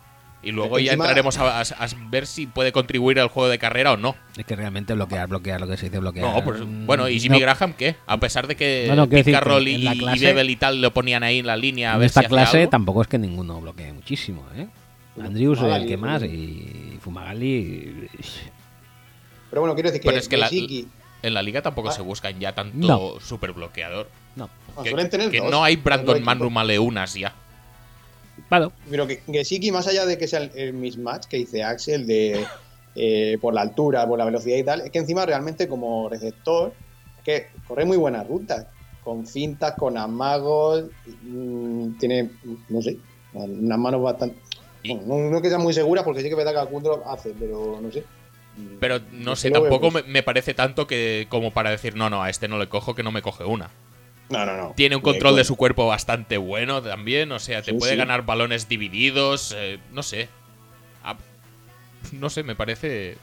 [0.45, 3.59] Y luego ya Encima- entraremos a, a- a ver si puede contribuir al juego de
[3.59, 4.17] carrera o no.
[4.37, 6.27] Es que realmente bloquear, bloquear, lo que se dice bloquear.
[6.35, 7.95] No, pues, bueno, ¿y Jimmy no, Graham qué?
[8.07, 10.25] A pesar de que No, no, quiero Pete decir que Carroll y, la y clase-
[10.27, 12.59] Bebel y tal lo ponían ahí en la línea a En ver esta si clase
[12.59, 12.71] algo.
[12.71, 14.67] tampoco es que ninguno bloquee muchísimo, ¿eh?
[15.23, 18.09] Andrews es el que más y Fumagalli.
[19.51, 20.87] Pero bueno, quiero decir que, Pero es que la- Gesicki-
[21.23, 21.93] En la liga tampoco Ah.
[21.93, 23.21] se buscan ya tanto No.
[23.21, 24.11] super bloqueador.
[24.35, 24.51] No.
[24.77, 26.21] no, Que, suelen tener que dos, no hay Brandon.
[26.25, 27.33] Manrum Maleunas ya.
[28.91, 32.45] Pero que Gesicki, más allá de que sea el, el mismatch que dice Axel, de
[32.95, 36.75] eh, por la altura, por la velocidad y tal, es que encima realmente como receptor,
[37.19, 38.67] es que corre muy buenas rutas,
[39.03, 40.85] con fintas, con amagos,
[41.23, 42.31] mm, tiene,
[42.69, 42.99] no sé,
[43.33, 44.37] unas manos bastante...
[44.85, 47.07] Bueno, no, no que sean muy seguras porque sí que es verdad que algún drop
[47.07, 48.05] hace, pero no sé.
[48.81, 52.23] Pero no sé, que tampoco me, me parece tanto que como para decir, no, no,
[52.23, 53.71] a este no le cojo que no me coge una.
[54.31, 54.73] No, no, no.
[54.77, 57.93] Tiene un Eh, control de su cuerpo bastante bueno también, o sea, te Sí, puede
[57.93, 57.99] sí.
[57.99, 60.29] ganar balones divididos, eh, no sé.
[61.05, 61.17] Ah,
[62.13, 63.19] no sé, me parece...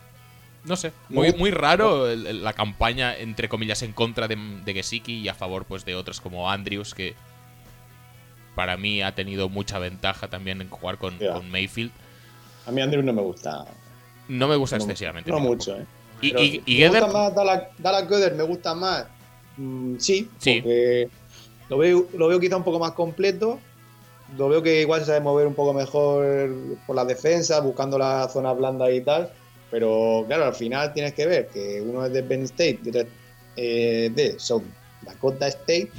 [0.65, 4.35] No sé, muy, muy raro el- la campaña, entre comillas, en contra de,
[4.65, 7.15] de Gesicki y a favor pues de otros como Andrews, que
[8.55, 11.17] para mí ha tenido mucha ventaja también en jugar con,
[11.49, 11.91] Mayfield.
[12.67, 13.65] A mí Andrews no me gusta.
[14.27, 15.31] No me gusta no, excesivamente.
[15.31, 15.77] No mucho.
[15.77, 15.85] ¿eh?
[16.21, 17.35] Y, y, y ¿Me Geder- gusta más
[17.79, 18.33] Dallas?
[18.35, 19.05] ¿Me gusta más?
[19.59, 20.61] Mm, sí, Sí.
[20.61, 21.09] porque
[21.69, 23.59] lo veo, lo veo quizá un poco más completo.
[24.37, 26.49] Lo veo que igual se sabe mover un poco mejor
[26.87, 29.31] por la defensa, buscando las zonas blandas y tal.
[29.71, 33.01] Pero claro, al final tienes que ver que uno es de Penn State y otro
[33.01, 33.07] es
[33.57, 34.63] eh, de South
[35.01, 35.91] Dakota State.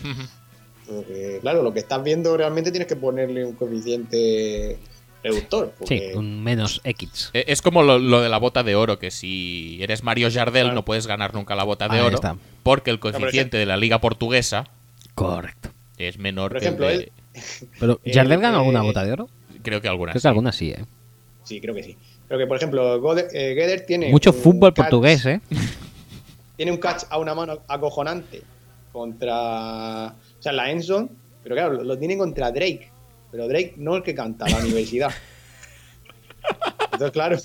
[0.87, 4.79] Porque, claro, lo que estás viendo realmente tienes que ponerle un coeficiente
[5.23, 5.73] reductor.
[5.87, 7.31] Sí, un menos X.
[7.35, 10.63] Eh, Es como lo, lo de la bota de oro, que si eres Mario Jardel
[10.65, 10.75] Claro.
[10.75, 12.37] no puedes ganar nunca la bota de Ahí oro, está.
[12.63, 14.69] porque el coeficiente de la liga portuguesa
[15.15, 15.71] Correcto.
[15.99, 17.13] es menor Por que el ejemplo, de- él-
[17.79, 19.29] Pero, ¿Jardel ganó eh, alguna bota de oro?
[19.63, 20.13] Creo que algunas.
[20.15, 20.25] Creo sí.
[20.25, 20.85] que alguna sí, ¿eh?
[21.45, 21.97] Sí, creo que sí.
[22.29, 24.11] Pero que, por ejemplo, eh, Guedes tiene.
[24.11, 25.41] Mucho fútbol catch- portugués, ¿eh?
[26.57, 28.43] Tiene un catch a una mano acojonante
[28.93, 30.07] contra.
[30.39, 31.11] O sea, la Enson.
[31.43, 32.91] Pero claro, lo, lo tiene contra Drake.
[33.31, 35.11] Pero Drake no el que canta, la universidad.
[36.85, 37.37] Entonces, claro.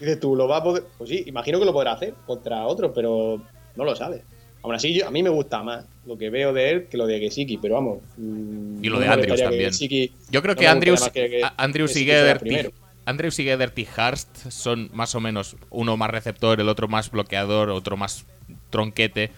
[0.00, 0.84] Dices tú, ¿lo va a poder.?
[0.98, 3.42] Pues sí, imagino que lo podrá hacer contra otro, pero
[3.76, 4.22] no lo sabe.
[4.62, 7.06] Aún así, yo- a mí me gusta más lo que veo de él que lo
[7.06, 7.98] de Gesicki, pero vamos.
[8.16, 9.70] mm, Y lo no de Andrews también.
[9.70, 12.04] Gesicki- Yo creo no que Andrews, que- que- Andrews y
[12.40, 12.72] primero.
[13.06, 13.48] Andrews y
[13.96, 18.26] Harst son más o menos uno más receptor, el otro más bloqueador, otro más
[18.70, 19.30] tronquete.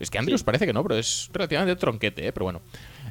[0.00, 0.44] Es que Andrews Sí.
[0.44, 2.32] parece que no, pero es relativamente tronquete, ¿eh?
[2.32, 2.60] pero bueno.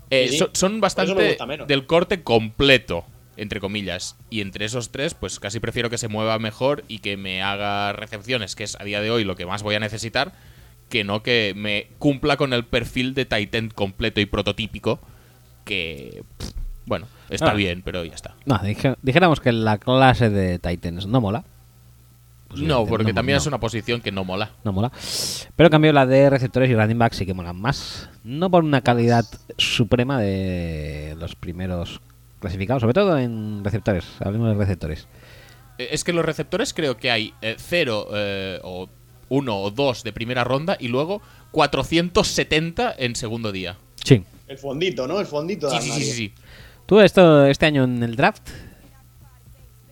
[0.10, 0.46] Eh, Sí, sí.
[0.54, 3.06] son- bastante del corte completo,
[3.38, 4.16] entre comillas.
[4.30, 7.94] Y entre esos tres, pues casi prefiero que se mueva mejor y que me haga
[7.94, 10.34] recepciones, que es a día de hoy lo que más voy a necesitar,
[10.90, 15.00] que no que me cumpla con el perfil de Titan completo y prototípico,
[15.66, 16.50] que, pff,
[16.86, 17.56] bueno, está Ah.
[17.56, 18.36] bien, pero ya está.
[18.46, 18.60] No,
[19.02, 21.44] dijéramos que la clase de Titans no mola.
[22.54, 23.42] Pues no, porque no- también no.
[23.42, 24.52] es una posición que no mola.
[24.64, 24.92] No mola.
[25.56, 28.10] Pero en cambio la de receptores y running backs sí que molan más.
[28.24, 29.26] No por una calidad
[29.58, 32.02] suprema de los primeros
[32.40, 34.06] clasificados, sobre todo en receptores.
[34.20, 35.08] Hablemos de receptores.
[35.78, 38.90] Eh, Es que los receptores creo que hay eh, cero eh, o
[39.30, 41.22] uno o dos de primera ronda y luego
[41.52, 43.78] 470 en segundo día.
[44.04, 44.24] Sí.
[44.48, 45.20] El fondito, ¿no?
[45.20, 46.34] El fondito de Sí, sí, sí, sí.
[46.86, 48.50] ¿Tú esto este año en el draft?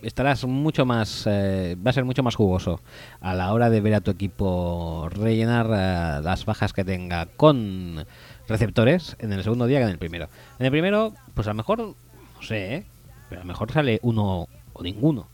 [0.03, 2.81] Estarás mucho más, eh, va a ser mucho más jugoso
[3.19, 8.05] a la hora de ver a tu equipo rellenar eh, las bajas que tenga con
[8.47, 10.27] receptores en el segundo día que en el primero.
[10.59, 12.85] En el primero, pues a lo mejor, no sé, ¿eh?
[13.29, 15.27] pero a lo mejor sale uno o ninguno,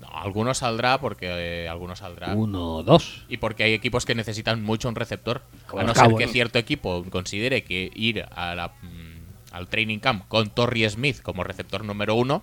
[0.00, 2.34] No, alguno saldrá porque eh, alguno saldrá.
[2.34, 3.24] uno o dos.
[3.28, 5.42] Y porque hay equipos que necesitan mucho un receptor.
[5.66, 9.98] Como a no ser que cierto equipo considere que ir a la, mm, al training
[9.98, 12.42] camp con Torrey Smith como receptor número uno,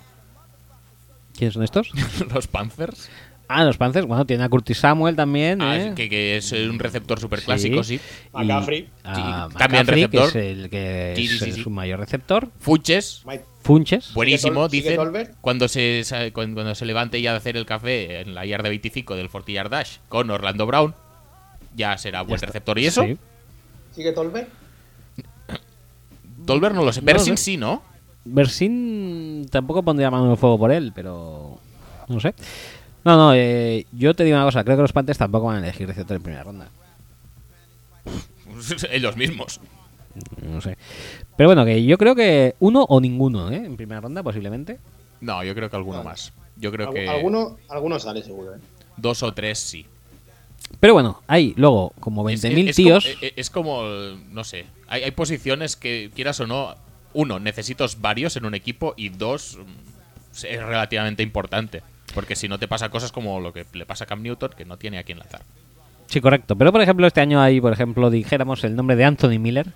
[1.40, 1.90] ¿Quiénes son estos?
[2.34, 3.10] los Panthers,
[3.48, 5.94] ah, los Panthers, bueno, tiene a Curtis Samuel también, ah, ¿eh?
[5.96, 7.96] que, que es un receptor super clásico, sí.
[7.96, 8.82] Y McCaffrey.
[8.82, 10.28] Sí, McCaffrey, también que receptor.
[10.28, 11.64] es el que Sí, es sí, sí, sí.
[11.64, 12.50] su mayor receptor.
[12.60, 13.24] Funches,
[13.64, 14.14] Funches.
[14.14, 14.98] buenísimo, ¿Sigue dicen.
[14.98, 15.36] Tolbert?
[15.42, 16.04] Cuando se,
[16.34, 19.52] cuando, cuando se levante ya de hacer el café en la yarda 25 del 40
[19.54, 20.94] yard dash con Orlando Brown,
[21.76, 22.78] ya será buen receptor.
[22.78, 23.04] ¿Y eso?
[23.04, 23.18] Sí.
[23.96, 24.50] ¿Sigue Tolbert?
[26.46, 27.02] Tolbert no lo sé.
[27.02, 27.38] No sé.
[27.38, 27.84] sí, ¿no?
[28.26, 31.58] Bersin tampoco pondría mano en el fuego por él, pero
[32.08, 32.34] no sé.
[33.06, 35.60] No, no, eh, yo te digo una cosa, creo que los Panthers tampoco van a
[35.60, 36.68] elegir receptor en primera ronda.
[38.92, 39.60] Ellos mismos.
[40.42, 40.78] No sé.
[41.38, 43.64] Pero bueno, que yo creo que uno o ninguno, ¿eh?
[43.66, 44.80] En primera ronda, posiblemente.
[45.22, 46.10] No, yo creo que alguno Vale.
[46.10, 46.34] más.
[46.58, 48.60] Yo creo que Alguno, alguno sale seguro, ¿eh?
[48.98, 49.86] dos o tres sí.
[50.82, 53.06] Pero bueno, hay luego como Es- 20.000 es tíos.
[53.06, 53.84] Como, es, es como,
[54.32, 56.76] no sé, hay, hay posiciones que, quieras o no,
[57.14, 61.82] uno, necesitas varios en un equipo y dos, mm, es relativamente importante.
[62.14, 64.66] Porque si no te pasa cosas como lo que le pasa a Cam Newton, que
[64.66, 65.42] no tiene a quién lanzar.
[66.08, 66.56] Sí, correcto.
[66.56, 69.74] Pero por ejemplo, este año hay, por ejemplo, dijéramos el nombre de Anthony Miller.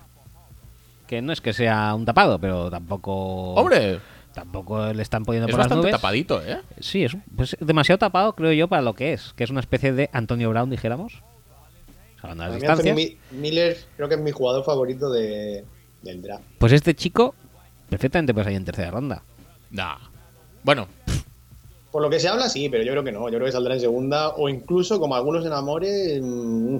[1.06, 3.54] Que no es que sea un tapado, pero tampoco.
[3.54, 4.00] ¡Hombre!
[4.32, 5.92] Tampoco le están poniendo Es por las bastante nubes.
[6.00, 6.58] tapadito, ¿eh?
[6.80, 9.32] Sí, es pues, demasiado tapado, creo yo, para lo que es.
[9.36, 11.22] Que es una especie de Antonio Brown, dijéramos.
[12.36, 12.96] Las distancias.
[12.96, 15.64] Mi- Miller creo que es mi jugador favorito de,
[16.04, 16.44] del draft.
[16.58, 17.34] Pues este chico,
[17.88, 19.22] perfectamente puede salir en tercera ronda.
[19.70, 19.96] Nah.
[20.62, 20.86] Bueno,
[21.90, 23.28] Por lo que se habla, sí, pero yo creo que no.
[23.28, 26.20] Yo creo que saldrá en segunda o incluso, como algunos enamores.
[26.22, 26.76] mm,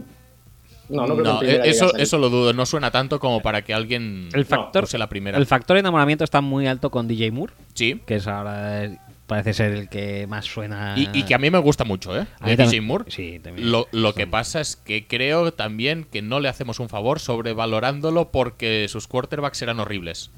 [0.90, 2.52] No, no creo que eh, llegue a eso, eso lo dudo.
[2.52, 5.38] No suena tanto como para que alguien El factor, use la primera.
[5.38, 8.01] el factor enamoramiento está muy alto con DJ Moore, sí.
[8.06, 8.90] que es ahora
[9.26, 10.94] parece ser el que más suena.
[10.96, 12.26] Y, y que a mí me gusta mucho, ¿eh?
[12.40, 13.05] A De Moore.
[13.09, 13.70] Sí, también.
[13.70, 18.30] Lo, lo que pasa es que creo también que no le hacemos un favor sobrevalorándolo
[18.30, 20.30] porque sus quarterbacks eran horribles.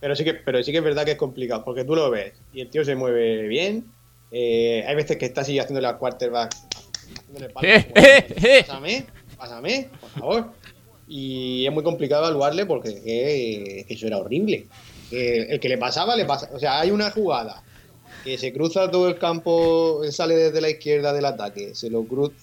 [0.00, 2.32] Pero sí, que, pero sí que es verdad que es complicado, porque tú lo ves
[2.52, 3.86] y el tío se mueve bien.
[4.32, 6.52] eh, hay veces que está así haciéndole al quarterback.
[7.62, 8.64] Eh, eh, eh.
[8.66, 9.06] Pásame,
[9.36, 10.52] pásame, por favor.
[11.06, 14.66] Y es muy complicado evaluarle porque eh, eso era horrible.
[15.10, 16.48] Eh, el que le pasaba, le pasa.
[16.52, 17.62] O sea, hay una jugada
[18.22, 22.34] que se cruza todo el campo, sale desde la izquierda del ataque, se lo cruza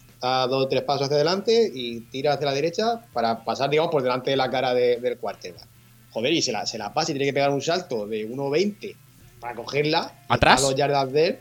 [0.47, 4.03] dos o tres pasos hacia adelante y tira hacia la derecha para pasar, digamos, por
[4.03, 5.65] delante de la cara de- del quarterback.
[6.11, 8.95] Joder, y se la, se la pasa y tiene que pegar un salto de 1.20
[9.39, 10.23] para cogerla.
[10.27, 10.59] ¿Atrás?
[10.59, 11.37] A dos yardas de él.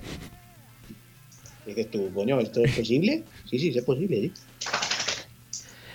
[1.66, 3.24] Y dices tú, coño, ¿esto es posible?
[3.50, 4.32] Sí, sí, sí es posible, sí.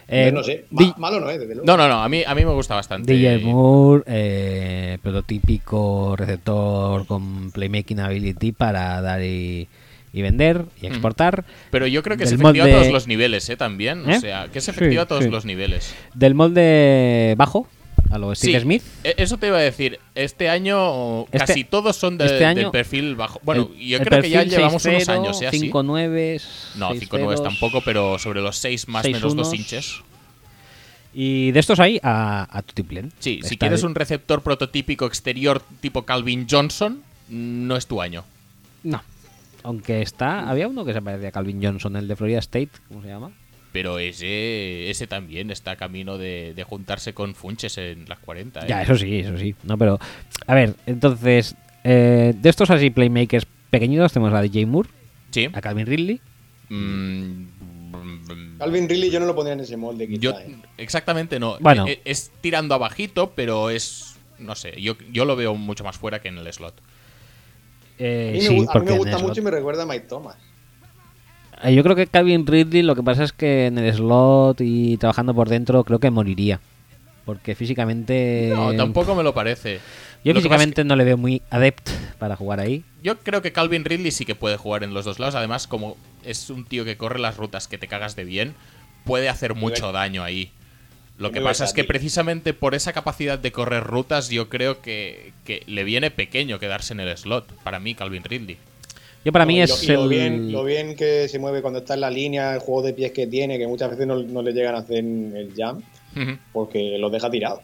[0.08, 1.66] Eh, no sé, ma- malo no es, desde luego.
[1.66, 2.04] No, no, no.
[2.04, 3.14] A mí, a mí me gusta bastante.
[3.14, 9.68] DJ Moore, eh, prototípico receptor con playmaking ability para dar y,
[10.12, 11.46] y vender y exportar.
[11.72, 13.58] Pero yo creo que es Del efectiva a molde- todos los niveles, ¿eh?
[13.58, 14.10] También.
[14.10, 14.18] ¿Eh?
[14.18, 15.30] O sea, que es Sí, efectiva a todos sí.
[15.30, 15.94] los niveles.
[16.14, 17.68] Del molde bajo,
[18.14, 18.84] a lo Steve Sí, Smith.
[19.04, 20.00] e- Eso te iba a decir.
[20.16, 23.40] Este año Este- casi todos son de- este año- del perfil bajo.
[23.44, 25.48] Bueno, El- yo creo que ya llevamos unos 6-0, años, ¿eh?
[25.48, 25.60] Así.
[25.60, 26.40] 5-9,
[26.76, 29.56] No, 6-0, 5-9 tampoco, pero sobre los 6 más menos 2 6-1s.
[29.56, 30.02] inches.
[31.16, 33.12] Y de estos hay a, a Tutiplen.
[33.20, 38.02] Sí, si Está quieres de- un receptor prototípico exterior tipo Calvin Johnson, no es tu
[38.02, 38.24] año.
[38.84, 39.02] No.
[39.64, 40.50] Aunque está.
[40.50, 43.32] Había uno que se parecía a Calvin Johnson, el de Florida State, ¿cómo se llama?
[43.74, 48.62] Pero ese, ese también está camino de, de juntarse con Funches en las 40.
[48.62, 48.66] ¿eh?
[48.70, 49.56] Ya, eso sí, eso sí.
[49.64, 50.00] No, pero.
[50.48, 51.56] A ver, entonces.
[51.84, 54.88] eh, de estos así playmakers pequeñitos tenemos a DJ Moore,
[55.32, 55.50] Sí.
[55.52, 56.22] a Calvin Ridley.
[56.70, 57.46] Mm,
[58.60, 60.56] Calvin Ridley yo no lo pondría en ese molde, quizá, yo, ¿eh?
[60.78, 61.58] exactamente no.
[61.60, 61.86] Bueno.
[62.06, 64.16] Es, tirando abajito, pero es.
[64.40, 66.76] No sé, yo, yo lo veo mucho más fuera que en el slot.
[68.00, 70.06] Eh, A mí, me, sí, a mí me gusta mucho y me recuerda a Mike
[70.08, 70.36] Thomas.
[71.64, 74.98] Eh, Yo creo que Calvin Ridley lo que pasa es que en el slot y
[74.98, 76.60] trabajando por dentro creo que moriría.
[77.26, 78.52] Porque físicamente.
[78.54, 79.80] No, tampoco me lo parece.
[80.26, 82.84] Yo Lo que físicamente no le veo muy adept para jugar ahí.
[83.02, 85.36] Yo creo que Calvin Ridley sí que puede jugar en los dos lados.
[85.36, 88.56] Además, como es un tío que corre las rutas que te cagas de bien,
[89.06, 90.52] puede hacer mucho daño ahí.
[91.18, 94.82] Lo que muy pasa es que precisamente por esa capacidad de correr rutas, yo creo
[94.82, 97.54] que, que le viene pequeño quedarse en el slot.
[97.64, 98.58] Para mí, Calvin Ridley.
[99.26, 100.10] Yo para No, mí y es lo, y lo el.
[100.10, 103.12] bien, lo bien que se mueve cuando está en la línea, el juego de pies
[103.12, 105.84] que tiene, que muchas veces no, no le llegan a hacer el jump
[106.16, 106.38] Ujú.
[106.52, 107.62] porque los deja tirados.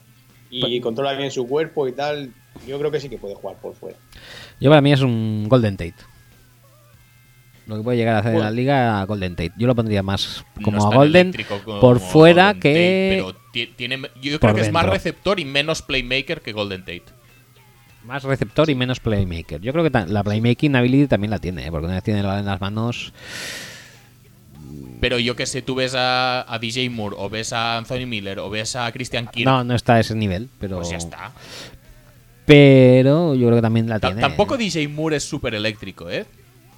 [0.50, 2.32] Y Pues- controla bien su cuerpo y tal.
[2.68, 3.98] Yo creo que sí que puede jugar por fuera.
[4.60, 5.94] Yo para mí es un Golden Tate.
[7.68, 8.56] lo que puede llegar a hacer en la Bueno.
[8.56, 9.52] liga a Golden Tate.
[9.56, 11.32] Yo lo pondría más como No a Golden
[11.64, 15.40] como por fuera Golden que Tate, pero ti- tiene, yo creo que es más receptor
[15.40, 17.04] y menos playmaker que Golden Tate.
[18.10, 19.62] Más receptor y menos playmaker.
[19.62, 21.72] Yo creo que la playmaking ability también la tiene, ¿eh?
[21.72, 23.14] porque una vez tiene la en las manos.
[25.00, 28.40] Pero yo que sé, tú ves a, a DJ Moore, o ves a Anthony Miller,
[28.40, 30.78] o ves a Christian Kirk, No, no está a ese nivel, pero.
[30.78, 31.32] pues ya está.
[32.46, 34.22] Pero yo creo que también la tiene.
[34.22, 36.26] Tampoco DJ Moore es súper eléctrico, ¿eh?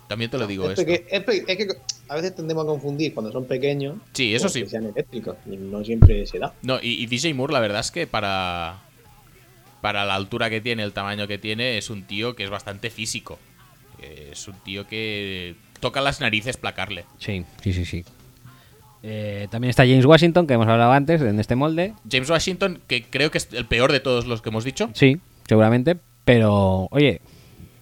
[0.09, 0.91] También te lo digo es, esto.
[1.31, 1.67] es que
[2.09, 3.95] a veces tendemos a confundir cuando son pequeños.
[4.11, 4.63] Sí, eso sí.
[4.63, 5.37] Que sean eléctricos.
[5.45, 6.53] Y no siempre se da.
[6.63, 8.81] No, y, y DJ Moore, la verdad es que para.
[9.81, 12.89] Para la altura que tiene, el tamaño que tiene, es un tío que es bastante
[12.89, 13.39] físico.
[13.99, 17.05] Es un tío que toca las narices placarle.
[17.19, 18.03] Sí, sí, sí, sí.
[19.03, 21.93] Eh, también está James Washington, que hemos hablado antes, en este molde.
[22.09, 24.89] James Washington, que creo que es el peor de todos los que hemos dicho.
[24.93, 25.17] Sí,
[25.47, 25.97] seguramente.
[26.23, 27.19] Pero, oye,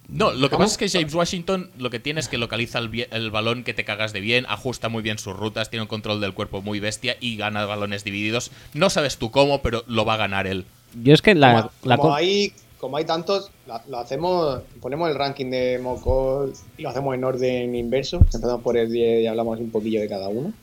[0.08, 0.64] No, lo que ¿Cómo?
[0.66, 3.74] pasa es que James Washington lo que tiene es que localiza el, el balón que
[3.74, 6.80] te cagas de bien, ajusta muy bien sus rutas, tiene un control del cuerpo muy
[6.80, 8.52] bestia y gana balones divididos.
[8.74, 10.66] No sabes tú cómo, pero lo va a ganar él.
[11.02, 11.54] Yo es que la.
[11.64, 13.52] como, la como co- hay, como hay tantos,
[13.88, 18.18] lo hacemos, ponemos el ranking de Mocol y lo hacemos en orden inverso.
[18.18, 20.54] Empezamos por el 10 y hablamos un poquillo de cada uno.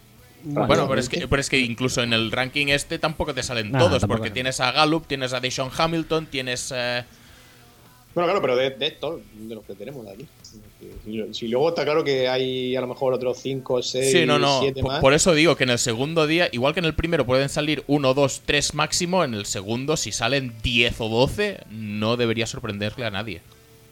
[0.45, 3.73] Bueno, pero es, que, pero es que incluso en el ranking este tampoco te salen
[3.73, 4.35] todos, porque no.
[4.35, 6.73] tienes a Gallup, tienes a Deshaun Hamilton, tienes...
[6.75, 7.03] eh,
[8.15, 10.25] Bueno, claro, pero de, de estos, de los que tenemos aquí.
[11.05, 14.39] Si, si luego está claro que hay a lo mejor otros 5, 6, Sí, no,
[14.39, 14.61] no.
[14.61, 15.01] 7 Por, más.
[15.01, 17.85] por eso digo que en el segundo día, igual que en el primero pueden salir
[17.87, 23.07] 1, 2, 3 máximo, en el segundo, si salen 10 o 12, no debería sorprenderle
[23.07, 23.41] a nadie.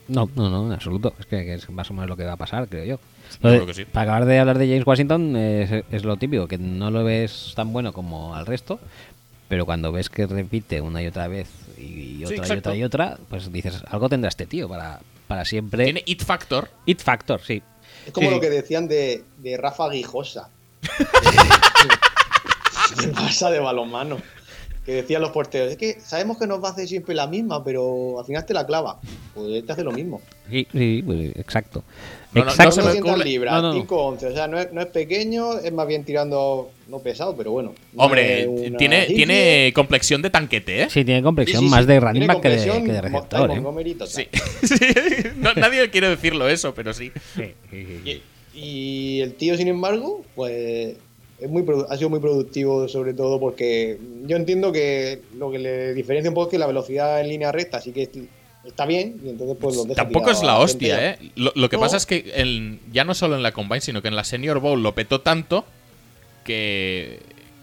[0.08, 1.14] No, no, no, en absoluto.
[1.18, 2.98] Es que, que es más o menos lo que va a pasar, creo yo.
[3.40, 3.84] Creo que sí.
[3.84, 7.52] Para acabar de hablar de James Washington, es, es lo típico, que no lo ves
[7.56, 8.78] tan bueno como al resto,
[9.48, 11.48] pero cuando ves que repite una y otra vez
[11.78, 15.44] y, y otra y otra y otra, pues dices, algo tendrá este tío para, para
[15.44, 15.84] siempre.
[15.84, 16.68] Tiene It Factor.
[16.86, 17.62] It Factor, sí.
[18.06, 20.50] Es como Sí, lo que decían de, de Rafa Guijosa.
[23.00, 24.18] Se pasa de balonmano.
[24.84, 27.64] Que decían los porteros, es que sabemos que nos va a hacer siempre la misma,
[27.64, 29.00] pero al final te la clava.
[29.32, 30.20] Pues te hace lo mismo.
[30.50, 31.82] Sí, sí, pues, exacto.
[32.34, 32.72] No, no, no exacto.
[32.72, 33.84] se me 200 ocurre- libras, no, no.
[33.86, 34.24] 5'11.
[34.30, 37.74] O sea, no es, no es pequeño, es más bien tirando, no pesado, pero bueno.
[37.92, 40.86] No Hombre, una tiene, tiene complexión de tanquete, ¿eh?
[40.90, 41.86] Sí, tiene Sí, complexión sí, más sí.
[41.86, 43.62] de running back que de, que de receptor, ¿eh?
[44.06, 44.26] Sí.
[44.62, 44.76] Sí.
[45.36, 47.12] No, nadie quiere decirlo eso, pero sí.
[47.72, 48.22] Y,
[48.54, 50.96] y el tío, sin embargo, pues
[51.40, 55.58] es muy produ- ha sido muy productivo, sobre todo porque yo entiendo que lo que
[55.58, 58.08] le diferencia un poco es que la velocidad en línea recta sí que
[58.66, 61.10] está bien, y entonces pues lo deja Tampoco es la hostia.
[61.10, 61.18] ¿eh?
[61.36, 61.82] Lo, lo que No.
[61.82, 64.82] pasa es que ya no solo en la Combine, sino que en la Senior Bowl
[64.82, 65.64] lo petó tanto
[66.44, 67.20] que,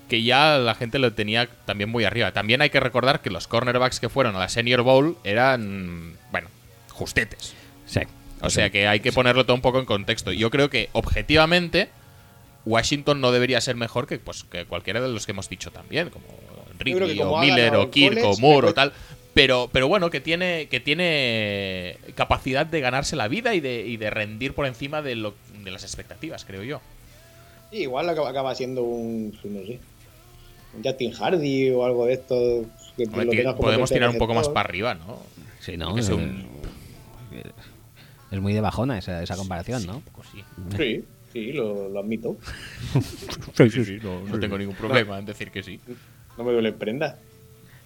[0.10, 2.32] que ya la gente lo tenía también muy arriba.
[2.32, 6.50] También hay que recordar que los cornerbacks que fueron a la Senior Bowl eran, bueno,
[6.90, 7.54] justetes.
[7.86, 8.02] Sí.
[8.42, 10.32] O sea que hay que ponerlo todo un poco en contexto.
[10.32, 11.90] Yo creo que objetivamente
[12.66, 16.10] Washington no debería ser mejor que, pues, que cualquiera de los que hemos dicho también,
[16.10, 16.26] como
[16.80, 18.94] Ridley o Miller o Kirk o Moore o tal.
[19.34, 23.96] Pero, pero bueno, que tiene, que tiene capacidad de ganarse la vida y de, y
[23.98, 25.34] de rendir por encima de, lo,
[25.64, 26.82] de las expectativas, creo yo.
[27.72, 29.80] Sí, igual acaba, siendo un, no sé,
[30.76, 32.66] un Justin Hardy o algo de esto.
[32.98, 35.20] Que Hombre, lo podemos tirar un poco más para arriba, ¿no?
[35.62, 35.98] Sí, ¿no?
[35.98, 36.46] Eh, un-
[38.32, 39.98] Es muy de bajona esa, esa comparación, ¿no?
[39.98, 40.44] Un poco sí.
[40.78, 42.38] Sí, sí, lo, lo admito.
[43.56, 45.80] Sí, sí, no, no tengo ningún problema en decir que sí.
[46.38, 47.18] No me duele prenda.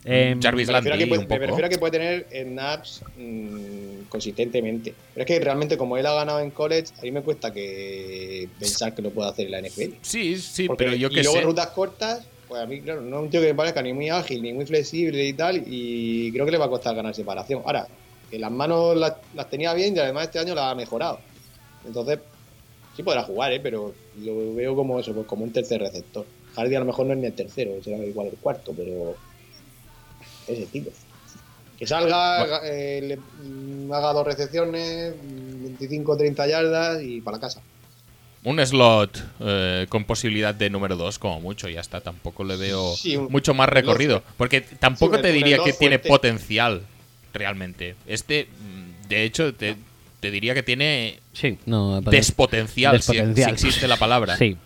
[0.07, 1.45] Eh, Jarvis Me refiero, a que puede, un me poco.
[1.47, 4.93] refiero a que puede tener snaps mm, consistentemente.
[5.13, 8.47] Pero es que realmente, como él ha ganado en college, a mí me cuesta que
[8.59, 9.95] pensar que lo pueda hacer en la NFL.
[10.01, 11.43] Sí, sí, Porque- pero yo y que luego sé.
[11.43, 14.09] rutas cortas, pues a mí, claro, no es un tío que me parezca ni muy
[14.09, 17.63] ágil, ni muy flexible y tal, y creo que le va a costar ganar separación.
[17.65, 17.87] Ahora,
[18.29, 21.19] que las manos las, las tenía bien y además este año las ha mejorado.
[21.85, 22.19] Entonces,
[22.95, 23.59] sí podrá jugar, ¿eh?
[23.59, 26.25] pero lo veo como eso, pues como un tercer receptor.
[26.55, 29.15] Hardy a lo mejor no es ni el tercero, será igual el cuarto, pero
[30.47, 30.91] ese tipo.
[31.77, 35.13] Que salga, eh, le- mm, haga dos recepciones,
[35.79, 37.61] 25-30 yardas y para la casa.
[38.43, 41.99] Un slot eh, con posibilidad de número 2, como mucho, ya está.
[42.01, 44.23] Tampoco le veo Sí, un- mucho más recorrido.
[44.37, 46.09] Porque tampoco Sí, te diría que tiene fuerte.
[46.09, 46.81] potencial,
[47.33, 47.95] realmente.
[48.05, 49.75] Este, mm, de hecho, te,
[50.19, 51.99] te diría que tiene sí, no.
[52.01, 53.57] despotencial, si- despotencial.
[53.57, 54.37] Si, existe la palabra.
[54.37, 54.57] Sí.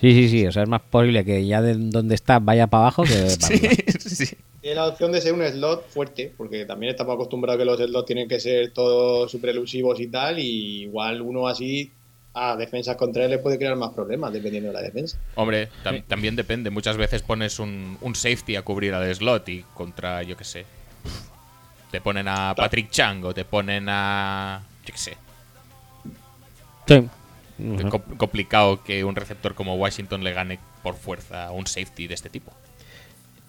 [0.00, 0.46] Sí, sí, sí.
[0.46, 3.56] O sea, es más posible que ya de donde está vaya para abajo que para
[3.56, 3.82] Sí, arriba.
[3.98, 4.36] sí.
[4.66, 7.78] Tiene la opción de ser un slot fuerte, porque también estamos acostumbrados a que los
[7.78, 11.92] slots tienen que ser todos super elusivos y tal, y igual uno así
[12.34, 15.20] a defensas contra él le puede crear más problemas dependiendo de la defensa.
[15.36, 16.70] Hombre, tam- también depende.
[16.70, 20.66] Muchas veces pones un, un safety a cubrir al slot y contra, yo qué sé.
[21.92, 24.64] Te ponen a Patrick Chang o te ponen a.
[24.84, 25.16] Yo qué sé.
[26.88, 27.08] Sí.
[27.88, 32.14] Com- complicado que un receptor como Washington le gane por fuerza a un safety de
[32.14, 32.50] este tipo.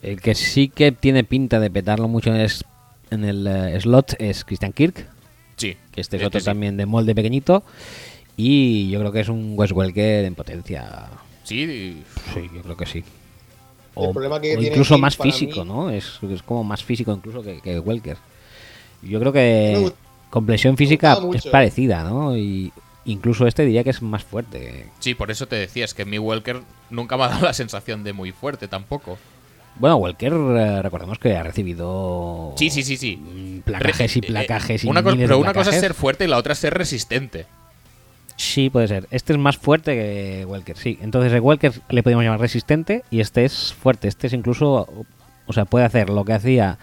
[0.01, 2.63] El que sí que tiene pinta de petarlo mucho es,
[3.11, 5.07] en el eh, slot es Christian Kirk,
[5.55, 5.75] Sí.
[5.91, 6.45] que este es este otro sí.
[6.45, 7.63] también de molde pequeñito.
[8.35, 11.07] Y yo creo que es un Wes Welker en potencia.
[11.43, 12.03] Sí,
[12.33, 13.03] Sí, yo creo que sí.
[13.95, 15.89] El problema que o tiene incluso Kirk más físico, mí- ¿no?
[15.89, 18.17] Es, es como más físico incluso que, que Welker.
[19.01, 19.95] Yo creo que gust-
[20.29, 22.37] complexión física es parecida, ¿no?
[22.37, 22.71] Y
[23.05, 24.85] incluso este diría que es más fuerte.
[24.99, 26.61] sí, por eso te decía, es que mi Welker
[26.91, 29.17] nunca me ha dado la sensación de muy fuerte tampoco.
[29.79, 33.17] Bueno, Welker, eh, recordemos que ha recibido Sí, sí, sí, sí.
[33.17, 35.79] mm, placajes y Re- eh, placajes y una Pero una cosa es placajes.
[35.81, 37.45] ser fuerte y la otra es ser resistente.
[38.37, 39.07] Sí, puede ser.
[39.11, 40.97] Este es más fuerte que Welker, sí.
[41.01, 44.07] Entonces, el Welker le podemos llamar resistente y este es fuerte.
[44.07, 44.87] Este es incluso,
[45.47, 46.77] o sea, puede hacer lo que hacía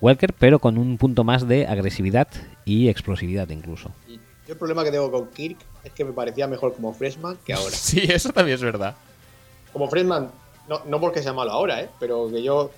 [0.00, 2.28] Welker, pero con un punto más de agresividad
[2.66, 3.90] y explosividad incluso.
[4.06, 4.14] Y
[4.46, 7.52] yo el problema que tengo con Kirk es que me parecía mejor como freshman que
[7.54, 7.70] ahora.
[7.74, 8.94] Sí, eso también es verdad.
[9.72, 10.30] Como freshman,
[10.68, 11.88] no, no porque sea malo ahora, ¿eh?
[11.98, 12.70] pero que yo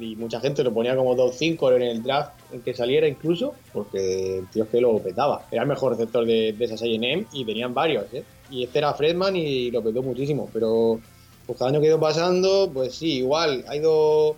[0.00, 3.54] y, y mucha gente lo ponía como 2-5 en el draft en que saliera incluso,
[3.72, 5.46] porque el tío es que lo petaba.
[5.52, 8.24] Era el mejor receptor de, de esas A&M y tenían varios, ¿eh?
[8.50, 10.98] Y este era freshman y lo petó muchísimo, pero
[11.46, 14.36] pues cada año que ha ido pasando, pues sí, igual, ha ido...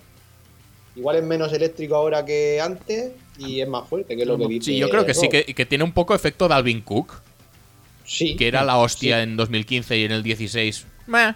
[0.97, 4.49] Igual es menos eléctrico ahora que antes y es más fuerte, que es lo que
[4.49, 4.73] dice.
[4.73, 7.23] Sí, yo creo que sí, que, que tiene un poco efecto Dalvin Cook,
[8.05, 8.35] Sí.
[8.37, 9.23] que era la hostia Sí.
[9.23, 10.87] en 2015 y en el 16.
[11.07, 11.35] Meh.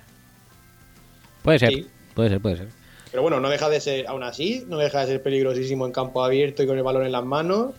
[1.44, 1.86] Puede ser, Sí.
[2.14, 2.68] puede ser, puede ser.
[3.12, 6.24] Pero bueno, no deja de ser, aún así, no deja de ser peligrosísimo en campo
[6.24, 7.74] abierto y con el balón en las manos.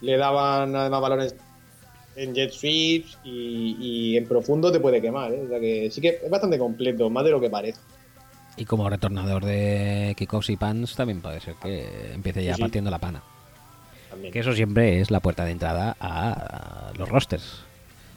[0.00, 1.34] Le daban además balones
[2.14, 5.32] en jet sweeps y, y en profundo te puede quemar.
[5.32, 5.42] ¿eh?
[5.44, 7.80] O sea que sí que es bastante completo, más de lo que parece.
[8.58, 12.60] Y como retornador de kickoffs y pants también puede ser que empiece ya Sí, sí.
[12.62, 13.22] partiendo la pana.
[14.10, 14.32] También.
[14.32, 17.60] Que eso siempre es la puerta de entrada a los rosters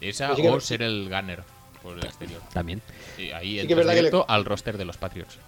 [0.00, 1.42] Esa Pues o ser el gunner
[1.82, 2.40] por el exterior.
[2.52, 2.80] también.
[3.20, 5.38] Y ahí Sí que es entras verdad que le- directo al roster de los Patriots.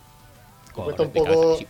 [0.76, 1.56] Le cuesta un poco.
[1.56, 1.66] sí.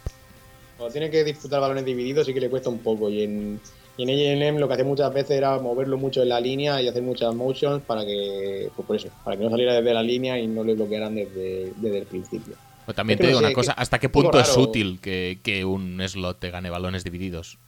[0.76, 3.08] Cuando tiene que disputar balones divididos, sí que le cuesta un poco.
[3.10, 3.60] Y en,
[3.96, 4.08] y en
[4.42, 7.34] A&M lo que hacía muchas veces era moverlo mucho en la línea y hacer muchas
[7.34, 10.64] motions para que, pues por eso, para que no saliera desde la línea y no
[10.64, 12.54] le bloquearan desde, desde el principio.
[12.86, 14.98] Pero también Es que te no digo sé, una cosa, ¿hasta qué punto es útil
[15.00, 17.58] que, que un slot te gane balones divididos?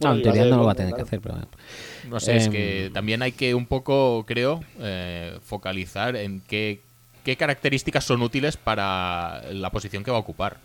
[0.00, 1.04] No, en teoría no lo va a tener claro.
[1.04, 1.48] que hacer, pero bueno.
[2.10, 2.52] No sé, es Em.
[2.52, 6.82] que también hay que un poco, creo, eh, focalizar en qué,
[7.26, 10.58] qué características son útiles para la posición que va a ocupar.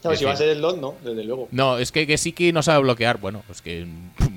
[0.00, 1.48] Claro, si va a ser el lot, no, desde luego.
[1.50, 3.20] No, es que, que no sabe bloquear.
[3.20, 3.86] Bueno, pues que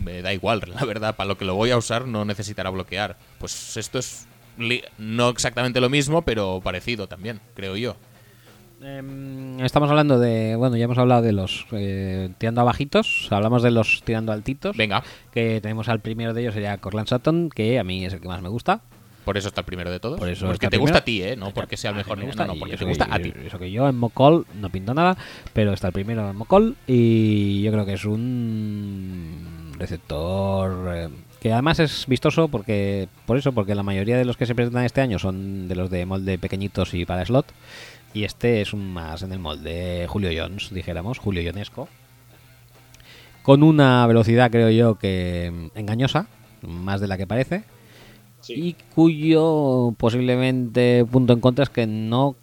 [0.04, 1.16] me da igual, la verdad.
[1.16, 3.16] Para lo que lo voy a usar no necesitará bloquear.
[3.40, 4.28] Pues esto es
[4.98, 7.96] no exactamente lo mismo, pero parecido también, creo yo.
[8.82, 13.64] Em, estamos hablando de, bueno, ya hemos hablado de los eh, tirando a bajitos, hablamos
[13.64, 14.76] de los tirando altitos.
[14.76, 18.20] Venga, Que tenemos al primero de ellos, sería Corland Sutton, que a mí es el
[18.20, 18.82] que más me gusta.
[19.24, 20.20] Por eso está el primero de todos.
[20.20, 21.36] Por eso porque te gusta a ti, ¿eh?
[21.36, 22.18] No porque sea el mejor.
[22.18, 23.34] me ni- gusta, no, porque te que gusta a ti.
[23.46, 25.18] Eso que yo en Mocol no pinto nada,
[25.54, 31.10] pero está el primero en Mocol y yo creo que es un receptor eh,
[31.40, 34.86] que además es vistoso porque por eso, porque la mayoría de los que se presentan
[34.86, 37.46] este año son de los de molde pequeñitos y para slot
[38.14, 41.90] y este es un más en el molde Julio Jones, dijéramos, Julio Jonesco.
[43.42, 46.28] Con una velocidad, creo yo, que engañosa,
[46.62, 47.64] más de la que parece
[48.44, 48.54] Sí.
[48.56, 52.36] y cuyo posiblemente punto en contra es que no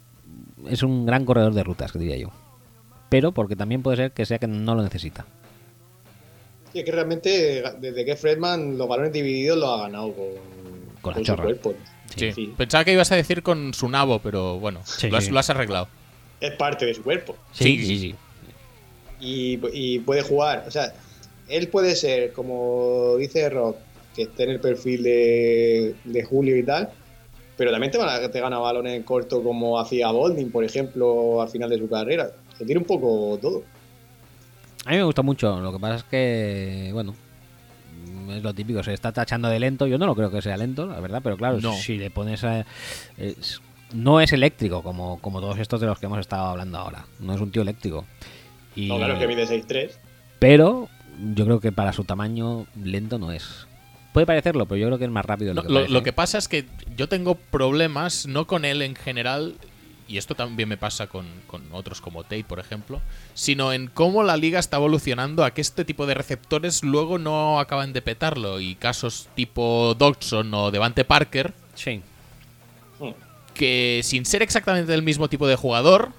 [0.69, 2.31] es un gran corredor de rutas, diría yo.
[3.09, 5.25] Pero porque también puede ser que sea que no lo necesita.
[6.73, 10.25] Sí, es que realmente desde que Fredman los balones divididos los ha ganado con,
[11.01, 11.43] Con la su chorra.
[11.43, 11.73] cuerpo.
[12.15, 12.31] Sí.
[12.33, 12.53] Sí.
[12.57, 15.31] Pensaba que ibas a decir con su nabo, pero bueno, Sí, lo, has, sí.
[15.31, 15.87] lo has arreglado.
[16.39, 17.35] Es parte de su cuerpo.
[17.51, 18.15] Sí, sí, sí.
[19.19, 20.65] Y, y puede jugar.
[20.67, 20.93] O sea,
[21.47, 23.75] él puede ser, como dice Rob,
[24.15, 26.89] que esté en el perfil de, de Julio y tal.
[27.57, 31.41] Pero también te, van a- te gana balones en corto como hacía Bolding, por ejemplo,
[31.41, 32.31] al final de su carrera.
[32.57, 33.63] Se tira un poco todo.
[34.85, 35.59] A mí me gusta mucho.
[35.59, 37.13] Lo que pasa es que, bueno,
[38.29, 38.81] es lo típico.
[38.83, 39.85] Se está tachando de lento.
[39.85, 41.21] Yo no lo creo que sea lento, la verdad.
[41.23, 41.73] Pero claro, No.
[41.73, 42.65] si le pones a.
[43.17, 43.61] es-
[43.93, 47.05] no es eléctrico como, como todos estos de los que hemos estado hablando ahora.
[47.19, 48.05] No es un tío eléctrico.
[48.75, 49.91] Y, No, claro, que mide 6'3.
[50.39, 50.87] Pero
[51.35, 53.67] yo creo que para su tamaño lento no es.
[54.13, 56.37] Puede parecerlo, pero yo creo que es más rápido No, lo que lo, que pasa
[56.37, 56.65] es que
[56.97, 59.55] yo tengo problemas, no con él en general,
[60.07, 62.99] y esto también me pasa con, con otros como Tate, por ejemplo,
[63.33, 67.59] sino en cómo la liga está evolucionando a que este tipo de receptores luego no
[67.61, 68.59] acaban de petarlo.
[68.59, 72.01] Y casos tipo Dodson o Devante Parker, Sí.
[73.53, 76.11] Que sin ser exactamente el mismo tipo de jugador,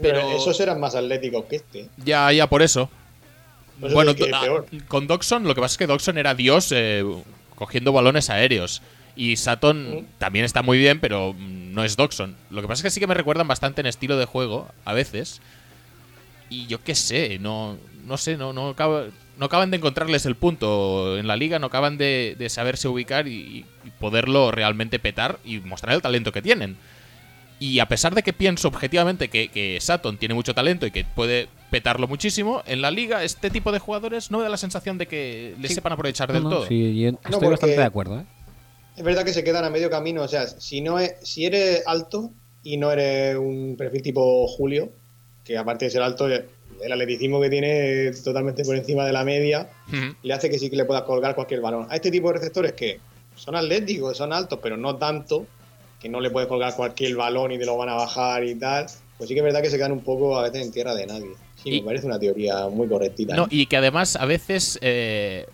[0.00, 1.88] Pero pero esos eran más atléticos que este.
[2.04, 2.90] ya, ya por eso.
[3.82, 4.66] Por eso bueno, peor.
[4.72, 7.04] ah, con Dodson, lo que pasa es que Dodson era Dios eh,
[7.56, 8.80] cogiendo balones aéreos.
[9.16, 12.36] Y Saturn también está muy bien, pero no es Doxon.
[12.50, 14.92] Lo que pasa es que sí que me recuerdan bastante en estilo de juego, a
[14.92, 15.40] veces.
[16.48, 17.76] Y yo qué sé, no,
[18.06, 21.98] no sé, no, no, no acaban de encontrarles el punto en la liga, no acaban
[21.98, 26.76] de, de saberse ubicar y, y poderlo realmente petar y mostrar el talento que tienen.
[27.62, 31.04] Y a pesar de que pienso objetivamente que, que Saturn tiene mucho talento y que
[31.04, 34.98] puede petarlo muchísimo, en la liga este tipo de jugadores no me da la sensación
[34.98, 35.74] de que le Sí.
[35.74, 36.66] sepan aprovechar del no, todo.
[36.66, 38.24] sí, yo estoy bastante de acuerdo, ¿eh?
[38.96, 40.22] Es verdad que se quedan a medio camino.
[40.22, 42.32] O sea, si no es, si eres alto
[42.64, 44.90] y no eres un perfil tipo Julio,
[45.44, 46.44] que aparte de ser alto, el
[46.92, 49.70] atleticismo que tiene es totalmente por encima de la media,
[50.22, 51.86] le hace que sí que le puedas colgar cualquier balón.
[51.90, 52.98] A este tipo de receptores que
[53.36, 55.46] son atléticos, son altos, pero no tanto,
[56.02, 58.86] que no le puedes colgar cualquier balón y te lo van a bajar y tal,
[59.16, 61.06] pues sí que es verdad que se quedan un poco a veces en tierra de
[61.06, 61.30] nadie.
[61.62, 63.36] Sí, Y- me parece una teoría muy correctita.
[63.36, 63.48] No, ¿eh?
[63.50, 65.46] y que además a veces eh,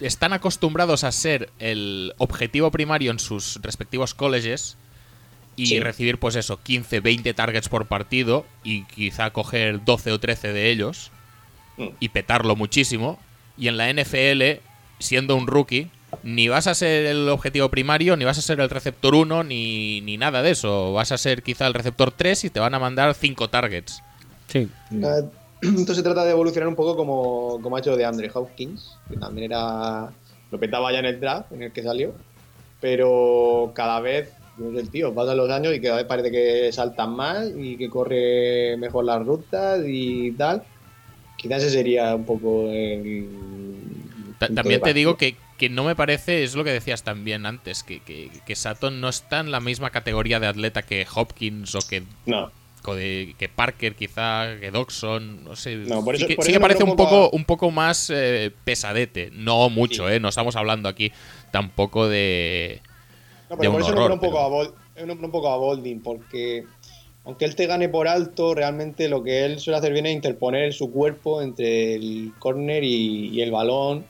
[0.00, 4.76] están acostumbrados a ser el objetivo primario en sus respectivos colleges
[5.54, 5.80] y Sí.
[5.80, 10.70] recibir, pues eso, 15, 20 targets por partido y quizá coger 12 o 13 de
[10.70, 11.12] ellos
[11.76, 11.88] Mm.
[12.00, 13.18] y petarlo muchísimo.
[13.56, 14.60] Y en la NFL,
[14.98, 15.90] siendo un rookie,
[16.22, 20.00] ni vas a ser el objetivo primario, ni vas a ser el receptor 1, ni,
[20.02, 20.92] ni nada de eso.
[20.92, 24.02] Vas a ser quizá el receptor 3 y te van a mandar 5 targets.
[24.48, 24.68] Sí.
[24.92, 25.24] Eh,
[25.62, 29.16] Esto se trata de evolucionar un poco como, como ha hecho de Andre Hopkins, que
[29.16, 30.10] también era.
[30.50, 32.12] Lo petaba ya en el draft en el que salió,
[32.80, 36.70] pero cada vez, no sé, el tío, pasan los años y cada vez parece que
[36.72, 40.62] saltan más y que corre mejor las rutas y tal.
[41.38, 43.28] Quizás ese sería un poco el.
[44.38, 47.84] Ta- También te digo que, que no me parece, es lo que decías también antes,
[47.84, 48.56] que, que, que
[48.90, 52.50] no está en la misma categoría de atleta que Hopkins o que, No,
[52.84, 55.76] o de- que Parker quizá, que Doxon, no sé.
[55.76, 57.70] No, por sí eso- que, por sí eso que me parece un poco, un poco
[57.70, 60.14] más eh, pesadete, no mucho, Sí.
[60.14, 61.12] eh, no estamos hablando aquí
[61.52, 62.80] tampoco de...
[63.48, 65.30] No, de pero un por eso horror, me pone un poco, pero- a me un
[65.30, 66.64] poco a Bolding, porque
[67.24, 70.72] aunque él te gane por alto, realmente lo que él suele hacer bien es interponer
[70.72, 74.04] su cuerpo entre el córner y, y el balón,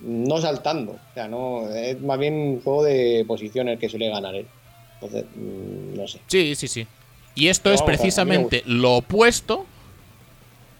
[0.00, 0.92] no saltando.
[0.92, 4.46] O sea, no, es más bien un juego de posiciones que suele ganar él.
[4.94, 6.20] Entonces, mm, no sé.
[6.26, 6.86] Sí, sí, sí.
[7.34, 9.64] Y esto Pero es precisamente lo opuesto,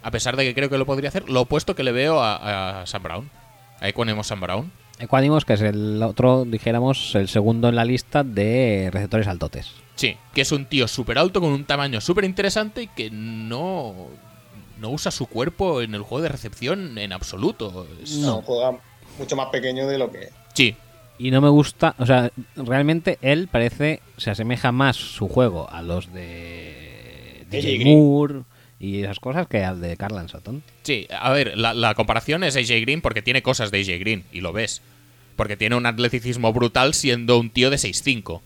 [0.02, 2.80] a pesar de que creo que lo podría hacer, lo opuesto que le veo a,
[2.82, 3.30] a Sam Brown,
[3.80, 4.72] a Equanimous Sam Brown.
[4.98, 9.70] Equanimous, que es el otro, dijéramos, el segundo en la lista de receptores altotes.
[9.94, 14.08] Sí, que es un tío súper alto con un tamaño súper interesante y que no,
[14.78, 17.86] no usa su cuerpo en el juego de recepción en absoluto.
[18.02, 18.78] Es- No, juega
[19.18, 20.30] mucho más pequeño de lo que es.
[20.54, 20.74] Sí,
[21.18, 25.82] Y no me gusta, o sea, realmente él parece, se asemeja más su juego a
[25.82, 27.98] los de DJ Green.
[27.98, 28.42] Moore
[28.78, 30.62] y esas cosas que al de Carlan Sutton.
[30.82, 31.06] sí.
[31.10, 34.40] A ver, la, la comparación es AJ Green porque tiene cosas de AJ Green y
[34.40, 34.80] lo ves.
[35.36, 38.40] Porque tiene un atleticismo brutal siendo un tío de 6'5.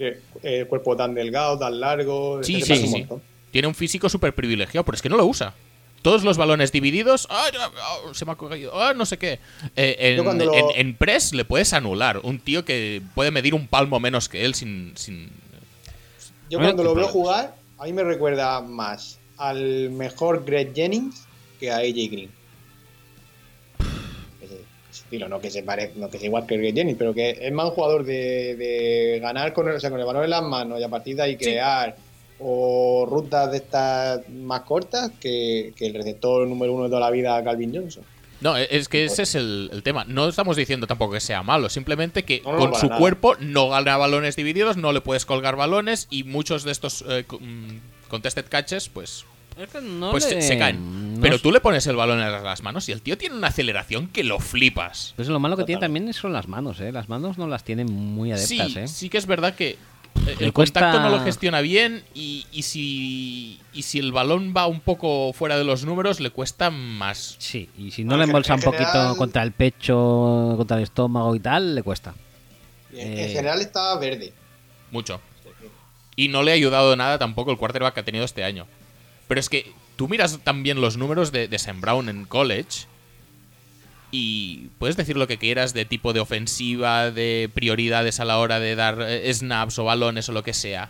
[0.00, 2.42] Eh, El cuerpo tan delgado, tan largo.
[2.42, 3.06] Sí, sí, un sí.
[3.52, 5.54] Tiene un físico súper privilegiado, pero es que no lo usa.
[6.04, 8.78] Todos los balones divididos, ¡ah, ya, ah, se me ha caído!
[8.78, 9.38] ¡Ah, no sé qué!
[9.74, 12.20] Eh, en, lo- en- en press le puedes anular.
[12.22, 14.92] Un tío que puede medir un palmo menos que él sin.
[14.98, 15.30] sin
[16.50, 21.24] Yo cuando lo veo jugar, a mí me recuerda más al mejor Greg Jennings
[21.58, 22.30] que a AJ Green.
[24.92, 27.52] Estilo, no que se pare, no que sea igual que Greg Jennings, pero que es
[27.52, 30.42] más un jugador de, de ganar con el, o sea, con el balón en las
[30.42, 31.96] manos y a partir de ahí crear
[32.38, 37.10] o rutas de estas más cortas que, que el receptor número uno de toda la
[37.10, 38.04] vida, Calvin Johnson.
[38.40, 40.04] No, e, es que ese es el, el tema.
[40.06, 42.98] No estamos diciendo tampoco que sea malo, simplemente que No, no, con su nada.
[42.98, 47.24] cuerpo no gana balones divididos, no le puedes colgar balones y muchos de estos eh,
[47.28, 49.24] mm, contested catches, pues,
[50.10, 51.18] pues se, se caen.
[51.22, 54.08] Pero tú le pones el balón en las manos y el tío tiene una aceleración
[54.08, 55.14] que lo flipas.
[55.16, 56.92] Pues lo malo que tiene también son las manos, ¿eh?
[56.92, 58.88] Las manos no las tienen muy adeptas, sí, ¿eh?
[58.88, 59.78] sí que es verdad que
[60.38, 64.66] el cuesta- contacto no lo gestiona bien y, y si, y si el balón va
[64.66, 67.36] un poco fuera de los números le cuesta más.
[67.38, 71.40] Sí, y si no le embolsa un poquito contra el pecho, contra el estómago y
[71.40, 72.14] tal, le cuesta.
[72.92, 73.28] En Eh.
[73.28, 74.32] general está verde.
[74.90, 75.20] Mucho.
[76.16, 78.66] Y no le ha ayudado nada tampoco el quarterback que ha tenido este año.
[79.26, 82.86] Pero es que tú miras también los números de, de Sam Brown en college
[84.16, 88.60] y puedes decir lo que quieras de tipo de ofensiva, de prioridades a la hora
[88.60, 90.88] de dar eh, snaps o balones o lo que sea.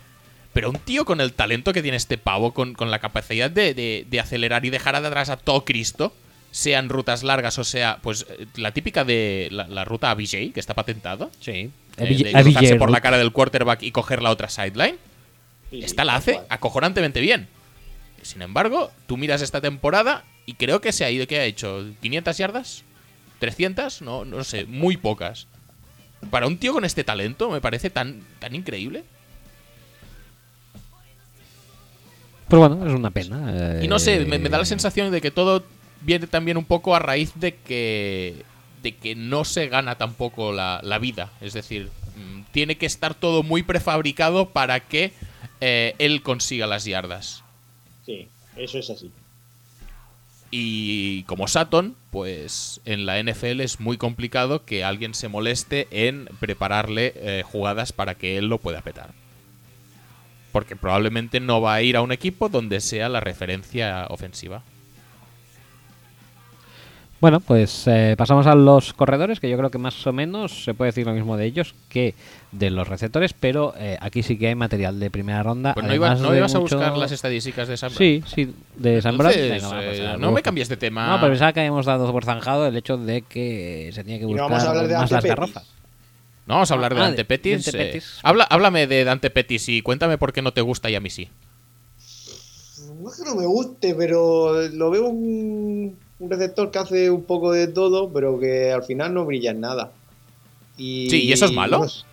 [0.53, 3.73] Pero un tío con el talento que tiene este pavo, con, con la capacidad de,
[3.73, 6.13] de- de acelerar y dejar atrás a todo Cristo,
[6.51, 10.59] sean rutas largas o sea, pues eh, la típica de la, la ruta ABJ, que
[10.59, 11.71] está patentado, Sí.
[11.97, 14.97] eh, de cruzarse por la cara del quarterback y coger la otra sideline.
[15.71, 17.47] Sí, Esta la hace acojonantemente bien.
[18.21, 21.83] Sin embargo, tú miras esta temporada y creo que se ha ido, ¿qué ha hecho?
[22.01, 22.83] ¿500 yardas?
[23.39, 24.01] ¿300?
[24.01, 25.47] No, no sé, muy pocas.
[26.31, 29.03] para un tío con este talento me parece tan, tan increíble.
[32.47, 33.79] Pues bueno, es una pena.
[33.81, 35.63] Y no sé, eh, me, me da la sensación de que todo
[36.01, 38.43] viene también un poco a raíz de que,
[38.83, 41.31] de que no se gana tampoco la, la vida.
[41.41, 45.11] Es decir, mm, tiene que estar todo muy prefabricado para que
[45.61, 47.43] eh, él consiga las yardas.
[48.05, 49.11] Sí, eso es así.
[50.57, 56.29] Y como Saturn, pues en la NFL es muy complicado que alguien se moleste en
[56.39, 59.09] prepararle eh, jugadas para que él lo pueda petar.
[60.53, 64.63] Porque probablemente no va a ir a un equipo donde sea la referencia ofensiva.
[67.25, 70.75] Bueno, pues eh, pasamos a los corredores, que yo creo que más o menos se
[70.75, 72.13] puede decir lo mismo de ellos que
[72.51, 75.73] de los receptores, pero eh, aquí sí que hay material de primera ronda.
[75.73, 75.89] Pues no,
[76.19, 77.97] no ibas a buscar las estadísticas de Sam Brown?
[77.97, 81.07] Sí, sí, de San pues, eh, no me cambies de tema.
[81.07, 84.25] No, pero pensaba que habíamos dado por zanjado el hecho de que se tenía que
[84.25, 85.29] no buscar vamos a hablar de más las Pettis.
[85.35, 85.63] garrofas.
[86.45, 87.65] No, vamos a hablar de Ah, Dante de- Pettis.
[87.65, 88.19] Dante eh, Pettis.
[88.21, 91.09] habla, háblame de Dante Pettis y cuéntame por qué no te gusta y a mí
[91.09, 91.27] sí.
[93.01, 97.23] No es que no me guste, pero lo veo un, un receptor que hace un
[97.23, 99.91] poco de todo, pero que al final no brilla en nada.
[100.77, 101.87] Y, Sí, ¿y eso es malo?
[101.87, 102.03] sé.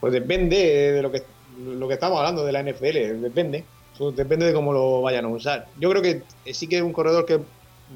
[0.00, 0.56] Pues depende
[0.92, 1.22] de lo que,
[1.64, 3.64] lo que estamos hablando de la NFL, depende.
[3.96, 5.68] Pues depende de cómo lo vayan a usar.
[5.78, 6.22] Yo creo que
[6.52, 7.40] sí que es un corredor que es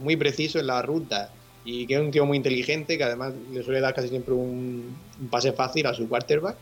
[0.00, 1.30] muy preciso en la ruta
[1.64, 4.96] y que es un tío muy inteligente que además le suele dar casi siempre un,
[5.20, 6.56] un pase fácil a su quarterback.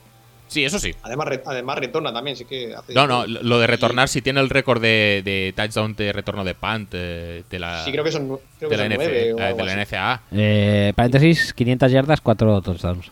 [0.55, 0.95] Sí, eso sí.
[1.03, 2.95] Además, re- además retorna también, sí que hace...
[2.95, 6.55] No, no, lo de retornar, si tiene el récord de, de touchdown de retorno de
[6.55, 9.35] punt eh, de la, Sí, creo que son, creo de que la, son NF nueve
[9.35, 9.85] o eh, algo de la.
[9.85, 10.23] NCAA.
[10.31, 13.11] Eh, paréntesis, 500 yardas, 4 touchdowns.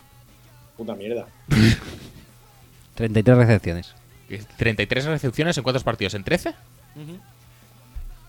[0.77, 1.25] Puta mierda.
[2.95, 3.93] 33 recepciones.
[4.57, 6.53] 33 recepciones en cuántos partidos, ¿en 13?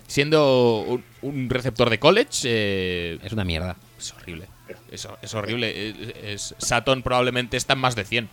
[0.09, 3.77] Siendo un, un receptor de college, eh, Es una mierda.
[3.97, 4.47] es horrible.
[4.91, 5.91] Es, es horrible.
[5.91, 8.29] Es, es- Saturn probablemente está en más de 100.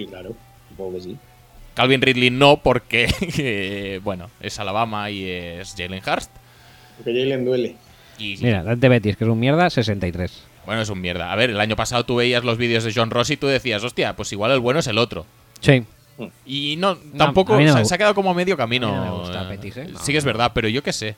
[0.00, 0.34] Sí, claro.
[0.70, 1.16] Supongo que sí.
[1.74, 6.30] Calvin Ridley no, porque, eh, bueno, es Alabama y es Jalen Hurst.
[6.96, 7.76] Porque Jalen duele.
[8.18, 10.42] Y Mira, Dante Betis, que es un mierda, 63.
[10.66, 11.32] bueno, es un mierda.
[11.32, 13.82] A ver, el año pasado tú veías los vídeos de John Ross y tú decías,
[13.84, 15.26] hostia, pues igual el bueno es el otro.
[15.60, 15.84] Sí.
[16.44, 18.88] Y no, tampoco, no se ha quedado como a medio camino.
[18.88, 19.88] a mí no me gusta eh, Pettis, ¿eh?
[19.90, 21.14] No, sí que es verdad, pero yo qué sé.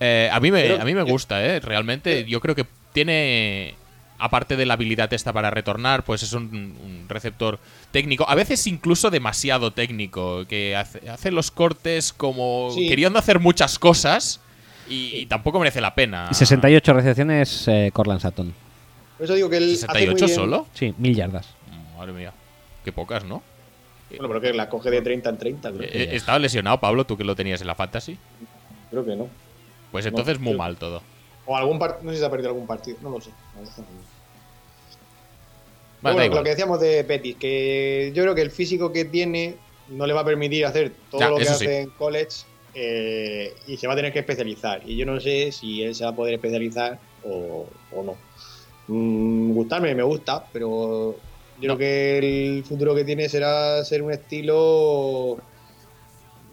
[0.00, 1.60] Eh, a, mí me, Pero- a mí me gusta, ¿eh?
[1.60, 3.74] Realmente yo creo que tiene,
[4.18, 7.58] aparte de la habilidad esta para retornar, pues es un, un receptor
[7.90, 12.88] técnico, a veces incluso demasiado técnico, que hace, hace los cortes como Sí.
[12.88, 14.40] queriendo hacer muchas cosas
[14.88, 16.32] y, y tampoco merece la pena.
[16.32, 18.54] 68 recepciones, eh, Corland Sutton.
[19.16, 19.74] Por eso digo que él.
[19.74, 20.66] hace muy ¿68 bien- solo?
[20.74, 21.46] Sí, 1000 yardas.
[21.96, 22.32] Madre mía,
[22.84, 23.42] qué pocas, ¿no?
[24.10, 25.70] Bueno, pero que la coge de 30 en 30.
[25.72, 28.16] Creo, Eh, ¿Estaba lesionado, Pablo, tú que lo tenías en la fantasy?
[28.90, 29.28] creo que no.
[29.92, 31.02] Pues entonces muy creo- mal todo.
[31.44, 32.04] O algún partido.
[32.04, 32.96] No sé si se ha perdido algún partido.
[33.02, 33.30] No lo sé.
[36.00, 39.56] Vale, Bueno, lo que decíamos de Pettis, que yo creo que el físico que tiene
[39.88, 41.70] no le va a permitir hacer todo Ya, lo que hace sí.
[41.70, 42.44] en college
[42.74, 44.80] eh, y se va a tener que especializar.
[44.86, 48.16] Y yo no sé si él se va a poder especializar o, o no.
[48.86, 51.16] Mm, gustarme me gusta, pero
[51.60, 51.76] yo No.
[51.76, 52.18] creo que
[52.58, 55.38] el futuro que tiene será ser un estilo.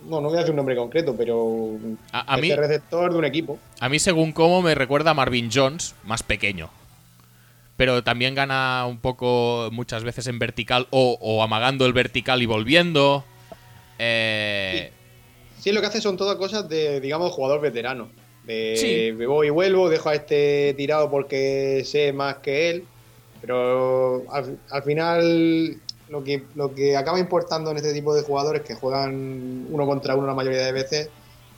[0.09, 1.77] No, no voy a decir un nombre concreto, pero
[2.11, 3.59] A- a este mí- receptor de un equipo.
[3.79, 6.69] A mí, según cómo, me recuerda a Marvin Jones, más pequeño.
[7.77, 12.45] Pero también gana un poco muchas veces en vertical o, o amagando el vertical y
[12.45, 13.25] volviendo.
[13.99, 14.91] Eh,
[15.59, 18.09] Sí, lo que hace son todas cosas de, digamos, jugador veterano.
[18.43, 19.11] De Sí.
[19.17, 22.85] me voy y vuelvo, dejo a este tirado porque sé más que él.
[23.41, 25.77] Pero al, al final
[26.09, 30.15] lo que, lo que acaba importando en este tipo de jugadores que juegan uno contra
[30.15, 31.09] uno la mayoría de veces,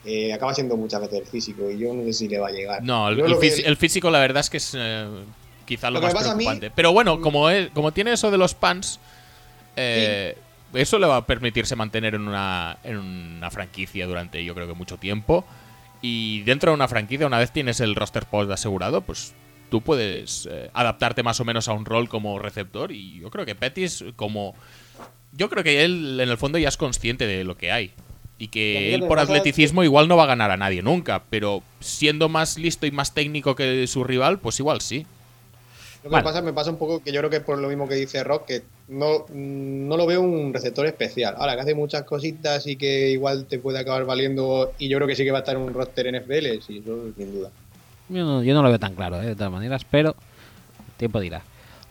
[0.05, 1.69] eh, acaba siendo muchas veces el físico.
[1.69, 2.81] Y yo no sé si le va a llegar.
[2.83, 5.05] no, el, el que- fisi- el físico la verdad es que es eh,
[5.67, 6.71] quizá lo, más mí- preocupante.
[6.71, 8.99] Pero bueno, como, es- como tiene eso de los pants,
[9.75, 10.35] eh,
[10.73, 14.73] eso le va a permitirse mantener en una, en una franquicia durante yo creo que
[14.73, 15.45] mucho tiempo.
[16.01, 19.33] Y dentro de una franquicia, una vez tienes el roster post asegurado, pues
[19.69, 22.91] tú puedes eh, adaptarte más o menos a un rol como receptor.
[22.91, 24.55] Y yo creo que Pettis, como.
[25.33, 27.91] Yo creo que él en el fondo ya es consciente de lo que hay.
[28.39, 31.23] Y que él por atleticismo igual no va a ganar a nadie nunca.
[31.31, 35.07] Pero siendo más listo y más técnico que su rival, pues igual sí.
[36.07, 36.23] Lo que Vale.
[36.23, 37.95] me pasa, me pasa un poco que yo creo que es por lo mismo que
[37.95, 41.35] dice Rock, que no, no lo veo un receptor especial.
[41.37, 45.07] Ahora, que hace muchas cositas y que igual te puede acabar valiendo, y yo creo
[45.07, 47.51] que sí que va a estar en un roster NFL, sí, eso sin duda.
[48.07, 50.15] Yo no, yo no lo veo tan claro, eh, de todas maneras, pero
[50.87, 51.41] el tiempo dirá.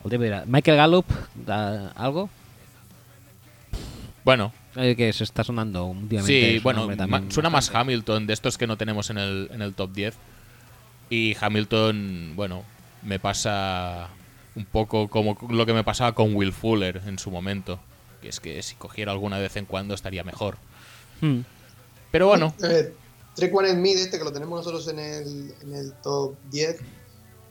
[0.03, 0.43] El tiempo dirá.
[0.47, 2.29] Michael Gallup, ¿da ¿algo?
[4.23, 6.51] Bueno, Eh, que se está sonando últimamente.
[6.53, 6.87] Sí, bueno,
[7.29, 7.73] suena más.
[7.73, 10.15] Hamilton, de estos que no tenemos en el, en el top 10.
[11.09, 12.63] Y Hamilton, bueno,
[13.07, 14.09] me pasa
[14.55, 17.79] Un poco como lo que me pasaba con Will Fuller en su momento.
[18.21, 20.57] Que es que si cogiera alguna de vez en cuando estaría mejor.
[21.21, 21.41] Hmm.
[22.11, 22.93] Pero bueno, Eh,
[23.35, 26.77] Trek One and Mid, este que lo tenemos nosotros en el, en el top 10,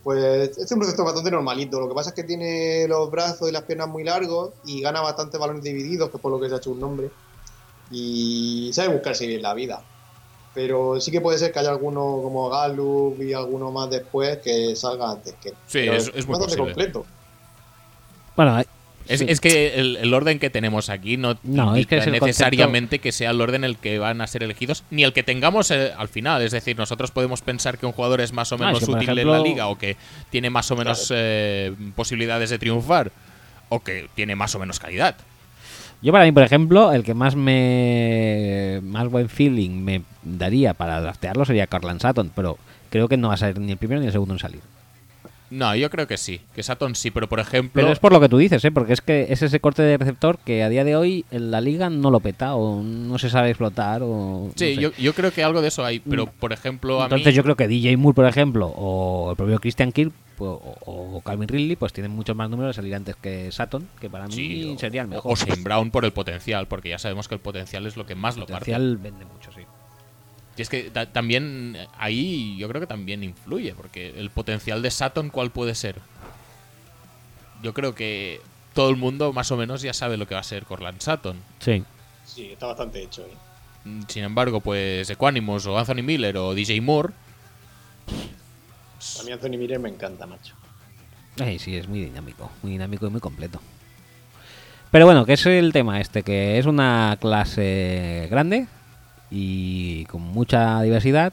[0.02, 1.78] pues es un receptor bastante normalito.
[1.78, 5.00] Lo que pasa es que tiene los brazos y las piernas muy largos y gana
[5.00, 7.10] bastante balones divididos, que es por lo que se ha hecho un nombre.
[7.90, 9.84] Y sabe buscarse bien la vida.
[10.56, 14.74] Pero sí que puede ser que haya alguno como Gallup y alguno más después que
[14.74, 15.50] salga antes que.
[15.50, 15.54] Sí,
[15.84, 16.64] Pero es- es muy posible.
[16.64, 17.04] completo.
[18.36, 18.58] Bueno,
[19.06, 19.26] es, sí.
[19.28, 23.12] es que el, el orden que tenemos aquí no, No, es que es necesariamente que
[23.12, 25.92] sea el orden en el que van a ser elegidos, ni el que tengamos eh,
[25.96, 26.40] al final.
[26.42, 29.30] Es decir, nosotros podemos pensar que un jugador es más o Ah, menos útil en
[29.30, 29.96] la liga o que
[30.30, 33.12] tiene más o menos eh, posibilidades de triunfar
[33.68, 35.16] o que tiene más o menos calidad.
[36.06, 41.00] Yo para mí, por ejemplo, el que más me más buen feeling me daría para
[41.00, 42.58] draftearlo sería Carlan Sutton, pero
[42.90, 44.60] creo que no va a ser ni el primero ni el segundo en salir.
[45.50, 47.72] No, yo creo que sí, que Saturn sí, pero por ejemplo...
[47.80, 48.72] Pero es por lo que tú dices, ¿eh?
[48.72, 51.60] porque es que es ese corte de receptor que a día de hoy en la
[51.60, 54.50] liga no lo peta o no se sabe explotar o...
[54.56, 54.80] Sí, no sé.
[54.80, 57.32] yo, yo creo que algo de eso hay, pero por ejemplo a Entonces mí...
[57.32, 60.76] yo creo que DJ Moore, por ejemplo, o el propio Christian Kirk pues, o,
[61.16, 64.26] o Calvin Ridley, pues tienen muchos más números de salir antes que Sutton, que para
[64.26, 65.32] mí o- sería el mejor.
[65.32, 68.14] O Shane Brown por el potencial, porque ya sabemos que el potencial es lo que
[68.14, 68.72] más lo parte.
[68.72, 69.62] potencial vende mucho, sí.
[70.56, 74.80] Y es que ta- también eh, ahí yo creo que también influye, porque el potencial
[74.82, 76.00] de Saturn, ¿cuál puede ser?
[77.62, 78.40] Yo creo que
[78.74, 81.36] todo el mundo más o menos ya sabe lo que va a ser Corland Sutton.
[81.60, 81.82] Sí.
[82.24, 83.22] Sí, está bastante hecho.
[83.22, 83.34] ¿eh?
[83.84, 87.12] Mm, Sin embargo, pues Equanimous o Anthony Miller o DJ Moore,
[89.20, 90.54] A mí Anthony Miller me encanta, macho.
[91.38, 93.60] Ay, sí, es muy dinámico, muy dinámico y muy completo.
[94.90, 98.66] Pero bueno, que es el tema este, que es una clase grande
[99.30, 101.32] y con mucha diversidad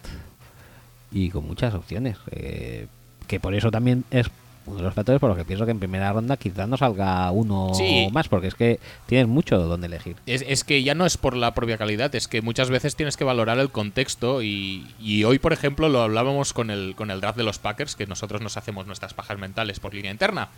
[1.11, 2.17] y con muchas opciones.
[2.31, 2.87] eh,
[3.27, 4.27] que por eso también es
[4.65, 7.29] uno de los factores por los que pienso que en primera ronda quizás no salga
[7.31, 8.07] uno Sí.
[8.13, 10.15] más, porque es que tienes mucho donde elegir.
[10.25, 13.17] es, es que ya no es por la propia calidad, es que muchas veces tienes
[13.17, 17.19] que valorar el contexto y, y hoy, por ejemplo, lo hablábamos con el, con el
[17.21, 20.49] draft de los Packers, que nosotros nos hacemos nuestras pajas mentales por línea interna.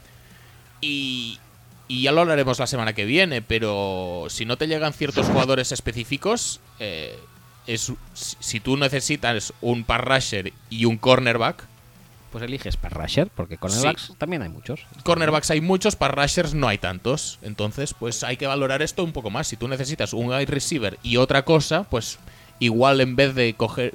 [0.82, 1.40] Y,
[1.88, 5.72] y ya lo hablaremos la semana que viene, pero si no te llegan ciertos jugadores
[5.72, 7.18] específicos, eh,
[7.68, 11.64] es, si tú necesitas un pass rusher y un cornerback,
[12.32, 14.82] Pues eliges para Rusher, porque cornerbacks también hay muchos.
[15.03, 17.40] cornerbacks hay muchos, pass rushers no hay tantos.
[17.41, 19.48] Entonces, pues hay que valorar esto un poco más.
[19.48, 22.20] Si tú necesitas un wide receiver y otra cosa, pues
[22.60, 23.94] igual en vez de coger,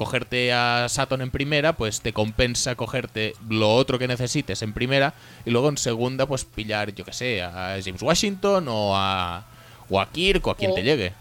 [0.00, 5.12] cogerte a Saturn en primera, pues te compensa cogerte lo otro que necesites en primera
[5.44, 9.44] y luego en segunda, pues pillar, yo que sé, a James Washington o a,
[9.90, 11.12] o a Kirk o a quien O- te llegue.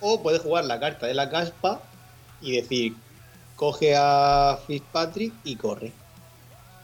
[0.00, 1.82] O puedes jugar la carta de la caspa
[2.40, 2.94] y decir,
[3.54, 5.92] coge a Fitzpatrick y corre.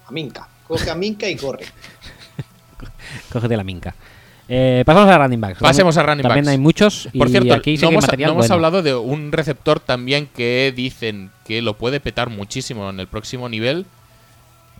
[0.07, 0.47] A Minka.
[0.69, 1.65] Coge a Minka y corre.
[3.33, 3.95] Cógete la minca.
[4.55, 5.61] Eh, pasamos a running backs.
[5.61, 6.53] Pasemos a running También backs.
[6.53, 7.09] hay muchos.
[7.17, 10.27] Por y cierto, aquí sí no hemos, material no hemos hablado de un receptor también
[10.27, 13.87] que dicen que lo puede petar muchísimo en el próximo nivel,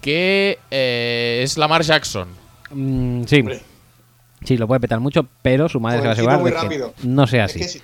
[0.03, 2.29] que eh, es Lamar Jackson.
[2.71, 3.41] Mm, sí.
[3.41, 3.61] Hombre.
[4.45, 6.93] Sí, lo puede petar mucho, pero su madre se va a rápido.
[7.05, 7.61] no sea Es así.
[7.61, 7.83] que si-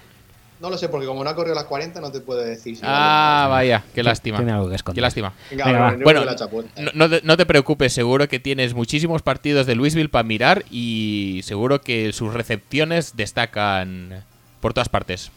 [0.60, 2.76] no lo sé, porque como no ha corrido las 40, no te puedo decir.
[2.76, 4.38] si Ah, vaya, qué lástima.
[4.38, 4.96] Tiene algo que esconder.
[4.96, 5.32] Qué lástima.
[5.50, 5.96] Venga, Venga, va.
[6.02, 6.24] bueno,
[6.94, 11.80] no, no te- preocupes, seguro que tienes muchísimos partidos de Louisville para mirar y seguro
[11.80, 14.24] que sus recepciones destacan
[14.60, 15.30] por todas partes.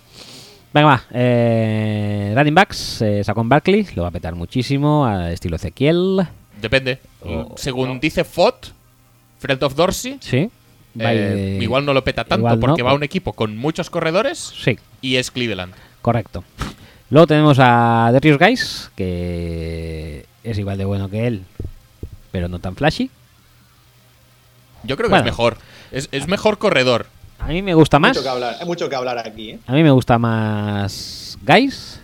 [0.73, 1.03] Venga, va.
[1.11, 6.25] Eh, running backs, eh, Saquon Barkley, lo va a petar muchísimo, a estilo Ezequiel.
[6.61, 6.99] Depende.
[7.25, 8.67] Oh, Según dice Fott,
[9.39, 10.49] Fred of Dorsey, Sí.
[10.99, 13.89] Eh, igual no lo peta tanto igual no, porque va a un equipo con muchos
[13.89, 15.73] corredores Sí, y es Cleveland.
[16.01, 16.43] correcto.
[17.09, 21.43] Luego tenemos a Darius Guys, que es igual de bueno que él,
[22.31, 23.09] pero no tan flashy.
[24.83, 25.25] Yo creo que Bueno.
[25.25, 25.57] es mejor.
[25.91, 27.07] Es, es mejor corredor.
[27.39, 28.11] A mí me gusta Hay más.
[28.11, 29.59] mucho que hablar, hay mucho que hablar aquí, ¿eh?
[29.67, 31.99] A mí me gusta más Guys.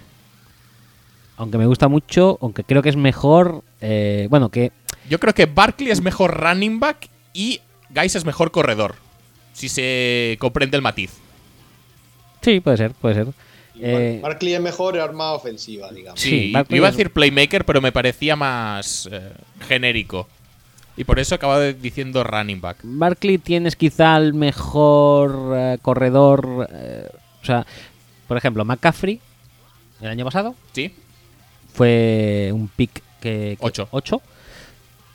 [1.37, 3.63] Aunque me gusta mucho, aunque creo que es mejor.
[3.79, 4.71] eh, bueno, que
[5.09, 7.61] Yo creo que Barkley es mejor running back y
[7.91, 8.95] Guys es mejor corredor.
[9.53, 11.13] Si se comprende el matiz.
[12.41, 13.27] Sí, puede ser, puede ser.
[14.21, 16.19] Barkley eh, es mejor arma ofensiva, digamos.
[16.19, 19.31] Sí, sí iba a decir playmaker, pero me parecía más eh,
[19.67, 20.27] genérico.
[20.95, 22.77] Y por eso acababa diciendo running back.
[22.81, 26.67] Barkley tienes quizá el mejor eh, corredor.
[27.41, 27.67] o sea,
[28.27, 29.21] por ejemplo, McCaffrey,
[30.01, 30.55] el año pasado.
[30.73, 30.93] Sí.
[31.73, 33.57] Fue un pick que.
[33.59, 33.89] 8.
[33.91, 34.21] 8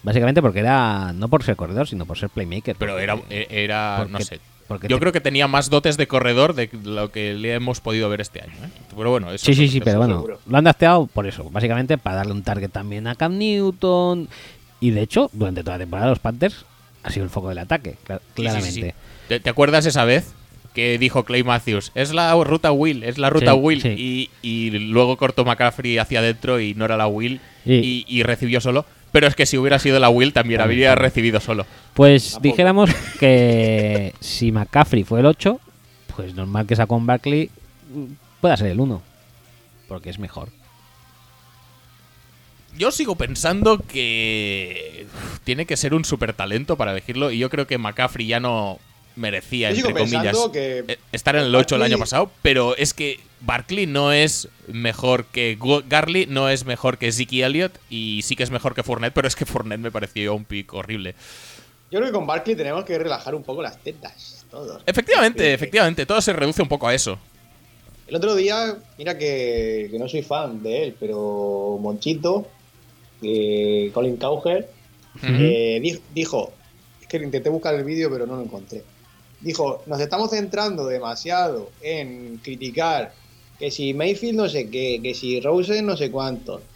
[0.02, 1.12] Básicamente porque era.
[1.12, 2.76] No por ser corredor, sino por ser playmaker.
[2.76, 4.40] Pero era, eh, era no sé.
[4.66, 7.80] porque Yo te- creo que tenía más dotes de corredor de lo que le hemos
[7.80, 8.52] podido ver este año.
[8.64, 8.68] ¿eh?
[8.96, 10.40] Pero bueno, eso Sí, sí, es sí, pero bueno, seguro.
[10.46, 14.28] lo han dasteado por eso, básicamente para darle un target también a Cam Newton
[14.80, 16.64] Y de hecho, durante toda la temporada los Panthers
[17.04, 18.72] ha sido el foco del ataque, cla- Sí, sí, claramente.
[18.72, 18.92] sí, sí.
[19.28, 20.32] ¿Te, te acuerdas esa vez
[20.74, 21.92] que dijo Clay Matthews?
[21.94, 23.82] Es la ruta Will, es la ruta Sí, Will.
[23.82, 23.88] sí.
[23.90, 28.22] Y, y luego cortó McCaffrey hacia adentro y no era la Will Y- y, y
[28.24, 28.84] recibió solo.
[29.12, 31.66] Pero es que si hubiera sido la Will también habría recibido solo.
[31.94, 32.43] Pues Tampoco.
[32.43, 32.90] dijéramos
[33.20, 35.60] que si McCaffrey fue el 8,
[36.16, 37.51] pues normal que Saquon Barkley
[37.94, 38.05] mm,
[38.40, 39.02] pueda ser el 1.
[39.86, 40.48] Porque es mejor.
[42.76, 47.51] Yo sigo pensando que uf, tiene que ser un super talento para elegirlo y yo
[47.51, 48.78] creo que McCaffrey ya no
[49.16, 52.94] merecía, Yo entre comillas, que eh, estar en el 8 el año pasado, pero es
[52.94, 55.59] que Barkley no es mejor que
[55.89, 59.26] Garley, no es mejor que Zeke Elliott y sí que es mejor que Fournette, pero
[59.28, 61.14] es que Fournette me pareció un pick horrible.
[61.90, 64.82] yo creo que con Barkley tenemos que relajar un poco las tetas, todos.
[64.86, 67.18] Efectivamente, efectivamente, todo se reduce un poco a eso.
[68.06, 72.47] El otro día, mira que, que no soy fan de él, pero Monchito,
[73.22, 74.68] eh, Colin Cowher,
[75.22, 76.52] eh, di- dijo,
[77.01, 78.82] es que intenté buscar el vídeo pero no lo encontré.
[79.43, 83.19] Dijo, nos estamos centrando demasiado en criticar
[83.59, 86.70] que si Mayfield no sé qué, que si Rosen no sé cuánto.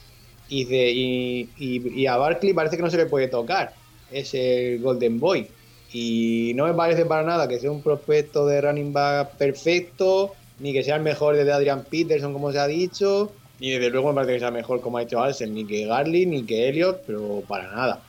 [0.46, 3.76] Y, y, y- a Barkley parece que no se le puede tocar.
[4.08, 5.56] Es el Golden Boy.
[5.88, 10.72] Y no me parece para nada que sea un prospecto de running back perfecto, ni
[10.72, 14.14] que sea el mejor desde Adrian Peterson, como se ha dicho, ni desde luego me
[14.16, 17.44] parece que sea mejor como ha hecho Alsen, ni que Garley, ni que Elliot, pero
[17.46, 18.08] para nada.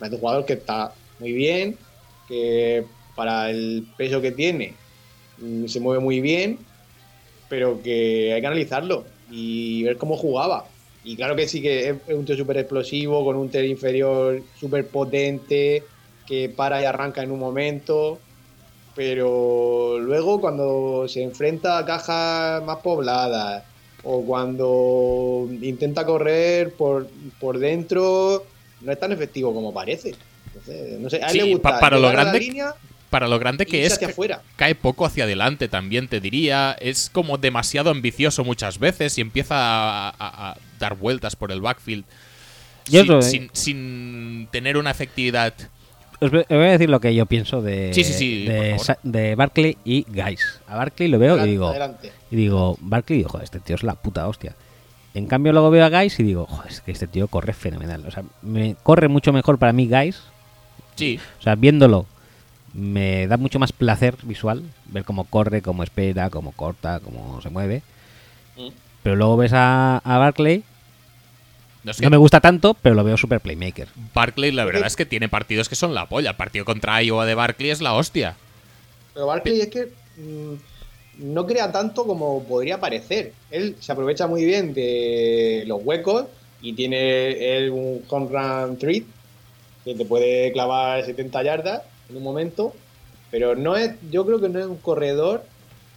[0.00, 1.86] Es un jugador que está muy bien,
[2.26, 4.82] que para el peso que tiene
[5.38, 6.70] mm, se mueve muy bien,
[7.48, 10.74] pero que hay que analizarlo y ver cómo jugaba.
[11.02, 14.90] Y claro que sí que es un tío súper explosivo, con un tel inferior súper
[14.90, 15.92] potente,
[16.24, 18.26] que para y arranca en un momento,
[18.94, 23.64] pero luego cuando se enfrenta a cajas más pobladas
[24.02, 28.48] o cuando intenta correr por, por dentro,
[28.80, 30.22] no es tan efectivo como parece.
[30.52, 32.74] Entonces, no sé, a él Sí, le gusta pa- para lo llegar a la línea
[33.10, 34.42] Para lo grande que es, hacia ca- afuera.
[34.56, 36.76] cae poco hacia adelante también, te diría.
[36.80, 41.60] Es como demasiado ambicioso muchas veces y empieza a, a- a dar vueltas por el
[41.62, 42.04] backfield
[42.86, 45.54] Yo sin, sin- sin tener una efectividad.
[46.20, 49.34] Os voy a decir lo que yo pienso de, Sí, sí, sí, por de, de
[49.36, 50.60] Barkley y Guys.
[50.66, 52.12] A Barkley lo veo Adelante, y digo, adelante.
[52.30, 54.56] y digo, Barkley, joder, este tío es la puta hostia.
[55.14, 58.04] En cambio luego veo a Guys y digo, joder, es que este tío corre fenomenal.
[58.06, 60.20] O sea, me corre mucho mejor para mí Guys.
[60.96, 62.06] Sí, O sea, viéndolo
[62.74, 67.50] me da mucho más placer visual ver cómo corre, cómo espera, cómo corta, cómo se
[67.50, 67.82] mueve.
[68.56, 68.68] Mm.
[69.02, 70.64] Pero luego ves a, a Barkley,
[72.00, 73.88] no me gusta tanto, pero lo veo super playmaker.
[74.14, 76.30] Barkley, la verdad es que tiene partidos que son la polla.
[76.30, 78.36] El partido contra Iowa de Barkley es la hostia.
[79.14, 80.54] Pero Barkley es que mm,
[81.18, 83.32] no crea tanto como podría parecer.
[83.50, 86.26] Él se aprovecha muy bien de los huecos
[86.60, 89.04] y tiene él un home run treat
[89.84, 92.74] que te puede clavar 70 yardas en un momento.
[93.30, 95.44] Pero no es, yo creo que no es un corredor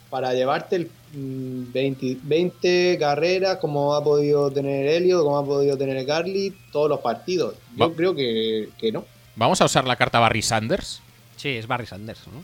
[0.10, 5.78] para llevarte el mm, 20, 20 carreras como ha podido tener Elliot, como ha podido
[5.78, 7.56] tener Garley, todos los partidos.
[7.78, 9.06] Yo Va- creo que, que no.
[9.38, 11.02] Vamos a usar la carta Barry Sanders.
[11.38, 12.44] Sí, es Barry Sanders, ¿no?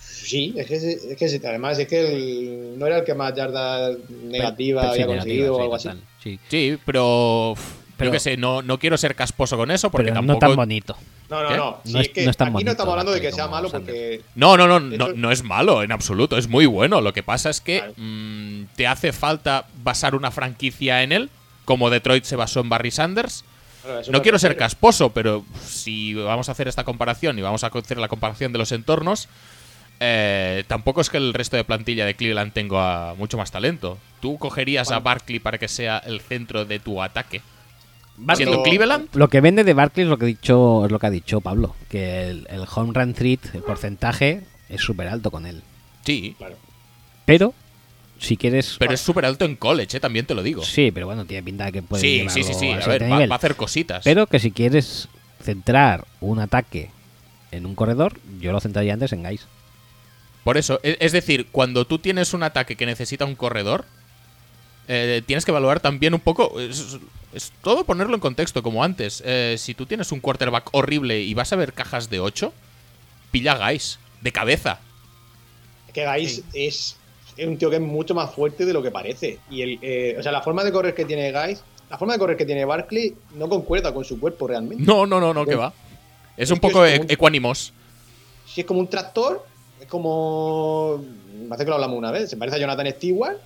[0.00, 3.34] Sí, es que, es que sí, además es que el- no era el que más
[3.34, 5.88] yardas negativas había conseguido negativa, o sí, algo así.
[6.22, 6.40] sí.
[6.48, 7.54] Sí, pero.
[8.00, 10.34] Pero- yo qué sé, no, no quiero ser casposo con eso porque Pero tampoco.
[10.40, 10.96] no tan bonito.
[11.30, 11.56] No, no, ¿Qué?
[11.56, 11.80] no.
[11.84, 13.46] No es, es- que no es tan aquí bonito, no estamos hablando de que sea
[13.48, 17.00] malo porque No, no, no, no, no es malo en absoluto, es muy bueno.
[17.00, 17.92] Lo que pasa es que Claro.
[17.96, 21.30] mm, te hace falta basar una franquicia en él,
[21.64, 23.44] como Detroit se basó en Barry Sanders.
[23.84, 27.68] Bueno, No quiero ser casposo, pero si vamos a hacer esta comparación y vamos a
[27.68, 29.28] hacer la comparación de los entornos,
[30.00, 33.98] eh, tampoco es que el resto de plantilla de Cleveland tenga mucho más talento.
[34.20, 37.42] ¿Tú cogerías a Cuando- Barkley para que sea el centro de tu ataque?
[38.34, 41.10] Siendo Cleveland, Lo que vende de Barkley es lo que, dicho, es lo que ha
[41.10, 45.62] dicho Pablo, que el, el home run treat, el porcentaje, es súper alto con él.
[46.04, 46.56] sí, Claro.
[47.24, 47.54] Pero,
[48.18, 48.76] si quieres...
[48.78, 50.64] pero es súper alto en college, eh, también te lo digo.
[50.64, 52.70] Sí, pero bueno, tiene pinta de que puede Sí, sí, sí, sí.
[52.70, 54.02] A ver, va a hacer cositas.
[54.04, 55.08] Pero que si quieres
[55.42, 56.90] centrar un ataque
[57.52, 59.46] en un corredor, yo lo centraría antes en Guys.
[60.44, 63.84] Por eso, e- es decir, cuando tú tienes un ataque que necesita un corredor,
[64.88, 66.52] eh, tienes que evaluar también un poco.
[67.32, 69.22] Es, todo ponerlo en contexto, como antes.
[69.24, 72.52] Eh, si tú tienes un quarterback horrible y vas a ver cajas de 8,
[73.30, 74.80] pilla guys, de cabeza.
[75.86, 76.96] Es que Gais es,
[77.36, 79.38] es un tío que es mucho más fuerte de lo que parece.
[79.50, 82.18] Y el, eh, o sea, la forma de correr que tiene Gais, la forma de
[82.20, 84.84] correr que tiene Barkley no concuerda con su cuerpo realmente.
[84.84, 85.72] No, no, no, no, que va.
[86.36, 87.72] Es es un poco es como un- ecuánimos.
[88.46, 89.44] Si es como un tractor,
[89.80, 91.04] es como.
[91.34, 92.30] Me parece que lo hablamos una vez.
[92.30, 93.36] Se parece a Jonathan Stewart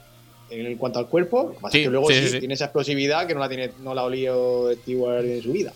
[0.61, 1.45] en cuanto al cuerpo.
[1.45, 3.71] Lo que pasa Sí, es que luego sí, tiene esa explosividad que no la, tiene,
[3.83, 5.73] no la ha olido Stewart en su vida.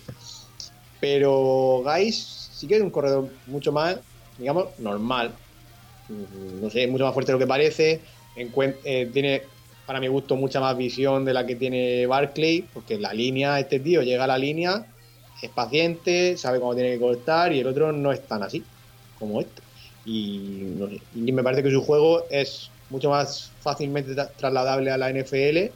[1.01, 3.99] Pero Guys sí que es un corredor mucho más,
[4.39, 5.33] digamos, normal.
[6.09, 8.01] Mm, No sé, mucho más fuerte de lo que parece.
[8.37, 9.43] Eh, tiene,
[9.87, 13.81] para mi gusto, mucha más visión de la que tiene Barclay, porque la línea, este
[13.81, 14.87] tío llega a la línea,
[15.43, 18.63] es paciente, sabe cómo tiene que cortar, y el otro no es tan así
[19.19, 19.63] como este.
[20.05, 24.90] Y, no sé, y me parece que su juego es mucho más fácilmente tra- trasladable
[24.90, 25.70] a la NFL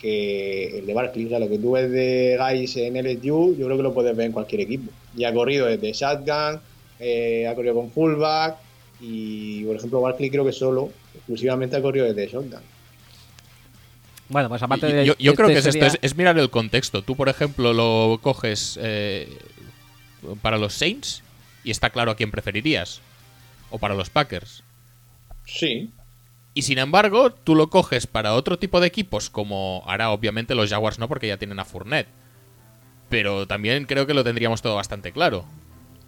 [0.00, 1.26] que el de Barclay.
[1.26, 4.16] O sea, lo que tú ves de Guys en LSU, yo creo que lo puedes
[4.16, 4.90] ver en cualquier equipo.
[5.16, 6.60] Y ha corrido desde shotgun,
[6.98, 8.56] eh, ha corrido con fullback,
[9.00, 12.60] y por ejemplo, Barclay creo que solo, exclusivamente ha corrido desde shotgun.
[14.28, 15.04] Bueno, pues aparte de.
[15.04, 17.02] yo, yo creo este que es esto, es mirar el contexto.
[17.02, 19.28] Tú, por ejemplo, lo coges eh,
[20.40, 21.22] para los Saints
[21.64, 23.00] y está claro a quién preferirías.
[23.70, 24.62] O para los Packers.
[25.46, 25.90] Sí,
[26.52, 30.70] Y sin embargo, tú lo coges para otro tipo de equipos, como hará obviamente los
[30.70, 32.08] Jaguars no, porque ya tienen a Fournette.
[33.08, 35.44] Pero también creo que lo tendríamos todo bastante claro.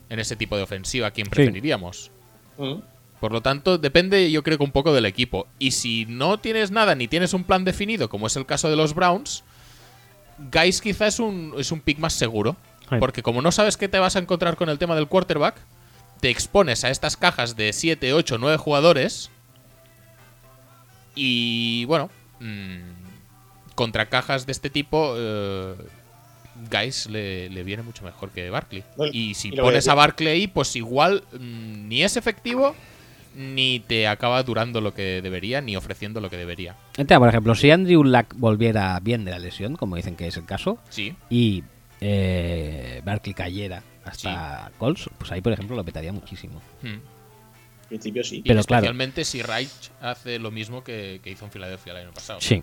[0.09, 2.10] En ese tipo de ofensiva, a quién preferiríamos.
[2.59, 2.81] Mm.
[3.20, 5.47] Por lo tanto, depende yo creo que un poco del equipo.
[5.59, 8.77] Y si no tienes nada ni tienes un plan definido, como es el caso de
[8.77, 9.44] los Browns,
[10.52, 12.56] Guys quizá es un, es un pick más seguro.
[12.90, 12.97] Sí.
[12.98, 15.55] Porque como no sabes qué te vas a encontrar con el tema del quarterback,
[16.20, 19.31] te expones a estas cajas de 7, 8, 9 jugadores.
[21.14, 22.10] Y bueno,
[22.40, 25.74] mm, contra cajas de este tipo, eh,
[26.70, 28.84] Guys le, le viene mucho mejor que Barkley.
[28.97, 32.74] No, Y si y pones que- a Barkley, pues igual mm, ni es efectivo,
[33.34, 36.76] ni te acaba durando lo que debería, ni ofreciendo lo que debería.
[36.97, 40.36] Entiendo, por ejemplo, si Andrew Luck volviera bien de la lesión, como dicen que es
[40.36, 41.64] el caso, Sí, y
[42.01, 46.60] eh, Barkley cayera hasta Colts, pues ahí, por ejemplo, lo petaría muchísimo.
[46.82, 47.11] mm.
[47.94, 48.39] En principio sí.
[48.39, 48.81] Y Pero claro.
[48.81, 52.40] especialmente si Reich hace lo mismo que, que hizo en Filadelfia el año pasado.
[52.40, 52.62] Sí.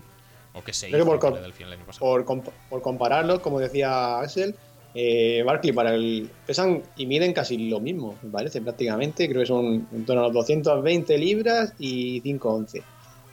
[0.53, 2.05] O que se hizo en por com- Filadelfia el año pasado.
[2.05, 4.55] por, comp- por compararlos, como decía Axel,
[4.95, 9.27] eh, Barkley para el pesan y miden casi lo mismo, me parece prácticamente.
[9.29, 12.81] Creo que son en torno a los 220 libras y 5'11.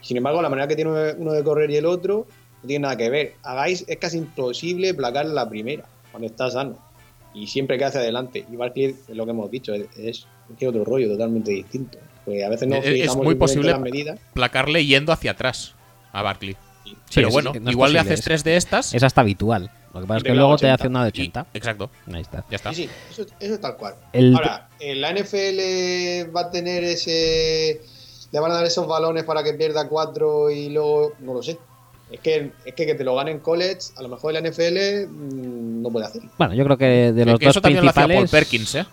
[0.02, 2.26] Sin embargo, la manera que tiene uno de correr y el otro
[2.62, 3.34] no tiene nada que ver.
[3.42, 6.78] A Guys es casi imposible placar la primera cuando está sano
[7.34, 8.44] y siempre que hace adelante.
[8.52, 10.26] Y Barkley, es lo que hemos dicho, es, es,
[10.58, 11.98] es otro rollo totalmente distinto.
[12.24, 14.18] Pues a veces no es fijamos muy posible- las.
[14.32, 15.74] Placarle yendo hacia atrás
[16.12, 16.56] a Barkley.
[16.84, 18.94] Sí, Pero es- bueno, no es igual le haces es- tres de estas.
[18.94, 19.70] Es hasta habitual.
[19.94, 20.74] Lo que pasa es que luego te 80.
[20.74, 21.46] hace una de y- 80.
[21.54, 22.44] exacto, Ahí está.
[22.50, 22.74] ya está.
[22.74, 23.94] Sí, sí, eso, eso es tal cual.
[24.12, 27.80] El- Ahora, ¿en la NFL va a tener ese.
[28.32, 31.12] ¿Le van a dar esos balones para que pierda cuatro y luego.?
[31.20, 31.56] No lo sé.
[32.10, 35.06] Es que, es que que te lo gane en college, a lo mejor la NFL
[35.08, 36.30] mm, no puede hacerlo.
[36.38, 38.30] Bueno, yo creo que de los Que dos eso también lo hacía principales.
[38.30, 38.86] Paul Perkins, ¿eh?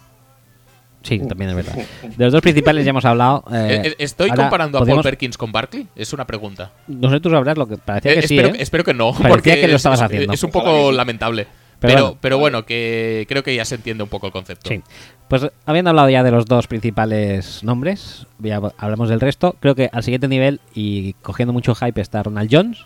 [1.03, 1.75] Sí, también es verdad.
[2.01, 3.43] De los dos principales ya hemos hablado.
[3.51, 5.87] eh, Eh, eh, ¿Estoy comparando a Paul Perkins con Barkley?
[5.95, 6.71] Es una pregunta.
[6.87, 8.37] No sé, tú sabrás lo que parecía Eh, que sí.
[8.37, 8.57] espero, ¿eh?
[8.61, 10.33] espero que no, Parecía porque que lo es- estabas es, haciendo.
[10.33, 11.45] es un poco lamentable.
[11.79, 12.17] Pero Pero, bueno.
[12.21, 14.69] pero bueno, que creo que ya se entiende un poco el concepto.
[14.69, 14.81] Sí.
[15.27, 19.57] Pues habiendo hablado ya de los dos principales nombres, ya hablamos del resto.
[19.59, 22.85] Creo que al siguiente nivel y cogiendo mucho hype está Ronald Jones.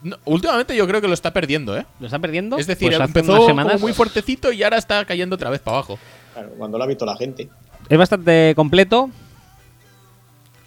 [0.00, 1.84] No, últimamente yo creo que lo está perdiendo, ¿eh?
[1.98, 2.56] ¿Lo está perdiendo?
[2.56, 3.80] Es decir, Pues empezó como semanas.
[3.80, 5.98] muy fuertecito y ahora está cayendo otra vez para abajo.
[6.38, 7.48] Claro, cuando lo ha visto la gente.
[7.88, 9.10] Es bastante completo.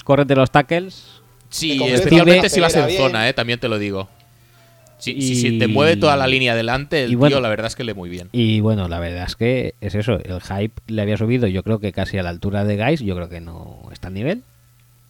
[0.03, 1.21] Corre de los tackles.
[1.49, 2.97] Sí, Te especialmente si vas en bien.
[3.01, 3.33] zona, ¿eh?
[3.33, 4.09] También te lo digo.
[4.97, 7.35] Si, si- Y- si te mueve toda la línea adelante, el y bueno.
[7.35, 8.29] tío la verdad es que le muy bien.
[8.31, 10.19] Y bueno, la verdad es que es eso.
[10.23, 12.99] El hype le había subido, yo creo que casi a la altura de Guys.
[13.01, 14.43] Yo creo que no está al nivel.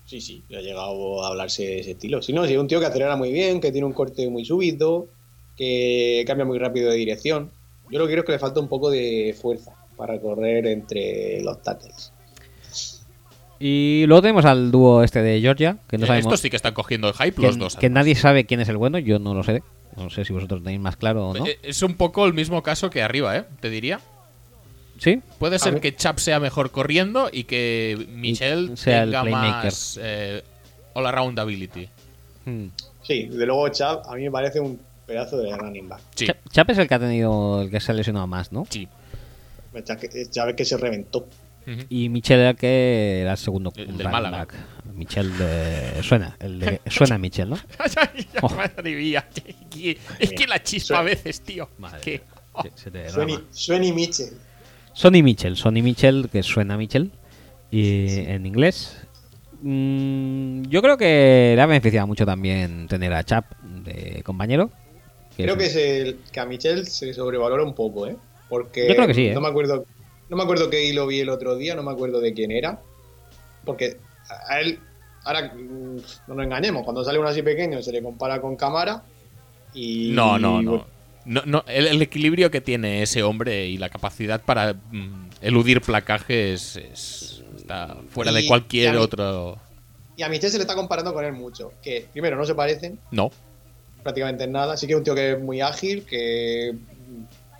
[0.05, 2.21] Sí, sí, ha llegado a hablarse de ese estilo.
[2.21, 4.45] Si no, si es un tío que acelera muy bien, que tiene un corte muy
[4.45, 5.07] súbito,
[5.57, 7.49] que cambia muy rápido de dirección.
[7.89, 11.41] Yo lo que creo es que le falta un poco de fuerza para correr entre
[11.43, 12.11] los tackles.
[13.59, 16.25] Y luego tenemos al dúo este de Georgia, que no Eh, sabemos.
[16.27, 17.75] Estos sí que están cogiendo el hype, que, los dos.
[17.75, 18.01] que además.
[18.01, 19.61] nadie sabe quién es el bueno, yo no lo sé.
[19.95, 21.45] No sé si vosotros tenéis más claro o no.
[21.45, 23.43] Eh, Es un poco el mismo caso que arriba, ¿eh?
[23.59, 23.99] Te diría.
[24.97, 25.21] ¿Sí?
[25.37, 29.65] Puede ser que Chap sea mejor corriendo y que Michel sea el tenga playmaker.
[29.65, 30.43] más eh,
[30.93, 31.87] all around ability.
[32.45, 32.67] Hmm.
[33.03, 36.01] Sí, desde luego Chap a mí me parece un pedazo de running back.
[36.15, 38.65] Sí, Chap es el que ha tenido, el que se ha lesionado más, ¿no?
[38.69, 38.87] sí.
[39.83, 41.27] Chap que- Chap es que se reventó.
[41.89, 44.39] Y Michel era el que era el segundo El del Málaga.
[44.39, 44.55] back.
[44.95, 46.01] Michel de...
[46.03, 46.81] Suena, el de...
[46.87, 47.57] Suena Michel, ¿no?
[48.41, 48.49] Oh.
[48.49, 49.25] Madre mía.
[50.19, 51.69] Es que la chispa a veces, tío.
[51.77, 52.21] Madre Que- mía.
[52.53, 52.63] oh.
[53.51, 54.33] Sueni, Mitchell.
[54.93, 57.11] Sonny Mitchell, Sonny Mitchell, que suena Mitchell
[57.69, 58.97] y en inglés.
[59.61, 64.71] Mm, yo creo que le ha beneficiado mucho también tener a Chap de compañero.
[65.37, 68.17] Creo que es- es el que a Michel se sobrevalora un poco, ¿eh?
[68.51, 69.33] Porque Yo creo que sí, ¿eh?
[69.33, 69.85] no me acuerdo,
[70.27, 72.81] no me acuerdo qué hilo vi el otro día, no me acuerdo de quién era.
[73.63, 73.95] Porque
[74.49, 74.77] a él,
[75.23, 75.95] ahora mm,
[76.27, 79.03] no nos engañemos, cuando sale uno así pequeño se le compara con cámara
[79.73, 80.85] y No, no, no.
[81.23, 85.79] No, no, el, el equilibrio que tiene ese hombre y la capacidad para mm, eludir
[85.79, 89.57] placajes es- está fuera de cualquier y a mí- otro.
[90.17, 91.71] Y a Michel se le está comparando con él mucho.
[91.81, 93.31] Que primero no se parecen No.
[94.03, 94.75] prácticamente en nada.
[94.75, 96.73] Sí que es un tío que es muy ágil, que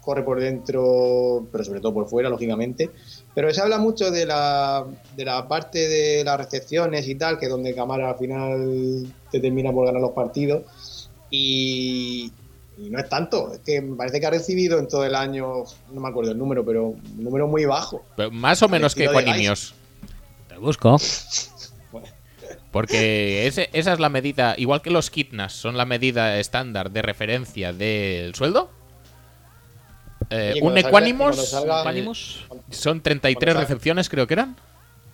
[0.02, 2.90] corre por dentro, pero sobre todo por fuera, lógicamente.
[3.36, 7.46] Pero se habla mucho de la, de la parte de las recepciones y tal, que
[7.46, 11.10] es donde Camara al final te termina por ganar los partidos.
[11.30, 12.32] Y,
[12.78, 13.54] y no es tanto.
[13.54, 15.64] Es que me parece que ha recibido en todo el año,
[15.94, 18.04] no me acuerdo el número, pero un número muy bajo.
[18.18, 19.74] Pero más o menos que Equanimios.
[20.50, 20.98] Te busco.
[22.72, 27.02] Porque ese- esa es la medida, igual que los kitnas son la medida estándar de
[27.02, 28.70] referencia del sueldo.
[30.32, 31.38] Eh, un Equanimous.
[32.72, 34.56] son 33 cuando salga- recepciones, creo que eran.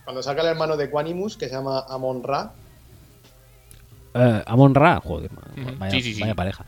[0.06, 2.54] Cuando saca el hermano de Quanimus, que se llama Amon Ra,
[4.14, 5.78] Eh, Amon Ra, joder, Ujú.
[5.78, 6.22] vaya, Sí, sí, sí.
[6.22, 6.66] vaya pareja.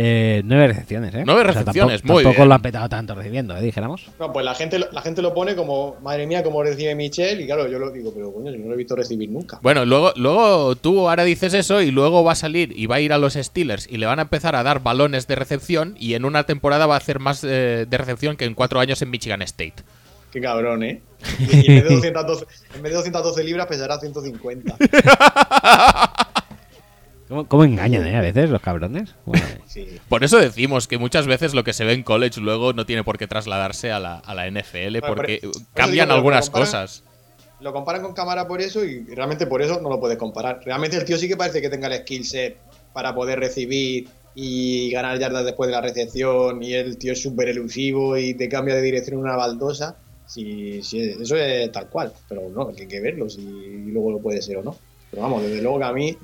[0.00, 1.24] Eh, nueve recepciones, ¿eh?
[1.26, 2.48] Nueve O sea, recepciones, tampoco, muy tampoco bien.
[2.50, 3.60] lo han petado tanto recibiendo, ¿eh?
[3.62, 4.06] Dijéramos.
[4.20, 7.40] No, pues la gente, lo- la gente lo pone como, madre mía, como recibe Michel,
[7.40, 9.58] y claro, yo lo digo, pero coño, si no lo he visto recibir nunca.
[9.60, 13.00] Bueno, luego, luego tú ahora dices eso y luego va a salir y va a
[13.00, 16.14] ir a los Steelers y le van a empezar a dar balones de recepción y
[16.14, 19.10] en una temporada va a hacer más eh, de recepción que en cuatro años en
[19.10, 19.74] Michigan State.
[20.30, 21.00] Qué cabrón, ¿eh?
[21.40, 21.42] Y,
[21.72, 22.44] y en, vez de 212,
[22.76, 24.76] en vez de 212 libras pesará 150.
[27.28, 28.16] ¿Cómo, cómo engañan, eh?
[28.16, 29.14] A veces los cabrones.
[29.26, 29.86] Bueno, Sí.
[30.08, 33.04] Por eso decimos que muchas veces lo que se ve en college luego no tiene
[33.04, 36.16] por qué trasladarse a la, a la NFL Bueno, porque por- por eso cambian digo,
[36.16, 37.04] algunas comparan- cosas.
[37.60, 40.60] Lo comparan con cámara por eso y realmente por eso no lo puedes comparar.
[40.64, 42.56] Realmente el tío sí que parece que tenga el skill set
[42.92, 47.48] para poder recibir y ganar yardas después de la recepción y el tío es súper
[47.48, 49.96] elusivo y te cambia de dirección en una baldosa.
[50.24, 53.42] Sí, sí, eso es tal cual, pero no, hay que verlo si
[53.86, 54.76] luego lo puede ser o no.
[55.10, 56.16] Pero vamos, desde luego que a mí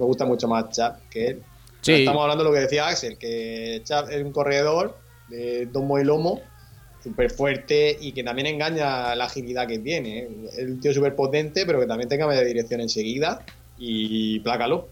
[0.00, 1.42] me gusta mucho más Chap que él.
[1.82, 1.92] Sí.
[1.92, 4.98] Estamos hablando de lo que decía Axel, que Chap es un corredor
[5.28, 6.40] de domo y lomo,
[7.02, 10.18] súper fuerte y que también engaña la agilidad que tiene.
[10.18, 10.28] ¿eh?
[10.58, 13.44] Es un tío súper potente, pero que también te cambia de dirección enseguida
[13.78, 14.88] y plácalo.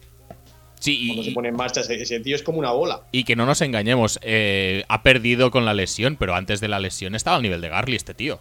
[0.79, 3.01] Sí, Cuando se pone en marcha, ese, ese tío es como una bola.
[3.11, 6.79] y que no nos engañemos, eh, ha perdido con la lesión, pero antes de la
[6.79, 8.39] lesión estaba al nivel de Garly este tío.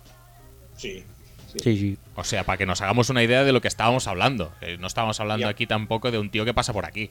[0.77, 1.03] Sí.
[1.53, 1.59] Sí.
[1.63, 1.99] sí, sí.
[2.15, 4.53] O sea, para que nos hagamos una idea de lo que estábamos hablando.
[4.61, 5.51] Eh, no estábamos hablando Ya.
[5.51, 7.11] aquí tampoco de un tío que pasa por aquí.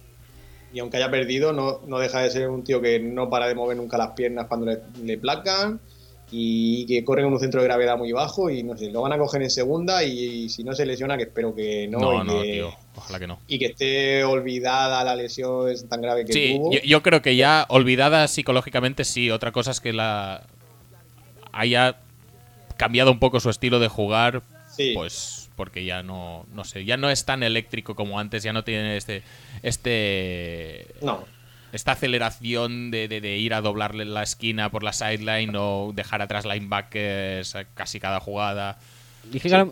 [0.74, 3.56] Y aunque haya perdido, no, no deja de ser un tío que no para de
[3.56, 5.80] mover nunca las piernas cuando le, le placan
[6.30, 9.14] y que corre con un centro de gravedad muy bajo y no sé, lo van
[9.14, 12.00] a coger en segunda y, si no se lesiona, que espero que no.
[12.00, 12.74] No, y no, que, tío.
[12.98, 13.40] Ojalá que no.
[13.48, 16.74] Y que esté olvidada la lesión es tan grave que Sí, tuvo.
[16.74, 19.32] yo, yo creo que ya olvidada psicológicamente sí.
[19.32, 20.44] Otra cosa es que la
[21.54, 21.96] haya
[22.78, 24.92] cambiado un poco su estilo de jugar, Sí.
[24.96, 28.64] pues porque ya no, no sé, ya no es tan eléctrico como antes, ya no
[28.64, 29.24] tiene este,
[29.64, 31.26] este, No.
[31.74, 36.22] esta aceleración de, de- de ir a doblarle la esquina por la sideline o dejar
[36.22, 38.78] atrás linebackers casi cada jugada.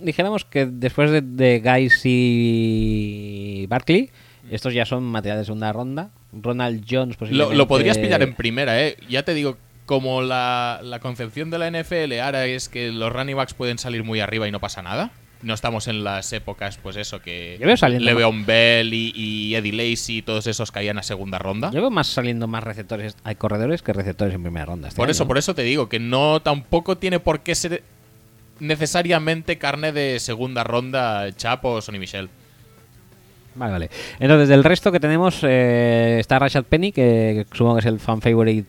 [0.02, 4.10] Dijéramos que después de, de Guys y Barkley,
[4.52, 6.10] estos ya son materiales de segunda ronda.
[6.34, 7.56] Ronald Jones, Lo, posiblemente.
[7.56, 8.98] lo podrías pillar en primera, ¿eh?
[9.07, 13.36] Ya te digo, como la, la concepción de la NFL ahora es que los running
[13.36, 15.12] backs pueden salir muy arriba y no pasa nada.
[15.41, 19.53] No estamos en las épocas, pues eso, que Yo veo saliendo Le'Veon Bell y, y
[19.53, 21.70] Eddie Lacy, todos esos caían a segunda ronda.
[21.72, 24.88] Yo veo más saliendo más receptores, hay corredores que receptores en primera ronda.
[24.88, 27.84] este Por eso, por eso te digo que no tampoco tiene por qué ser
[28.60, 32.30] necesariamente carne de segunda ronda Chapo o Sonny Michel.
[33.53, 33.90] Vale, vale.
[34.20, 38.22] Entonces, del resto que tenemos, eh, está Rashad Penny, que supongo que es el fan
[38.22, 38.68] favorite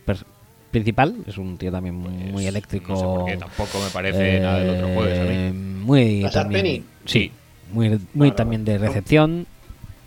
[0.71, 1.15] principal.
[1.27, 2.93] Es un tío también muy, muy Pues, eléctrico.
[2.93, 5.29] No sé por qué, tampoco me parece nada del otro jueves a mí.
[5.35, 6.85] Eh, Muy ¿Rashad también-?
[7.05, 7.31] Sí,
[7.73, 9.47] muy, muy también de recepción.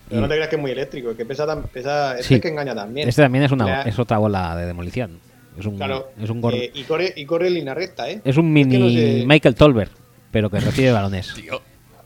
[0.09, 2.23] Pero Y no te creas que es muy eléctrico, es que pesa, tan- pesa este
[2.23, 2.33] Sí.
[2.35, 3.07] es que engaña también.
[3.07, 5.19] este también es una es otra bola de demolición.
[5.57, 8.21] Es un, Claro, es un, eh, y, corre, y corre en línea recta, ¿eh?
[8.23, 9.91] es un que mini no sé- Michael Tolbert,
[10.31, 11.33] pero que recibe balones.
[11.35, 11.61] Tío,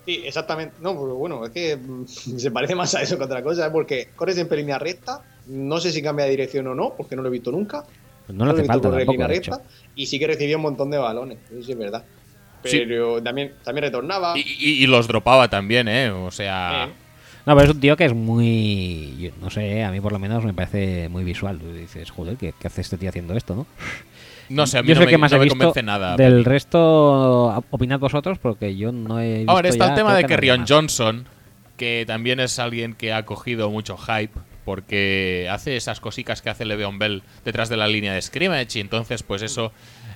[0.05, 0.75] Sí, exactamente.
[0.81, 2.05] No, pero bueno, es que mm,
[2.37, 3.69] se parece más a eso que a otra cosa, ¿eh?
[3.71, 5.21] porque corre siempre en línea recta.
[5.47, 7.85] No sé si cambia de dirección o no, porque no lo he visto nunca.
[8.25, 9.61] Pues no le hace falta tampoco.
[9.95, 12.03] Y sí que recibía un montón de balones, eso sí es verdad.
[12.63, 12.79] Sí.
[12.87, 14.37] Pero también, también retornaba.
[14.37, 16.09] Y, y- y los dropaba también, ¿eh?
[16.11, 16.85] O sea...
[16.87, 16.93] Eh,
[17.45, 19.17] No, pero es un tío que es muy.
[19.19, 21.59] yo No sé, a mí por lo menos me parece muy visual.
[21.59, 23.67] Tú dices, joder, ¿qué, qué hace este tío haciendo esto, no?
[24.47, 25.57] No sé, a mí yo no sé me, que más no he me visto.
[25.57, 26.15] convence nada.
[26.15, 29.51] Del resto, opinad vosotros, porque yo no he visto.
[29.51, 30.69] Ahora está ya, el tema de que más.
[30.69, 31.25] Johnson,
[31.75, 36.65] que también es alguien que ha cogido mucho hype, porque hace esas cositas que hace
[36.65, 39.71] Le'Veon Bell detrás de la línea de scrimmage, y entonces pues eso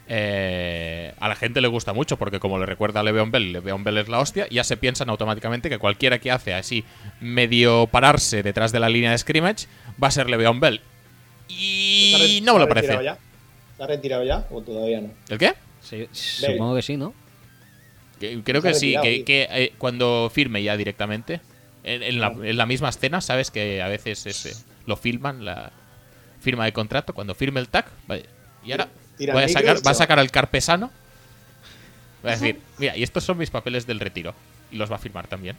[0.07, 3.83] eh, a la gente le gusta mucho, porque como le recuerda a Le'Veon Bell, Le'Veon
[3.83, 6.83] Bell es la hostia, ya se piensan automáticamente que cualquiera que hace así
[7.19, 9.67] medio pararse detrás de la línea de scrimmage
[10.01, 10.81] va a ser Le'Veon Bell.
[11.49, 13.03] ¿se ha Y no me lo ha retirado parece.
[13.03, 13.17] ya?
[13.77, 15.09] ¿Se ha retirado ya o todavía no?
[15.29, 15.53] ¿El qué?
[15.81, 17.13] Sí, supongo que sí, ¿no?
[18.19, 19.23] Que- Creo sí, que, sí.
[19.23, 21.39] que, eh, cuando firme ya directamente,
[21.95, 24.53] en, en la, en la misma escena, sabes que a veces ese,
[24.85, 25.71] lo filman, la
[26.41, 28.23] firma de contrato, cuando firme el tag, vaya,
[28.63, 28.87] y ahora
[29.33, 30.91] voy a sacar, va a sacar el carpesano,
[32.25, 34.33] va a decir, mira, y estos son mis papeles del retiro,
[34.71, 35.55] y los va a firmar también.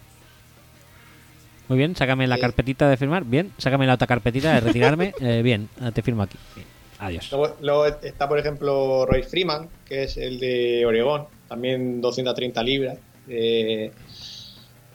[1.69, 2.41] Muy bien, sácame la Eh.
[2.41, 3.25] carpetita de firmar.
[3.25, 5.13] Bien, sácame la otra carpetita de retirarme.
[5.21, 6.39] Eh, bien, ah, te firmo aquí.
[6.55, 6.67] Bien,
[6.99, 7.31] Adiós.
[7.31, 12.97] Luego, luego está, por ejemplo, Royce Freeman, que es el de Oregón, también 230 libras.
[13.29, 13.93] eh,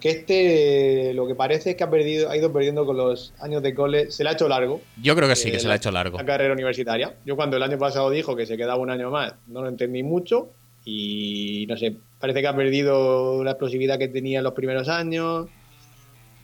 [0.03, 3.63] que este, lo que parece es que ha perdido, ha ido perdiendo con los años
[3.63, 4.11] de cole.
[4.11, 5.77] Se le ha hecho largo Yo creo que sí, Eh, que se la- le ha
[5.77, 6.17] hecho largo.
[6.17, 7.13] la carrera universitaria.
[7.25, 10.03] Yo cuando el año pasado dijo que se quedaba un año más, no lo entendí
[10.03, 10.49] mucho
[10.83, 15.47] y no sé, parece que ha perdido la explosividad que tenía en los primeros años.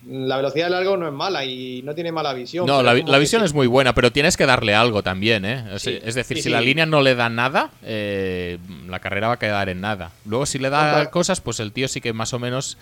[0.07, 2.65] La velocidad de largo no es mala y no tiene mala visión.
[2.65, 5.65] No, la, visión sí- es muy buena, pero tienes que darle algo también, ¿eh?
[5.77, 8.57] Sí, es decir, sí, si la línea no le da nada, eh,
[8.87, 10.11] la carrera va a quedar en nada.
[10.25, 12.77] Luego, si le da cosas, pues el tío sí que más o menos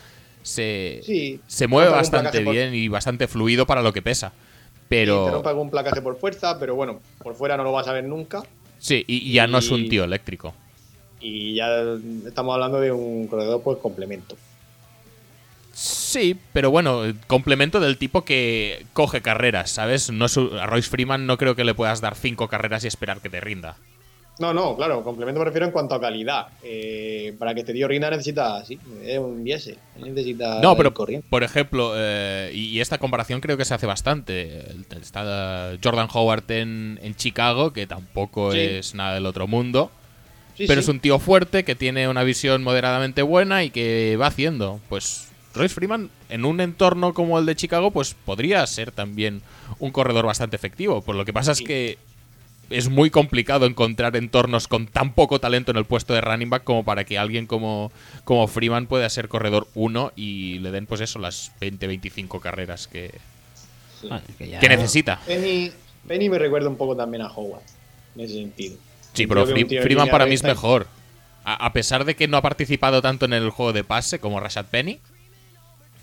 [0.47, 4.29] se, Sí, se mueve bastante por- bien y bastante fluido para lo que pesa.
[4.29, 4.39] Sí,
[4.79, 7.93] te Pero rompe algún placaje por fuerza, pero bueno, por fuera no lo vas a
[7.93, 8.43] ver nunca.
[8.79, 10.53] sí, y, y ya no es un tío eléctrico.
[11.19, 11.67] Y ya
[12.25, 14.37] estamos hablando de un corredor pues complemento.
[15.73, 20.09] Sí, pero bueno, complemento del tipo que coge carreras, ¿sabes?
[20.11, 20.25] No
[20.59, 23.41] a Royce Freeman no creo que le puedas dar cinco carreras y esperar que te
[23.41, 23.77] rinda.
[24.39, 26.47] No, no, claro, complemento me refiero en cuanto a calidad.
[26.63, 29.77] Eh, para que este tío rinda necesita, sí, es un diésel.
[29.99, 31.25] Necesita No, pero corriendo.
[31.29, 34.63] por ejemplo, eh, y, esta comparación creo que se hace bastante.
[35.01, 38.59] Está Jordan Howard en, en Chicago, que tampoco Sí.
[38.59, 39.89] es nada del otro mundo,
[40.55, 40.85] Sí, pero sí.
[40.85, 44.79] es un tío fuerte que tiene una visión moderadamente buena y que va haciendo.
[44.89, 49.41] Pues Royce Freeman, en un entorno como el de Chicago, pues podría ser también
[49.79, 51.01] un corredor bastante efectivo.
[51.01, 51.97] Por lo que pasa es que
[52.69, 56.63] es muy complicado encontrar entornos con tan poco talento en el puesto de running back
[56.63, 57.91] como para que alguien como,
[58.23, 63.11] como Freeman pueda ser corredor 1 y le den pues eso, las 20-25 carreras que,
[64.01, 64.07] Sí.
[64.11, 65.19] Ah, que ya- que necesita.
[65.25, 65.71] Penny,
[66.07, 67.63] Penny me recuerda un poco también a Howard,
[68.15, 68.77] en ese sentido.
[69.13, 70.87] Sí, pero Freeman para mí es mejor.
[71.43, 74.39] A, a pesar de que no ha participado tanto en el juego de pase como
[74.39, 74.99] Rashad Penny,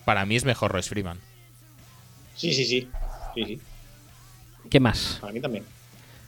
[0.04, 1.18] para mí es mejor Royce Freeman.
[2.34, 2.88] Sí, sí, sí.
[3.34, 3.60] Sí, sí.
[4.70, 5.18] ¿Qué más?
[5.20, 5.64] Para mí también.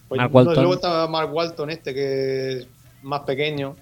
[0.09, 0.55] Pues, Mark no, Walton.
[0.57, 2.66] luego está Mark Walton, este que es
[3.03, 3.77] más pequeño.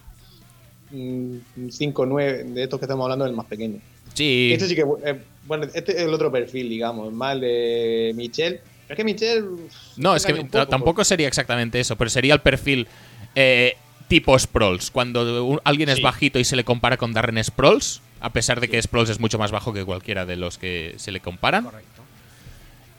[0.93, 3.81] 5-9, de estos que estamos hablando, es el más pequeño.
[4.15, 4.85] Sí, Este sí que.
[5.05, 8.61] eh, bueno, este es el otro perfil, digamos, más el de Michel.
[8.87, 9.49] Pero es que Michel.
[9.97, 12.87] no, es que poco, tampoco sería exactamente eso, pero sería el perfil
[13.35, 13.77] eh,
[14.09, 14.91] tipo Sproles.
[14.91, 16.03] Cuando un- alguien es Sí.
[16.03, 19.39] bajito y se le compara con Darren Sproles, a pesar de que Sproles es mucho
[19.39, 21.67] más bajo que cualquiera de los que se le comparan.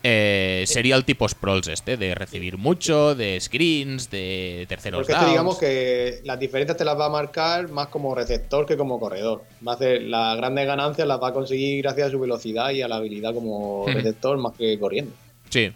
[0.08, 5.24] Eh, sería el tipo Sproles este, de recibir mucho, de screens, de terceros Porque este,
[5.24, 5.32] downs.
[5.32, 9.44] digamos que las diferencias te las va a marcar más como receptor que como corredor.
[9.68, 12.84] Va a hacer las grandes ganancias las va a conseguir gracias a su velocidad y
[12.84, 13.90] a la habilidad como Ujú.
[13.94, 15.12] receptor más que corriendo.
[15.50, 15.72] Sí.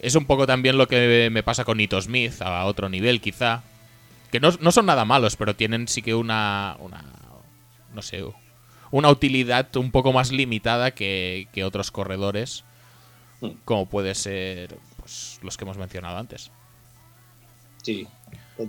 [0.00, 3.62] Es un poco también lo que me pasa con Nito Smith, a otro nivel quizá.
[4.32, 7.04] Que no, no son nada malos, pero tienen sí que una, una
[7.92, 8.24] no sé,
[8.90, 12.69] una utilidad un poco más limitada que, que otros corredores, Hmm.
[13.64, 16.50] Como puede ser pues, los que hemos mencionado antes.
[17.82, 18.06] Sí.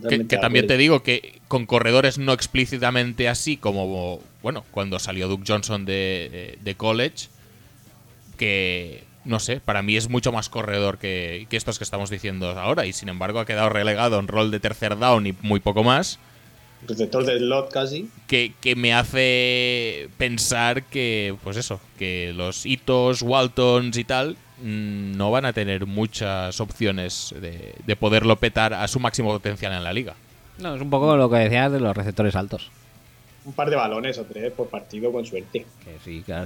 [0.08, 5.28] Que, que también te digo que con corredores no explícitamente así como, bueno, cuando salió
[5.28, 7.28] Duke Johnson de, de- college,
[8.38, 12.52] que, no sé, para mí es mucho más corredor que, que estos que estamos diciendo
[12.58, 15.84] ahora y sin embargo ha quedado relegado en rol de tercer down y muy poco
[15.84, 16.20] más,
[16.88, 18.10] Receptor de slot casi.
[18.28, 25.32] que, que me hace pensar que, pues eso, que los hitos, Waltons y tal no
[25.32, 29.94] van a tener muchas opciones de, de poderlo petar a su máximo potencial en la
[29.94, 30.16] liga.
[30.60, 32.70] No, es un poco lo que decías de los receptores altos.
[33.44, 35.66] Un par de balones o tres por partido con suerte.
[35.84, 35.98] Que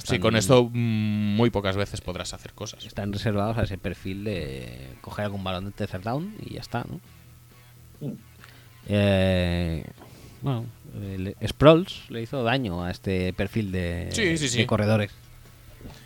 [0.03, 2.85] sí, con esto mm, muy pocas veces podrás hacer cosas.
[2.85, 6.85] Están reservados a ese perfil de coger algún balón de tercer down y ya está,
[6.89, 7.01] ¿no?
[8.07, 8.13] Mm.
[8.87, 9.83] Eh,
[10.41, 10.65] bueno,
[11.01, 14.59] el Sproles le hizo daño a este perfil de, Sí, sí, sí.
[14.59, 15.11] de corredores.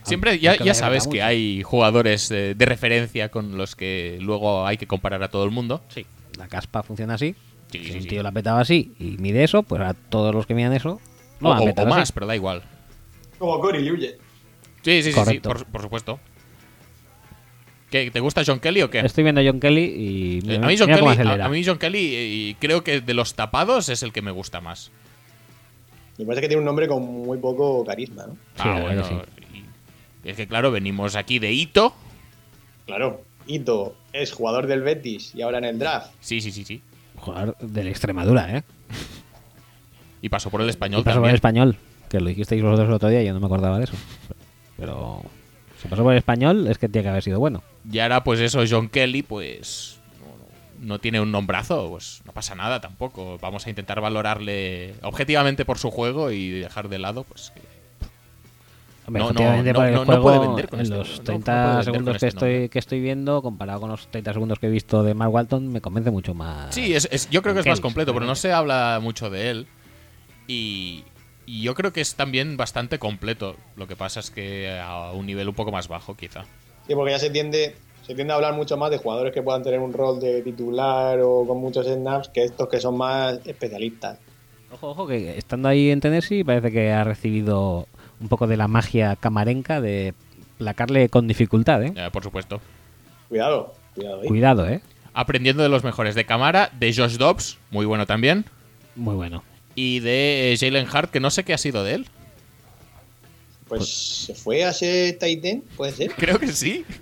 [0.04, 4.78] Siempre Aunque ya, ya sabes que hay jugadores de referencia con los que luego hay
[4.78, 5.82] que comparar a todo el mundo.
[5.90, 6.06] Sí.
[6.38, 7.36] La caspa funciona así.
[7.72, 8.08] Sí, si sí, un sí.
[8.10, 11.00] tío la petaba así y mide eso, pues a todos los que midan eso
[11.40, 12.00] lo o, van a o- petar o así.
[12.00, 12.64] más, pero da igual.
[13.38, 14.18] Como Cory Luye.
[14.82, 15.50] Sí, sí, sí, sí, Correcto.
[15.50, 16.20] por, por supuesto.
[17.92, 19.00] ¿Qué, ¿Te gusta John Kelly o qué?
[19.00, 21.50] Estoy viendo a John Kelly y Eh, mira, a, mí John mira cómo Kelly, a-
[21.50, 24.92] mí John Kelly, y creo que de los tapados es el que me gusta más.
[26.18, 28.34] Me parece que tiene un nombre con muy poco carisma, ¿no?
[28.62, 29.39] Sí, verdad que y-
[30.24, 31.94] es que claro, venimos aquí de Hito.
[32.86, 33.22] Claro.
[33.48, 36.12] Ito es jugador del Betis y ahora en el draft.
[36.20, 36.82] Sí, sí, sí, sí.
[37.16, 38.64] Jugador de la Extremadura, ¿eh?
[40.22, 41.78] Y pasó por el español Y pasó por el español,
[42.10, 43.94] que lo dijisteis vosotros el otro día y yo no me acordaba de eso.
[44.78, 45.22] Pero
[45.82, 47.64] si pasó por el español es que tiene que haber sido bueno.
[47.92, 50.00] Y ahora, pues eso, John Kelly, pues.
[50.80, 53.38] No, no tiene un nombrazo, pues no pasa nada tampoco.
[53.42, 57.52] Vamos a intentar valorarle objetivamente por su juego y dejar de lado, pues.
[57.56, 57.62] que-
[59.10, 61.10] Hombre, No, no, no, por el no, no juego, puede vender con en este- los
[61.10, 64.08] no, no 30 puede vender segundos que, este estoy, que estoy viendo, comparado con los
[64.10, 66.74] 30 segundos que he visto de Mark Walton, me convence mucho más.
[66.74, 69.50] Sí, es, es- yo creo que es más completo, pero no se habla mucho de
[69.52, 69.68] él.
[70.48, 71.04] Y,
[71.46, 73.56] y yo creo que es también bastante completo.
[73.76, 76.44] Lo que pasa es que a un nivel un poco más bajo, quizá.
[76.88, 77.76] Sí, porque ya se tiende,
[78.06, 81.20] se tiende a hablar mucho más de jugadores que puedan tener un rol de titular
[81.22, 84.20] o con muchos snaps que estos que son más especialistas.
[84.72, 87.88] Ojo, ojo, que estando ahí en Tennessee parece que ha recibido
[88.20, 90.14] un poco de la magia camarenca de
[90.58, 91.94] placarle con dificultad, ¿eh?
[91.96, 92.62] Eh, por supuesto.
[93.30, 94.28] Cuidado, cuidado ahí.
[94.28, 94.82] Cuidado, ¿eh?
[95.14, 98.46] Aprendiendo de los mejores de cámara, de Josh Dobbs, muy bueno también.
[98.96, 99.44] Muy bueno.
[99.76, 102.08] Y de eh, Jalen Hart, que no sé qué ha sido de él.
[103.68, 103.88] Pues
[104.26, 106.12] se fue a ser Titan, puede ser.
[106.14, 106.86] Creo que sí.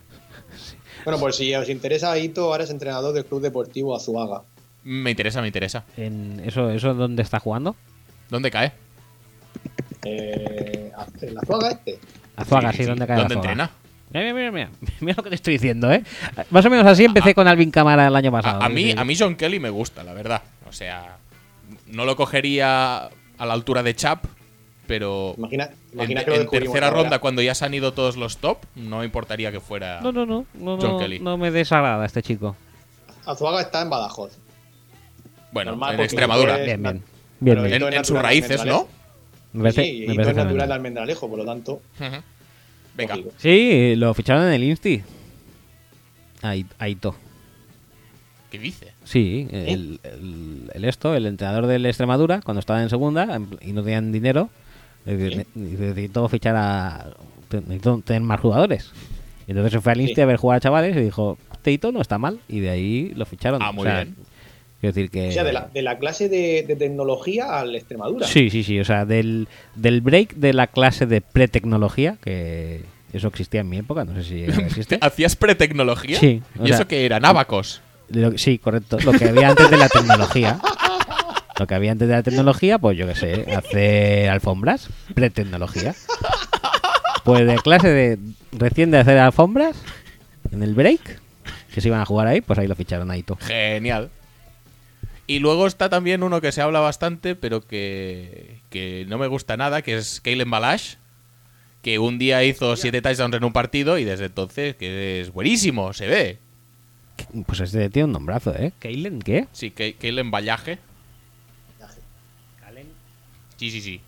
[1.08, 4.44] Bueno, por si os interesa, Ito ahora es entrenador del Club Deportivo Azuaga.
[4.84, 5.86] Me interesa, me interesa.
[5.96, 7.78] En ¿Eso, ¿Eso dónde está jugando?
[8.30, 8.74] ¿Dónde cae?
[10.04, 10.92] Eh,
[11.22, 12.00] ¿El Azuaga este?
[12.36, 12.90] Azuaga, sí, Sí, sí.
[12.90, 13.52] ¿dónde cae ¿Dónde Azuaga?
[13.52, 13.72] entrena?
[14.14, 14.70] Mira, mira, mira, mira.
[15.02, 16.04] Mira lo que te estoy diciendo, ¿eh?
[16.50, 18.62] Más o menos así empecé con Alvin Cámara el año pasado.
[18.62, 20.42] A, a mí, a mí John Kelly me gusta, la verdad.
[20.70, 21.18] O sea,
[21.88, 24.24] no lo cogería a la altura de Chap,
[24.88, 27.02] pero Imagina, en, imagina que lo en tercera ahora.
[27.02, 30.00] ronda, cuando ya se han ido todos los top, no me importaría que fuera.
[30.02, 30.46] No, no, no.
[30.54, 31.20] No, John no, Kelly.
[31.20, 32.56] no me desagrada este chico.
[33.26, 34.38] Azuaga está en Badajoz.
[35.52, 36.56] Bueno, Normal, en Extremadura.
[36.58, 37.04] Bien, bien.
[37.42, 37.84] Bien, bien.
[37.84, 38.88] En, en sus raíces, ¿no?
[39.58, 41.82] Me parece, sí, me Ito parece es natural de Almendralejo, por lo tanto.
[42.96, 43.16] Venga.
[43.16, 43.34] lógico.
[43.38, 45.02] Sí, lo ficharon en el Insti.
[46.42, 47.16] Ahí, Aito.
[48.52, 48.94] ¿Qué dice?
[49.04, 53.84] Sí, el, el- el esto, el entrenador del Extremadura, cuando estaba en segunda y no
[53.84, 54.50] tenían dinero,
[55.06, 55.48] le dice, Sí.
[55.60, 57.10] "Ne- necesito fichar a.
[57.52, 58.92] Necesito tener más jugadores.
[59.48, 60.22] Y entonces se fue al Insti Sí.
[60.22, 62.40] a ver jugar a chavales y dijo: Teito no está mal.
[62.48, 63.62] Y de ahí lo ficharon.
[63.62, 64.16] Ah, muy O sea, bien.
[64.80, 65.30] Quiero decir que.
[65.30, 68.28] O sea, de la, de la clase de, de tecnología al Extremadura.
[68.28, 68.80] Sí, sí, sí.
[68.80, 72.84] O sea, del, del break de la clase de pre-tecnología, que
[73.14, 75.00] eso existía en mi época, no sé si existe.
[75.02, 76.20] ¿Hacías pretecnología?
[76.20, 77.26] Sí, ¿Y sea- eso qué eran?
[77.26, 77.82] ¿Abacos?
[78.10, 78.98] Lo que- sí, correcto.
[79.04, 80.60] Lo que había antes de la tecnología.
[81.60, 85.96] Lo que había antes de la tecnología, pues yo qué sé, hacer alfombras, pre-tecnología.
[87.24, 88.20] Pues de clase de
[88.52, 89.76] recién de hacer alfombras,
[90.52, 91.20] en el break,
[91.74, 93.38] que se iban a jugar ahí, pues ahí lo ficharon ahí todo.
[93.42, 94.10] Genial.
[95.30, 99.58] Y luego está también uno que se habla bastante, pero que, que no me gusta
[99.58, 100.96] nada, que es Kalen Balash,
[101.82, 105.92] que un día hizo siete touchdowns en un partido y desde entonces que es buenísimo,
[105.94, 106.38] se ve.
[107.46, 108.72] Pues este tiene un nombrazo, ¿eh?
[108.80, 109.48] ¿Keilen qué?
[109.52, 110.80] Sí, que Kalen Ballaje.
[113.58, 114.02] Sí, sí, sí.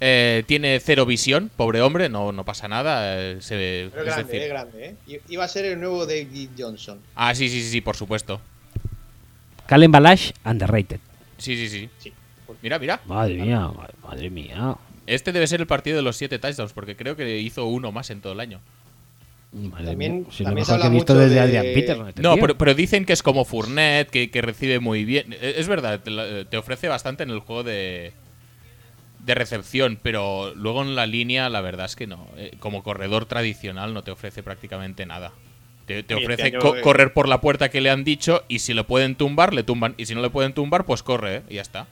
[0.00, 3.20] Eh, tiene cero visión, pobre hombre, no, no pasa nada.
[3.20, 5.20] eh, se- Pero es grande, decir- es grande, ¿eh?
[5.28, 7.00] Iba a ser el nuevo David Johnson.
[7.14, 8.40] Ah, sí, sí, sí, sí, por supuesto.
[9.66, 11.00] Kalen Balash, underrated.
[11.38, 11.88] Sí, sí, sí.
[11.98, 12.12] Sí.
[12.62, 13.00] Mira, mira.
[13.06, 13.70] Madre mía,
[14.02, 14.76] madre mía.
[15.06, 18.10] Este debe ser el partido de los siete touchdowns, porque creo que hizo uno más
[18.10, 18.60] en todo el año.
[19.52, 20.24] Madre También- mía.
[20.30, 22.08] Si lo también se mejor que he habla visto mucho desde de- Adrian Peterson.
[22.08, 25.32] este No, pero, pero dicen que es como Fournette, que, que recibe muy bien.
[25.34, 28.12] E- Es verdad, te, te ofrece bastante en el juego de,
[29.20, 32.26] de recepción, pero luego en la línea la verdad es que no.
[32.36, 35.32] Eh, Como corredor tradicional no te ofrece prácticamente nada.
[35.86, 38.86] Te, este ofrece co- correr por la puerta que le han dicho y si lo
[38.86, 39.94] pueden tumbar, le tumban.
[39.98, 41.42] Y si no le pueden tumbar, pues corre, ¿eh?
[41.50, 41.86] y ya está.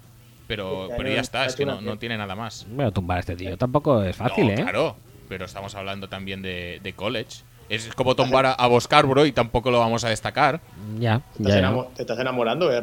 [0.47, 2.67] Pero, Este pero ya está, es que no, no tiene nada más.
[2.71, 4.57] Bueno, tumbar a este tío tampoco es fácil, No, ¿eh?
[4.57, 4.97] Claro,
[5.29, 7.43] pero estamos hablando también de, de college.
[7.69, 10.61] Es como tumbar a, a Boscarboro y tampoco lo vamos a destacar.
[10.99, 11.57] Ya, ¿Te ya.
[11.57, 11.95] estás, ya.
[11.95, 12.83] te estás enamorando, eh,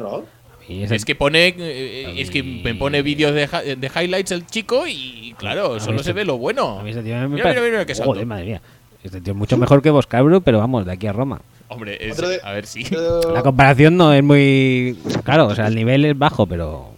[0.68, 4.46] ese- Es que pone eh, es que me pone vídeos de, hi- de highlights el
[4.46, 6.78] chico y claro, solo este- se ve lo bueno.
[6.78, 8.12] a mí este tío me Mira, parece- mira, mira qué salto.
[8.12, 8.62] Joder, madre mía.
[9.02, 11.40] Este tío es mucho mejor que Boscabro, pero vamos, de aquí a Roma.
[11.68, 12.84] Hombre, es- Otro de- a ver si.
[13.32, 14.98] La comparación no es muy.
[15.24, 16.90] Claro, o sea, el nivel es bajo, pero.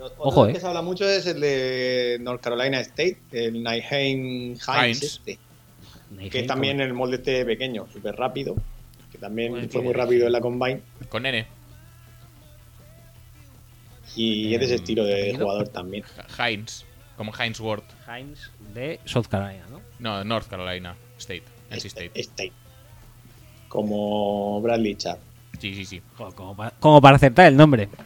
[0.00, 0.52] otro ojo, eh.
[0.52, 5.02] que se habla mucho es el de North Carolina State, el Nyheim Hines, Hines.
[5.02, 5.38] este,
[6.30, 8.56] que es también el molde este pequeño, súper rápido,
[9.12, 11.46] que también Bueno, fue muy rápido en la Combine, Con N.
[14.16, 16.04] y es de ese estilo de jugador también.
[16.38, 16.84] Heinz.
[17.16, 17.82] Como Heinz Ward.
[18.08, 19.80] Hines de South Carolina, ¿no?
[19.98, 21.42] No, North Carolina State.
[21.70, 22.10] NC State.
[22.20, 22.52] State.
[23.68, 25.18] Como Bradley Chubb.
[25.60, 26.02] Sí, sí, sí.
[26.34, 27.88] Como, para, como para acertar el nombre.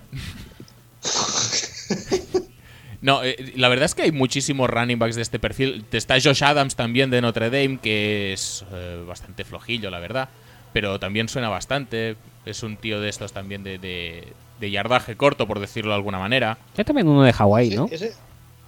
[3.00, 5.84] No, eh, la verdad es que hay muchísimos running backs de este perfil.
[5.92, 10.30] Está Josh Adams también de Notre Dame, que es eh, bastante flojillo, la verdad.
[10.72, 12.16] Pero también suena bastante.
[12.46, 16.18] Es un tío de estos también de, de- de yardaje corto, por decirlo de alguna
[16.18, 16.56] manera.
[16.78, 17.88] Hay también uno de Hawái, ¿no?
[17.90, 18.14] Ese,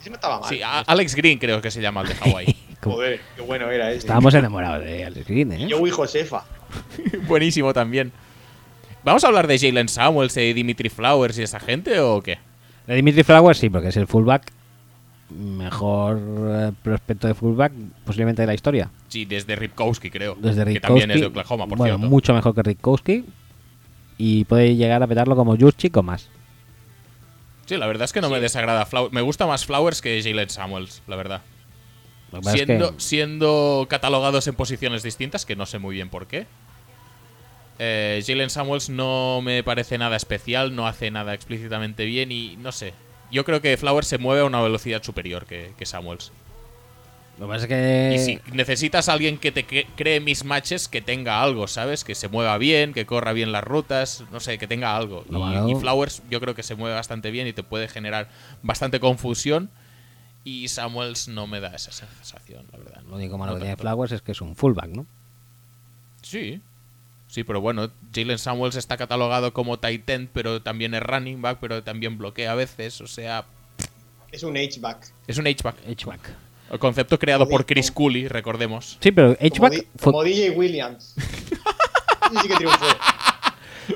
[0.07, 0.49] ese no estaba mal.
[0.49, 2.57] Sí, a- Alex Green creo que se llama el de Hawái.
[2.83, 3.99] Joder, qué bueno era ese.
[3.99, 5.67] Estábamos enamorados de Alex Green, ¿eh?
[5.69, 6.45] Yo y Josefa.
[7.27, 8.13] Buenísimo también.
[9.03, 12.39] ¿Vamos a hablar de Jalen Samuels, de Dimitri Flowers y esa gente o qué?
[12.87, 14.53] De Dimitri Flowers sí, porque es el fullback
[15.31, 17.73] mejor eh, prospecto de fullback
[18.05, 18.91] posiblemente de la historia.
[19.09, 20.37] Sí, desde Ripkowski, creo.
[20.37, 22.09] Desde que Rick también es de Oklahoma, por bueno, cierto.
[22.11, 23.25] mucho mejor que Rickowski
[24.19, 26.29] y puede llegar a petarlo como Jurchik o más.
[27.67, 29.13] Sí, la verdad es que no me desagrada Flowers.
[29.13, 31.43] Me gusta más Flowers que Jalen Samuels, la verdad.
[32.33, 36.47] Es Siendo, que- siendo catalogados en posiciones distintas, que no sé muy bien por qué.
[37.79, 42.73] Eh, Jalen Samuels no me parece nada especial, no hace nada explícitamente bien y no
[42.73, 42.95] sé.
[43.31, 46.33] Yo creo que Flowers se mueve a una velocidad superior que, que Samuels.
[47.39, 50.89] Lo que pasa es que Y si necesitas a alguien que te cre- cree mismatches,
[50.89, 52.03] que tenga algo, ¿sabes?
[52.05, 55.25] Que se mueva bien, que corra bien las rutas, no sé, que tenga algo.
[55.29, 58.29] Y- Flowers yo creo que se mueve bastante bien y te puede generar
[58.63, 59.71] bastante confusión.
[60.45, 63.03] Y Samuels no me da esa sensación, la verdad.
[63.09, 63.77] lo único malo No que tiene.
[63.77, 65.05] Flowers es que es un fullback, ¿no?
[66.23, 66.61] Sí.
[67.29, 71.59] Sí, pero bueno, Jalen Samuels está catalogado como tight end, pero también es running back,
[71.61, 73.01] pero también bloquea a veces.
[73.01, 73.45] O sea,
[74.31, 75.13] Es un H-back.
[75.27, 75.77] es un H-back.
[75.89, 76.21] H-back.
[76.71, 78.99] El concepto creado Como por Chris Cooley, recordemos.
[79.01, 81.15] Sí, pero Como, H-back di- fue- como DJ Williams.
[82.43, 82.87] Sí que triunfó.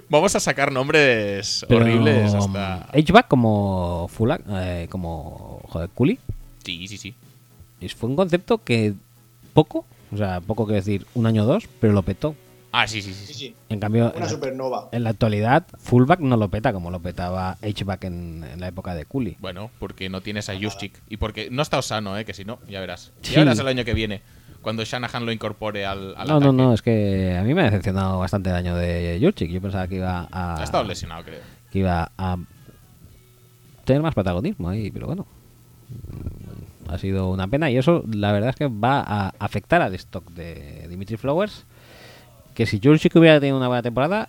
[0.09, 2.89] Vamos a sacar nombres pero, horribles hasta.
[2.93, 6.19] H-back como fullback, eh, como joder, Cooley.
[6.65, 7.15] Sí, sí, sí.
[7.81, 8.95] Es- Fue un concepto que
[9.53, 12.37] poco, o sea, poco que decir, un año o dos, pero lo petó.
[12.73, 13.35] Ah, sí, sí, sí.
[13.35, 13.57] Sí.
[13.69, 14.89] En cambio, en la, supernova.
[14.93, 18.95] en la actualidad, fullback no lo peta como lo petaba H-back en, en la época
[18.95, 19.37] de Cooley.
[19.41, 20.93] Bueno, porque no tienes a Juszczyk.
[21.09, 22.25] Y porque no está sano, ¿eh?
[22.25, 23.13] Que si no, ya verás.
[23.23, 23.33] Sí.
[23.35, 24.23] Ya verás el año que viene.
[24.63, 26.53] Cuando Shanahan lo incorpore al, al No, no, ataque.
[26.63, 29.51] no, es que a mí me ha decepcionado bastante el año de Jurchik.
[29.51, 31.41] Yo pensaba que iba a, Ha estado lesionado, creo.
[31.73, 32.37] que iba a
[33.85, 35.27] tener más protagonismo ahí, pero bueno.
[36.89, 40.29] Ha sido una pena y eso la verdad es que va a afectar al stock
[40.33, 41.65] de Dimitri Flowers.
[42.61, 44.29] Que si Jurchik hubiera tenido una buena temporada,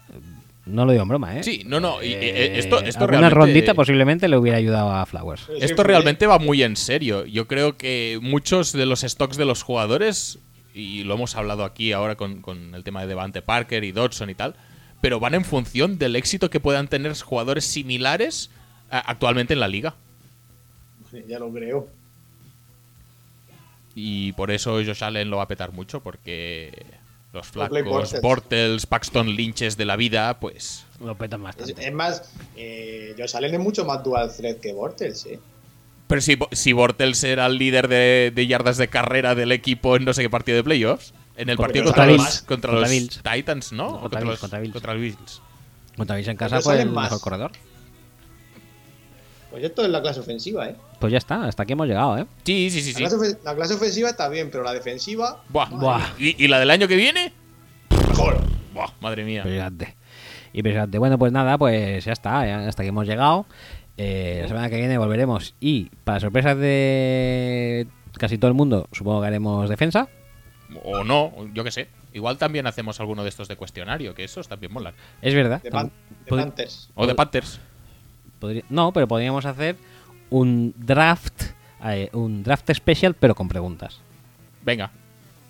[0.66, 1.44] no lo digo en broma, ¿eh?
[1.44, 5.06] Sí, no, no, y- y- Eh, esto- esto realmente- rondita posiblemente le hubiera ayudado a
[5.06, 5.50] Flowers.
[5.60, 7.26] Esto realmente va muy en serio.
[7.26, 10.40] Yo creo que muchos de los stocks de los jugadores,
[10.74, 14.30] y lo hemos hablado aquí ahora con, con el tema de Devante Parker y Dodson
[14.30, 14.56] y tal,
[15.02, 18.50] pero van en función del éxito que puedan tener jugadores similares
[18.90, 19.96] a- actualmente en la liga.
[21.28, 21.90] Ya lo creo.
[23.94, 26.72] Y por eso Josh Allen lo va a petar mucho, porque
[27.34, 28.22] los flacos, Bortles.
[28.22, 30.86] Bortles, Paxton Lynches de la vida, pues...
[31.00, 31.88] Lo petan Es, bastante.
[31.88, 35.40] es más, eh, Josh Allen es mucho más dual threat que Bortles, ¿eh?
[36.08, 40.04] Pero si, si Bortles era el líder de, de yardas de carrera del equipo en
[40.04, 42.24] no sé qué partido de playoffs, en el Contra partido los contra, Bills.
[42.24, 43.22] los, contra Contra los Bills.
[43.24, 43.92] Titans, ¿no?
[43.92, 44.74] No, contra Bills, los- contra Bills.
[44.74, 45.42] contra los Bills.
[45.96, 47.06] Contra Bills en casa fue salen el más.
[47.06, 47.52] mejor corredor.
[49.52, 50.76] Pues esto es la clase ofensiva, ¿eh?
[51.00, 52.26] Pues ya está, hasta aquí hemos llegado, ¿eh?
[52.44, 53.04] Sí, sí, sí.
[53.04, 53.18] La, sí.
[53.18, 55.44] clase, la clase ofensiva está bien, pero la defensiva.
[55.50, 55.70] Buah.
[55.70, 56.02] Buah.
[56.18, 57.34] ¿Y, y la del año que viene?
[58.08, 58.38] Mejor.
[58.74, 59.40] Buah, madre mía.
[59.42, 59.98] Impresionante.
[60.54, 60.98] Impresionante.
[60.98, 63.46] Bueno, pues nada, pues ya está, hasta aquí hemos llegado.
[63.98, 69.22] Eh, la semana que viene volveremos y para sorpresas de casi todo el mundo, supongo
[69.22, 70.08] que haremos defensa.
[70.84, 71.90] O no, yo qué sé.
[72.14, 74.94] Igual también hacemos alguno de estos de cuestionario, que esos también molan.
[75.22, 75.62] Es verdad.
[75.62, 75.92] De, Pan-
[76.28, 76.90] Panthers.
[76.96, 77.60] O de Panthers.
[78.42, 79.78] Podría- no, pero podríamos hacer
[80.30, 81.44] un draft,
[81.86, 84.00] eh, un draft especial, pero con preguntas.
[84.66, 84.92] Venga.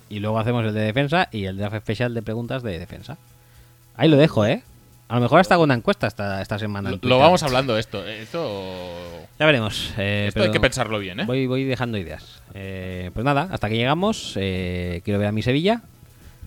[0.10, 3.18] Y luego hacemos el de defensa y el draft especial de preguntas de defensa.
[3.96, 4.62] Ahí lo dejo, ¿eh?
[5.08, 6.92] A lo mejor hasta hago una encuesta esta, esta semana.
[6.92, 8.06] Lo, lo vamos hablando esto.
[8.08, 8.48] Esto,
[9.40, 9.94] Ya veremos.
[9.98, 11.26] eh, esto pero hay que pensarlo bien, ¿eh?
[11.26, 12.42] Voy, voy dejando ideas.
[12.54, 14.34] Eh, pues nada, hasta que llegamos.
[14.38, 15.82] eh, quiero ver a mi Sevilla.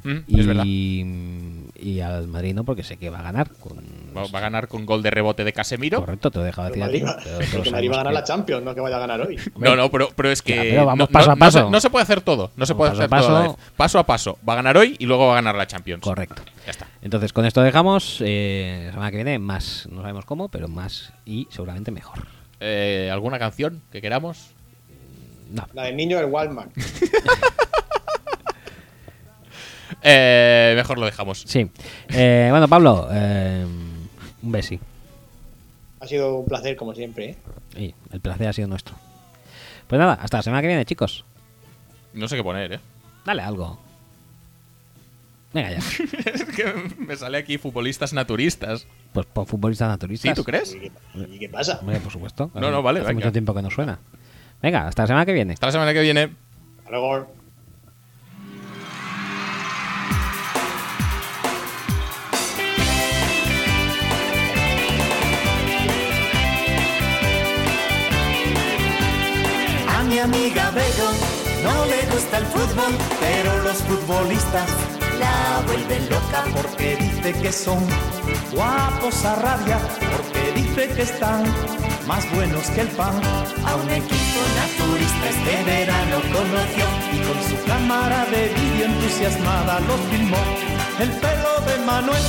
[0.05, 0.65] Mm, Y, Es verdad.
[0.66, 3.50] y al Madrid no, porque sé que va a ganar.
[3.58, 3.78] Con,
[4.16, 6.00] Va, va a ganar con gol de rebote de Casemiro.
[6.00, 7.02] Correcto, te lo he dejado Pero decir.
[7.05, 8.97] Madrid a ti, pero porque Madrid va a ganar que- la Champions, no que vaya
[8.97, 9.36] a ganar hoy.
[9.57, 10.55] No, no, pero, pero es que.
[10.57, 11.70] Ya, pero vamos no, paso a no- no se- paso.
[11.70, 12.50] No se, puede hacer todo.
[12.57, 13.57] No se Vamos puede paso a hacer todo a la paso.
[13.58, 13.73] vez.
[13.76, 14.39] Paso a paso.
[14.49, 16.02] Va a ganar hoy y luego va a ganar la Champions.
[16.02, 16.42] Correcto.
[16.65, 16.86] Ya está.
[17.02, 18.18] Entonces, con esto dejamos.
[18.20, 19.89] eh, la semana que viene, más.
[19.91, 22.26] No sabemos cómo, pero más y seguramente mejor.
[22.60, 24.50] Eh, ¿Alguna canción que queramos?
[25.50, 25.66] No.
[25.74, 26.70] La del niño del Walmart.
[30.05, 31.44] Eh, mejor lo dejamos.
[31.47, 31.68] Sí.
[32.10, 33.65] Eh, bueno, Pablo, eh,
[34.42, 34.78] un besi.
[36.00, 37.36] Ha sido un placer, como siempre, ¿eh?
[37.76, 38.94] Y el placer ha sido nuestro.
[39.89, 41.24] Pues nada, hasta la semana que viene, chicos.
[42.12, 42.81] No sé qué poner, ¿eh?
[43.24, 43.78] Dale algo.
[45.55, 45.78] Venga ya.
[46.34, 48.86] es que me sale aquí futbolistas naturistas.
[49.12, 50.31] Pues por futbolistas naturistas.
[50.31, 50.74] ¿Sí, tú crees?
[50.74, 50.92] ¿Y qué,
[51.31, 51.78] y qué pasa?
[51.81, 52.50] Hombre, por supuesto.
[52.55, 53.20] No, no, vale, Hace venga.
[53.20, 53.99] mucho tiempo que no suena.
[54.60, 55.55] Venga, hasta la semana que viene.
[55.55, 56.31] Hasta la semana que viene.
[56.78, 57.26] Hasta luego.
[70.14, 71.10] Mi amiga Bego
[71.64, 74.68] no le gusta el fútbol, pero los futbolistas
[75.18, 77.80] la vuelven loca porque dice que son
[78.52, 79.78] guapos a rabia,
[80.12, 81.42] porque dice que están
[82.06, 83.20] más buenos que el pan.
[83.66, 90.00] A un equipo naturista este verano conoció y con su cámara de vídeo entusiasmada los
[90.10, 90.42] filmó.
[91.00, 92.22] El pelo de Manuel,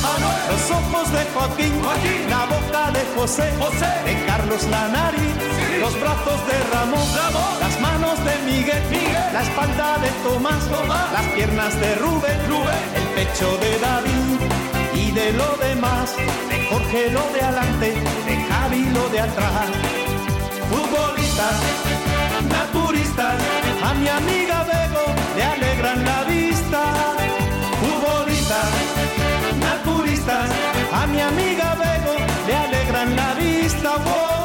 [0.50, 1.72] los ojos de Joaquín,
[2.30, 3.52] la boca de José,
[4.04, 5.15] de Carlos la nariz,
[5.80, 7.08] los brazos de Ramón,
[7.60, 8.82] las manos de Miguel,
[9.32, 10.64] la espalda de Tomás,
[11.12, 12.38] las piernas de Rubén,
[12.94, 14.38] el pecho de David
[14.94, 16.16] y de lo demás,
[16.48, 17.88] de Jorge lo de adelante,
[18.26, 19.68] de Javi lo de atrás.
[20.70, 21.56] Futbolistas,
[22.48, 23.36] naturistas,
[23.84, 25.06] a mi amiga Bego
[25.36, 26.82] le alegran la vista.
[27.82, 28.70] Futbolistas,
[29.60, 30.50] naturistas,
[30.92, 34.35] a mi amiga Bego le alegran la vista.